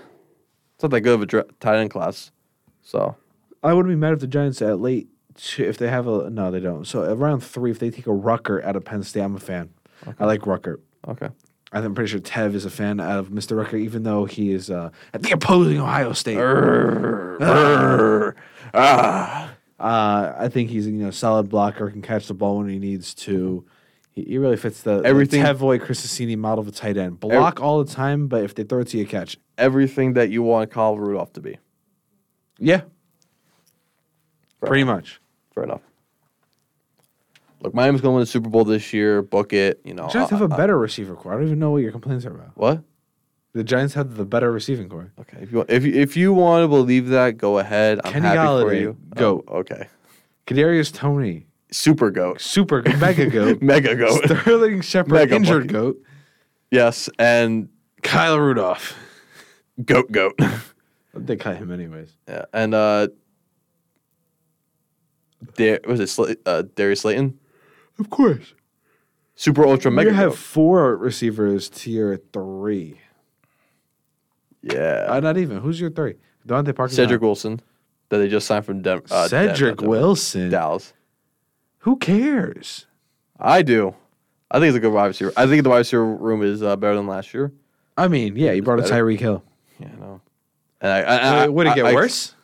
It's 0.75 0.83
not 0.83 0.91
that 0.91 1.01
good 1.01 1.13
of 1.15 1.21
a 1.21 1.25
dra- 1.25 1.45
tight 1.59 1.77
end 1.79 1.89
class. 1.91 2.31
So 2.83 3.15
I 3.63 3.73
wouldn't 3.73 3.91
be 3.91 3.95
mad 3.95 4.13
if 4.13 4.19
the 4.19 4.27
Giants 4.27 4.61
at 4.61 4.79
late 4.79 5.07
two, 5.35 5.63
if 5.63 5.77
they 5.77 5.87
have 5.87 6.07
a 6.07 6.29
no, 6.29 6.51
they 6.51 6.59
don't. 6.59 6.85
So 6.85 7.01
around 7.11 7.41
three, 7.41 7.71
if 7.71 7.79
they 7.79 7.89
take 7.89 8.05
a 8.07 8.11
Ruckert 8.11 8.63
out 8.65 8.75
of 8.75 8.85
Penn 8.85 9.01
State, 9.03 9.21
I'm 9.21 9.35
a 9.35 9.39
fan. 9.39 9.69
I 10.19 10.25
like 10.25 10.41
Ruckert. 10.41 10.77
okay. 11.07 11.29
I'm 11.73 11.95
pretty 11.95 12.09
sure 12.11 12.19
Tev 12.19 12.53
is 12.53 12.65
a 12.65 12.69
fan 12.69 12.99
of 12.99 13.29
Mr. 13.29 13.55
Ruckert, 13.63 13.79
even 13.81 14.03
though 14.03 14.25
he 14.25 14.51
is 14.51 14.69
uh, 14.69 14.89
at 15.13 15.23
the 15.23 15.31
opposing 15.31 15.79
Ohio 15.79 16.11
State. 16.13 16.37
ah. 18.73 19.49
Uh, 19.79 20.35
I 20.37 20.47
think 20.47 20.69
he's 20.69 20.85
you 20.85 20.93
know 20.93 21.09
solid 21.09 21.49
blocker, 21.49 21.89
can 21.89 22.03
catch 22.03 22.27
the 22.27 22.35
ball 22.35 22.59
when 22.59 22.69
he 22.69 22.77
needs 22.77 23.15
to. 23.15 23.65
He, 24.11 24.23
he 24.23 24.37
really 24.37 24.57
fits 24.57 24.81
the 24.83 25.01
Everything- 25.03 25.41
the 25.41 25.47
Tevoy 25.49 25.79
Christosini 25.79 26.37
model 26.37 26.59
of 26.61 26.67
a 26.67 26.71
tight 26.71 26.97
end. 26.97 27.19
Block 27.19 27.59
all 27.61 27.83
the 27.83 27.91
time, 27.91 28.27
but 28.27 28.43
if 28.43 28.53
they 28.53 28.63
throw 28.63 28.81
it 28.81 28.89
to 28.89 28.97
you, 28.99 29.07
catch. 29.07 29.37
Everything 29.57 30.13
that 30.13 30.29
you 30.29 30.43
want 30.43 30.69
Kyle 30.69 30.97
Rudolph 30.97 31.33
to 31.33 31.41
be. 31.41 31.57
Yeah, 32.59 32.81
Fair 34.59 34.67
pretty 34.67 34.81
enough. 34.83 34.97
much. 34.97 35.21
Fair 35.55 35.63
enough. 35.63 35.81
Look, 37.61 37.73
Miami's 37.75 38.01
going 38.01 38.11
to 38.13 38.15
win 38.15 38.21
the 38.21 38.25
Super 38.25 38.49
Bowl 38.49 38.65
this 38.65 38.91
year. 38.93 39.21
Book 39.21 39.53
it. 39.53 39.79
You 39.85 39.93
know. 39.93 40.07
Giants 40.09 40.31
I- 40.33 40.37
have 40.37 40.51
a 40.51 40.53
I- 40.53 40.57
better 40.57 40.77
receiver 40.77 41.15
core. 41.15 41.33
I 41.33 41.35
don't 41.35 41.45
even 41.45 41.59
know 41.59 41.71
what 41.71 41.83
your 41.83 41.91
complaints 41.91 42.25
are 42.25 42.33
about. 42.33 42.51
what? 42.55 42.83
The 43.53 43.63
Giants 43.65 43.93
have 43.95 44.15
the 44.15 44.23
better 44.25 44.49
receiving 44.51 44.87
core. 44.87 45.11
Okay. 45.19 45.37
If 45.41 45.51
you 45.51 45.57
want, 45.57 45.69
if 45.69 45.83
you, 45.85 45.93
if 45.93 46.15
you 46.15 46.31
want 46.33 46.63
to 46.63 46.67
believe 46.69 47.09
that, 47.09 47.37
go 47.37 47.59
ahead. 47.59 47.99
I'm 48.05 48.13
Kenny 48.13 48.27
happy 48.27 48.61
for 48.63 48.73
you. 48.73 48.95
goat. 49.13 49.43
Oh, 49.49 49.57
okay. 49.57 49.87
Kadarius 50.47 50.93
Toney, 50.93 51.47
Super 51.69 52.11
goat. 52.11 52.39
super 52.39 52.81
mega 52.97 53.25
goat. 53.29 53.61
Mega 53.61 53.93
goat. 53.95 54.21
Sterling 54.23 54.79
Shepard, 54.81 55.11
Mega 55.13 55.35
injured 55.35 55.63
bucket. 55.67 55.71
goat. 55.73 56.01
yes, 56.71 57.09
and 57.19 57.67
Kyle 58.03 58.39
Rudolph. 58.39 58.95
goat 59.85 60.11
goat. 60.11 60.39
They 61.13 61.35
cut 61.35 61.57
him 61.57 61.73
anyways. 61.73 62.09
yeah, 62.25 62.45
and 62.53 62.73
uh, 62.73 63.09
Dar- 65.57 65.79
was 65.85 65.99
it 65.99 66.03
Sla- 66.07 66.37
uh, 66.45 66.63
Darius 66.75 67.01
Slayton? 67.01 67.37
Of 68.01 68.09
course. 68.09 68.53
Super 69.35 69.65
ultra 69.65 69.89
mega. 69.91 70.09
You 70.09 70.15
have 70.15 70.37
four 70.37 70.97
receivers 70.97 71.69
tier 71.69 72.19
three. 72.33 72.99
Yeah. 74.61 75.05
Uh, 75.07 75.19
not 75.19 75.37
even. 75.37 75.57
Who's 75.61 75.79
your 75.79 75.89
three? 75.89 76.15
DeVante 76.47 76.75
Parker. 76.75 76.93
Cedric 76.93 77.21
Wilson, 77.21 77.61
that 78.09 78.17
they 78.17 78.27
just 78.27 78.47
signed 78.47 78.65
from 78.65 78.81
Denver. 78.81 79.05
Uh, 79.09 79.27
Cedric 79.27 79.77
Denver. 79.77 79.89
Wilson. 79.89 80.49
Dallas. 80.49 80.93
Who 81.79 81.95
cares? 81.97 82.87
I 83.39 83.61
do. 83.61 83.95
I 84.51 84.59
think 84.59 84.69
it's 84.69 84.77
a 84.77 84.81
good 84.81 84.93
wide 84.93 85.07
receiver. 85.07 85.31
I 85.37 85.47
think 85.47 85.63
the 85.63 85.69
wide 85.69 85.77
receiver 85.79 86.05
room 86.05 86.43
is 86.43 86.61
uh, 86.61 86.75
better 86.75 86.95
than 86.95 87.07
last 87.07 87.33
year. 87.33 87.51
I 87.97 88.07
mean, 88.07 88.35
yeah, 88.35 88.51
you 88.51 88.61
brought 88.61 88.79
a 88.79 88.81
better. 88.83 88.95
Tyreek 88.95 89.19
Hill. 89.19 89.43
Yeah, 89.79 89.87
I 89.95 89.99
know. 89.99 90.21
And 90.81 90.91
I, 90.91 90.99
I, 91.01 91.43
I 91.43 91.47
would 91.47 91.67
it 91.67 91.75
get 91.75 91.85
I- 91.85 91.93
worse? 91.93 92.35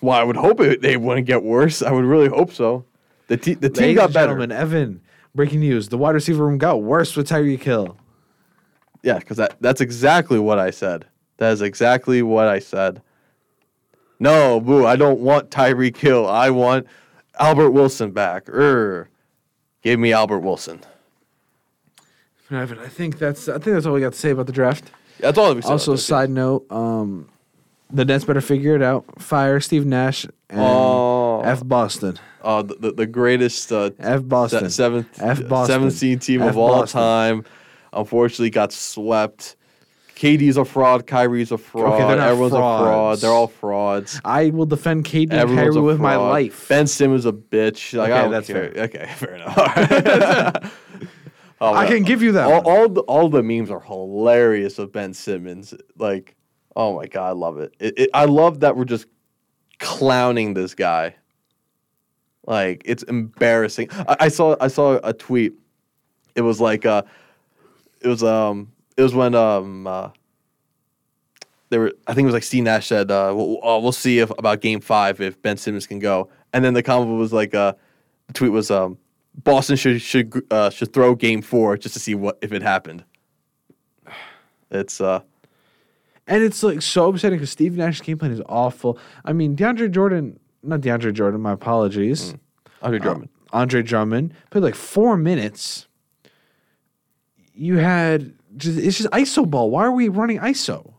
Well, 0.00 0.18
I 0.18 0.24
would 0.24 0.36
hope 0.36 0.60
it, 0.60 0.82
they 0.82 0.96
wouldn't 0.96 1.26
get 1.28 1.44
worse. 1.44 1.80
I 1.80 1.92
would 1.92 2.04
really 2.04 2.28
hope 2.28 2.52
so. 2.52 2.84
The, 3.32 3.38
te- 3.38 3.54
the 3.54 3.70
team 3.70 3.82
Ladies 3.82 3.96
got 3.96 4.04
and 4.04 4.12
better. 4.12 4.26
gentlemen, 4.26 4.52
Evan, 4.52 5.00
breaking 5.34 5.60
news. 5.60 5.88
The 5.88 5.96
wide 5.96 6.14
receiver 6.14 6.44
room 6.44 6.58
got 6.58 6.82
worse 6.82 7.16
with 7.16 7.26
Tyreek 7.30 7.62
Hill. 7.62 7.96
Yeah, 9.02 9.18
because 9.20 9.38
that, 9.38 9.56
that's 9.58 9.80
exactly 9.80 10.38
what 10.38 10.58
I 10.58 10.68
said. 10.70 11.06
That 11.38 11.52
is 11.52 11.62
exactly 11.62 12.20
what 12.20 12.46
I 12.46 12.58
said. 12.58 13.00
No, 14.20 14.60
boo, 14.60 14.84
I 14.84 14.96
don't 14.96 15.20
want 15.20 15.48
Tyreek 15.48 15.96
Hill. 15.96 16.28
I 16.28 16.50
want 16.50 16.86
Albert 17.38 17.70
Wilson 17.70 18.10
back. 18.10 18.50
Err. 18.52 19.08
Give 19.80 19.98
me 19.98 20.12
Albert 20.12 20.40
Wilson. 20.40 20.80
Evan, 22.50 22.80
I 22.80 22.88
think 22.88 23.18
that's 23.18 23.48
I 23.48 23.54
think 23.54 23.64
that's 23.76 23.86
all 23.86 23.94
we 23.94 24.00
got 24.02 24.12
to 24.12 24.18
say 24.18 24.28
about 24.28 24.44
the 24.46 24.52
draft. 24.52 24.90
That's 25.20 25.38
all 25.38 25.54
we 25.54 25.62
said. 25.62 25.70
Also, 25.70 25.92
about 25.92 25.96
this. 25.96 26.04
side 26.04 26.28
note, 26.28 26.70
um, 26.70 27.30
the 27.90 28.04
Nets 28.04 28.26
better 28.26 28.42
figure 28.42 28.76
it 28.76 28.82
out. 28.82 29.06
Fire 29.22 29.58
Steve 29.58 29.86
Nash 29.86 30.26
and 30.50 30.60
Oh. 31.42 31.48
F 31.50 31.66
Boston. 31.66 32.18
Uh, 32.42 32.62
the, 32.62 32.92
the, 32.92 33.06
greatest 33.06 33.70
uh, 33.72 33.90
F 33.98 34.26
Boston. 34.26 34.64
se- 34.70 34.70
seventh, 34.70 35.08
F 35.22 35.46
Boston. 35.48 35.74
seventh 35.74 35.92
seed 35.94 36.22
team 36.22 36.42
F 36.42 36.50
of 36.50 36.58
all 36.58 36.80
Boston. 36.80 37.00
time. 37.00 37.44
Unfortunately, 37.92 38.50
got 38.50 38.72
swept. 38.72 39.56
KD's 40.16 40.56
a 40.56 40.64
fraud. 40.64 41.06
Kyrie's 41.06 41.50
a 41.52 41.58
fraud. 41.58 42.00
they're 42.00 42.16
not 42.16 42.28
Everyone's 42.28 42.52
a 42.54 42.56
fraud. 42.56 43.18
They're 43.18 43.30
all 43.30 43.48
frauds. 43.48 44.20
I 44.24 44.50
will 44.50 44.66
defend 44.66 45.04
KD 45.04 45.22
and 45.24 45.32
Everyone's 45.34 45.74
Kyrie 45.74 45.82
with 45.84 46.00
my 46.00 46.16
life. 46.16 46.68
Ben 46.68 46.86
Simmons 46.86 47.26
a 47.26 47.32
bitch. 47.32 47.96
Like, 47.96 48.10
Okay, 48.10 48.18
I 48.18 48.22
don't 48.22 48.30
that's 48.30 48.46
care. 48.46 48.72
fair. 48.72 48.84
Okay, 48.84 49.10
fair 49.16 49.34
enough. 49.36 50.78
Oh, 51.60 51.72
I 51.74 51.86
can 51.86 52.02
give 52.02 52.22
you 52.22 52.32
that. 52.32 52.46
all, 52.50 52.60
all 52.68 52.88
the 52.88 53.02
all 53.02 53.28
the 53.28 53.42
memes 53.42 53.70
are 53.70 53.80
hilarious 53.80 54.78
of 54.80 54.90
Ben 54.92 55.14
Simmons. 55.14 55.72
Like, 55.96 56.34
oh 56.74 56.96
my 56.96 57.06
god, 57.06 57.28
I 57.28 57.32
love 57.32 57.58
it. 57.60 57.72
It, 57.78 57.98
it. 57.98 58.10
I 58.12 58.24
love 58.24 58.60
that 58.60 58.76
we're 58.76 58.84
just 58.84 59.06
clowning 59.78 60.54
this 60.54 60.74
guy. 60.74 61.14
Like, 62.46 62.82
it's 62.84 63.02
embarrassing. 63.04 63.88
I, 63.92 64.16
I 64.20 64.28
saw 64.28 64.56
I 64.60 64.68
saw 64.68 64.98
a 65.04 65.12
tweet. 65.12 65.54
It 66.34 66.42
was 66.42 66.60
like 66.60 66.84
uh, 66.86 67.02
it 68.00 68.08
was 68.08 68.22
um, 68.22 68.72
it 68.96 69.02
was 69.02 69.14
when 69.14 69.34
um, 69.34 69.86
uh, 69.86 70.10
they 71.70 71.78
were. 71.78 71.92
I 72.06 72.14
think 72.14 72.24
it 72.24 72.26
was 72.26 72.34
like 72.34 72.42
Steve 72.42 72.64
Nash 72.64 72.86
said, 72.86 73.10
uh, 73.10 73.32
we'll, 73.34 73.64
uh, 73.64 73.78
we'll 73.78 73.92
see 73.92 74.18
if 74.18 74.30
about 74.30 74.60
Game 74.60 74.80
Five 74.80 75.20
if 75.20 75.40
Ben 75.42 75.56
Simmons 75.56 75.86
can 75.86 75.98
go. 75.98 76.28
And 76.52 76.64
then 76.64 76.74
the 76.74 76.82
comment 76.82 77.18
was 77.18 77.32
like, 77.32 77.54
uh, 77.54 77.72
the 78.26 78.32
tweet 78.34 78.52
was 78.52 78.70
um, 78.70 78.98
Boston 79.34 79.76
should 79.76 80.02
should 80.02 80.44
uh, 80.50 80.70
should 80.70 80.92
throw 80.92 81.14
Game 81.14 81.42
Four 81.42 81.76
just 81.76 81.94
to 81.94 82.00
see 82.00 82.14
what 82.14 82.38
if 82.42 82.52
it 82.52 82.62
happened. 82.62 83.04
It's 84.74 85.02
uh, 85.02 85.20
And 86.26 86.42
it's 86.42 86.62
like 86.62 86.80
so 86.80 87.10
upsetting 87.10 87.38
because 87.38 87.50
Steve 87.50 87.76
Nash's 87.76 88.00
game 88.00 88.16
plan 88.16 88.30
is 88.30 88.40
awful. 88.48 88.98
I 89.22 89.34
mean, 89.34 89.54
DeAndre 89.54 89.90
Jordan, 89.90 90.40
not 90.62 90.80
DeAndre 90.80 91.12
Jordan, 91.12 91.40
my 91.40 91.52
apologies. 91.52 92.32
Mm. 92.32 92.38
Andre 92.82 92.98
uh, 92.98 93.02
Drummond. 93.02 93.28
Andre 93.52 93.82
Drummond 93.82 94.34
played 94.50 94.64
like 94.64 94.74
four 94.74 95.16
minutes. 95.16 95.86
You 97.54 97.78
had 97.78 98.34
just 98.56 98.78
it's 98.78 98.98
just 98.98 99.10
ISO 99.10 99.48
ball. 99.48 99.70
Why 99.70 99.84
are 99.84 99.92
we 99.92 100.08
running 100.08 100.38
ISO? 100.38 100.94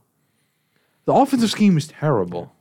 The 1.05 1.14
offensive 1.14 1.49
scheme 1.49 1.78
is 1.78 1.88
terrible. 1.88 2.53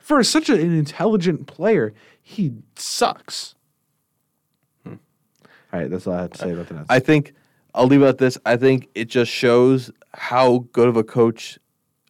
For 0.00 0.22
such 0.22 0.48
an 0.48 0.60
intelligent 0.60 1.46
player, 1.46 1.92
he 2.22 2.52
sucks. 2.76 3.54
Hmm. 4.84 4.94
All 5.72 5.80
right, 5.80 5.90
that's 5.90 6.06
all 6.06 6.14
I 6.14 6.22
have 6.22 6.30
to 6.32 6.38
say 6.38 6.52
about 6.52 6.68
the 6.68 6.74
Nets. 6.74 6.86
I 6.88 7.00
think 7.00 7.34
I'll 7.74 7.86
leave 7.86 8.02
it 8.02 8.06
at 8.06 8.18
this. 8.18 8.38
I 8.46 8.56
think 8.56 8.88
it 8.94 9.06
just 9.06 9.30
shows 9.30 9.90
how 10.14 10.66
good 10.72 10.88
of 10.88 10.96
a 10.96 11.04
coach 11.04 11.58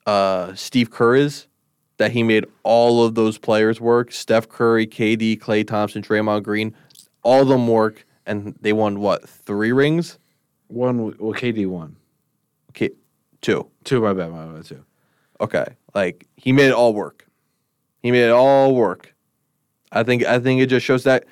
uh, 0.07 0.55
Steve 0.55 0.91
Kerr 0.91 1.17
is. 1.17 1.47
That 1.99 2.13
he 2.13 2.23
made 2.23 2.45
all 2.63 3.05
of 3.05 3.15
those 3.15 3.39
players 3.39 3.81
work. 3.81 4.13
Steph 4.13 4.49
Curry, 4.49 4.87
KD, 4.87 5.39
Klay 5.39 5.67
Thompson, 5.67 6.03
Draymond 6.03 6.43
Green, 6.43 6.75
all 7.23 7.43
of 7.43 7.49
them 7.49 7.67
work, 7.67 8.05
and 8.27 8.55
they 8.61 8.73
won 8.73 9.01
what 9.01 9.29
three 9.29 9.73
rings? 9.73 10.19
one, 10.69 11.17
well, 11.19 11.33
KD 11.33 11.67
won. 11.67 11.97
Okay, 12.71 12.91
two. 13.41 13.69
Two, 13.85 14.01
my 14.01 14.13
bad, 14.13 14.33
my 14.33 14.47
bad, 14.47 14.65
two. 14.65 14.85
Okay, 15.41 15.67
like 15.95 16.27
he 16.37 16.53
made 16.53 16.69
it 16.69 16.75
all 16.75 16.95
work. 16.95 17.27
He 18.03 18.11
made 18.11 18.27
it 18.27 18.33
all 18.33 18.75
work. 18.75 19.15
I 19.93 20.03
think 20.03 20.25
I 20.25 20.39
think 20.39 20.61
it 20.61 20.67
just 20.67 20.85
shows 20.85 21.05
that 21.05 21.25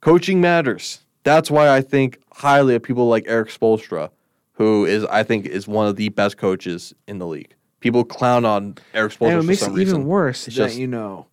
coaching 0.00 0.40
matters. 0.40 1.00
That's 1.24 1.50
why 1.50 1.68
I 1.68 1.80
think 1.82 2.18
highly 2.32 2.74
of 2.74 2.82
people 2.82 3.08
like 3.08 3.24
Erik 3.26 3.48
Spoelstra, 3.48 4.10
who 4.52 4.84
is 4.84 5.04
I 5.04 5.22
think 5.22 5.46
is 5.46 5.68
one 5.68 5.86
of 5.86 5.96
the 5.96 6.08
best 6.08 6.36
coaches 6.36 6.94
in 7.06 7.18
the 7.18 7.26
league. 7.26 7.54
People 7.80 8.04
clown 8.04 8.44
on 8.44 8.76
Erik 8.94 9.12
Spoelstra 9.12 9.28
And 9.28 9.32
it 9.38 9.40
for 9.42 9.46
makes 9.46 9.60
some 9.60 9.70
it 9.72 9.82
even 9.82 9.94
reason. 9.94 10.04
worse 10.06 10.46
It's 10.48 10.56
that 10.56 10.64
just- 10.68 10.78
you 10.78 10.86
know, 10.86 11.26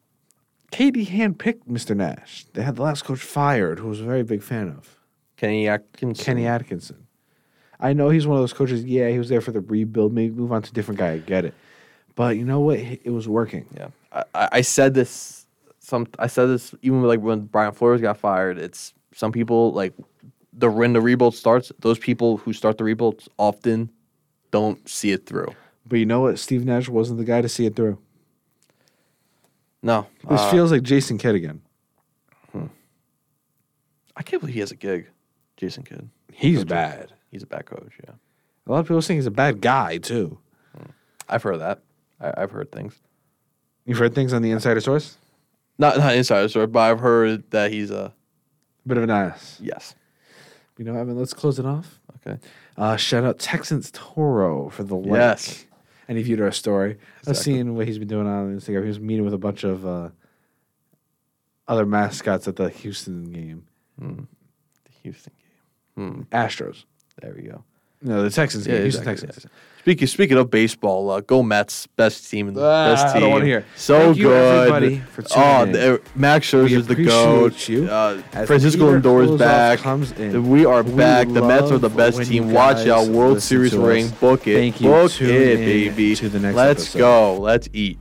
KD 0.72 1.08
handpicked 1.08 1.68
Mr. 1.70 1.96
Nash. 1.96 2.46
They 2.54 2.62
had 2.64 2.76
the 2.76 2.82
last 2.82 3.06
coach 3.06 3.20
fired, 3.22 3.80
who 3.80 3.88
was 3.88 4.02
a 4.02 4.04
very 4.04 4.24
big 4.24 4.44
fan 4.44 4.70
of 4.70 4.98
Kenny 5.38 5.68
Atkinson. 5.68 6.24
Kenny 6.26 6.46
Atkinson. 6.46 7.08
I 7.80 7.94
know 7.94 8.10
he's 8.10 8.26
one 8.28 8.38
of 8.38 8.42
those 8.42 8.54
coaches. 8.54 8.84
Yeah, 8.84 9.10
he 9.10 9.18
was 9.18 9.30
there 9.30 9.42
for 9.42 9.52
the 9.52 9.60
rebuild. 9.62 10.14
Maybe 10.14 10.34
move 10.36 10.52
on 10.52 10.62
to 10.64 10.70
a 10.70 10.74
different 10.74 11.00
guy. 11.00 11.12
I 11.14 11.18
get 11.20 11.46
it, 11.46 11.54
but 12.16 12.38
you 12.38 12.46
know 12.46 12.60
what? 12.62 12.80
It 12.80 13.12
was 13.12 13.28
working. 13.28 13.66
Yeah, 13.76 13.88
I, 14.12 14.24
I 14.34 14.50
I 14.54 14.62
said 14.62 14.94
this. 14.94 15.46
Some 15.80 16.08
I 16.18 16.28
said 16.28 16.48
this 16.48 16.74
even 16.82 17.02
like 17.04 17.20
when 17.20 17.42
Brian 17.42 17.74
Flores 17.74 18.02
got 18.02 18.18
fired. 18.18 18.58
It's 18.58 18.94
some 19.14 19.32
people 19.32 19.72
like 19.74 19.94
the 20.54 20.70
when 20.72 20.94
the 20.94 21.02
rebuild 21.02 21.36
starts. 21.36 21.72
Those 21.80 22.00
people 22.00 22.38
who 22.38 22.54
start 22.54 22.78
the 22.78 22.84
rebuilds 22.86 23.28
often 23.38 23.90
don't 24.52 24.88
see 24.90 25.12
it 25.12 25.26
through. 25.26 25.54
But 25.88 26.00
you 26.00 26.06
know 26.06 26.22
what? 26.22 26.40
Steve 26.40 26.66
Nash 26.66 26.90
wasn't 26.90 27.20
the 27.20 27.26
guy 27.26 27.42
to 27.42 27.50
see 27.50 27.66
it 27.66 27.76
through. 27.76 28.00
No, 29.84 30.08
This 30.28 30.42
uh, 30.42 30.52
feels 30.52 30.72
like 30.72 30.82
Jason 30.82 31.18
Kidd 31.20 31.36
again. 31.36 31.62
I 34.18 34.24
can't 34.24 34.40
believe 34.40 34.54
he 34.56 34.62
has 34.62 34.72
a 34.72 34.76
gig. 34.76 35.08
Jason 35.58 35.84
Kidd. 35.84 36.10
He's 36.32 36.60
Coach. 36.60 36.68
bad. 36.70 37.14
He's 37.32 37.44
a 37.44 37.48
bad 37.48 37.66
coach. 37.66 37.92
Yeah, 38.04 38.14
A 38.66 38.72
lot 38.72 38.80
of 38.80 38.86
people 38.88 39.02
think 39.02 39.18
he's 39.18 39.26
a 39.26 39.32
bad 39.32 39.62
guy 39.62 39.98
too. 39.98 40.38
I've 41.28 41.44
heard 41.44 41.60
that. 41.60 41.82
I, 42.22 42.34
I've 42.38 42.52
heard 42.52 42.72
things. 42.72 42.96
You've 43.86 43.98
heard 43.98 44.16
things 44.16 44.32
on 44.34 44.42
the 44.42 44.52
insider 44.52 44.80
source. 44.80 45.18
Not 45.78 45.98
not 45.98 46.16
insider 46.16 46.48
source, 46.48 46.70
but 46.72 46.80
I've 46.80 47.00
heard 47.00 47.44
that 47.52 47.72
he's 47.72 47.92
a 47.92 48.14
Bit 48.88 48.98
of 48.98 49.04
an 49.04 49.10
ass. 49.10 49.60
yes. 49.62 49.96
You 50.78 50.86
know, 50.86 50.96
Evan. 50.96 51.18
Let's 51.18 51.34
close 51.34 51.58
it 51.60 51.66
off. 51.66 52.00
Okay. 52.26 52.40
Uh, 52.78 52.96
shout 52.98 53.24
out 53.24 53.40
Texans 53.40 53.92
Toro 53.92 54.70
for 54.70 54.84
the 54.84 54.96
like. 54.96 55.12
Yes. 55.20 55.65
And 56.08 56.18
he 56.18 56.24
viewed 56.24 56.42
our 56.42 56.52
story. 56.52 56.98
I've 57.28 57.38
seen 57.38 57.76
what 57.76 57.88
he's 57.88 57.98
been 57.98 58.08
doing 58.08 58.28
on 58.28 58.56
Instagram. 58.58 58.82
He 58.84 58.88
was 58.88 59.00
meeting 59.00 59.26
with 59.26 59.34
a 59.34 59.40
bunch 59.40 59.64
of 59.64 59.86
uh, 59.86 60.10
other 61.68 61.86
mascots 61.86 62.48
at 62.48 62.56
the 62.58 62.70
Houston 62.70 63.32
game. 63.32 63.66
The 63.98 64.92
Houston 65.04 65.34
game. 65.98 66.26
Hmm. 66.30 66.36
Astros. 66.36 66.84
There 67.22 67.34
we 67.36 67.44
go. 67.44 67.64
No, 68.06 68.24
the 68.24 68.30
Texans 68.30 68.66
game. 68.68 68.82
Houston 68.84 69.02
exactly, 69.08 69.28
Texans. 69.28 69.52
yeah. 69.54 69.60
Speaking 69.82 70.08
speaking 70.08 70.38
of 70.38 70.50
baseball, 70.50 71.12
uh, 71.12 71.20
go 71.22 71.44
Mets, 71.44 71.86
best 71.96 72.28
team 72.30 72.48
in 72.48 72.54
the 72.56 72.62
Ah, 72.64 72.92
best 72.94 73.06
I 73.08 73.12
team. 73.14 73.22
don't 73.22 73.32
wanna 73.32 73.46
hear. 73.46 73.66
So 73.76 74.00
Thank 74.00 74.18
you, 74.18 74.24
good. 74.30 74.58
everybody, 74.58 74.98
for 75.12 75.22
tuning 75.22 75.48
oh, 75.48 75.64
in. 75.64 75.72
the- 75.74 76.02
Max 76.16 76.48
Scherzer's 76.52 76.88
the 76.88 76.94
appreciate 76.94 77.12
goat. 77.12 77.70
you. 77.70 77.86
Uh, 77.88 78.22
As 78.34 78.48
Francisco 78.48 78.96
Peter 78.96 79.00
Lindor 79.10 79.34
is 79.34 79.40
back. 79.40 79.80
comes 79.80 80.12
in, 80.14 80.50
we 80.50 80.66
are 80.66 80.82
we 80.82 80.92
back. 80.96 81.28
The 81.28 81.42
Mets 81.42 81.70
are 81.72 81.78
the 81.78 81.88
love 81.90 81.98
best 81.98 82.18
when 82.18 82.26
team. 82.26 82.48
you 82.50 82.54
Watch 82.56 82.78
guys 82.78 82.88
out, 82.88 83.08
World 83.10 83.36
listen 83.36 83.48
Series 83.48 83.72
to 83.74 83.80
ring. 83.80 84.10
Book 84.20 84.48
it. 84.48 84.56
Thank 84.56 84.82
you. 84.82 84.88
Book 84.90 85.12
Tune 85.12 85.30
it, 85.30 85.60
in 85.60 85.66
baby. 85.66 86.16
to 86.16 86.30
the 86.30 86.40
next 86.40 86.56
Let's 86.56 86.82
episode. 86.84 87.00
go. 87.00 87.38
Let's 87.40 87.70
eat. 87.74 88.00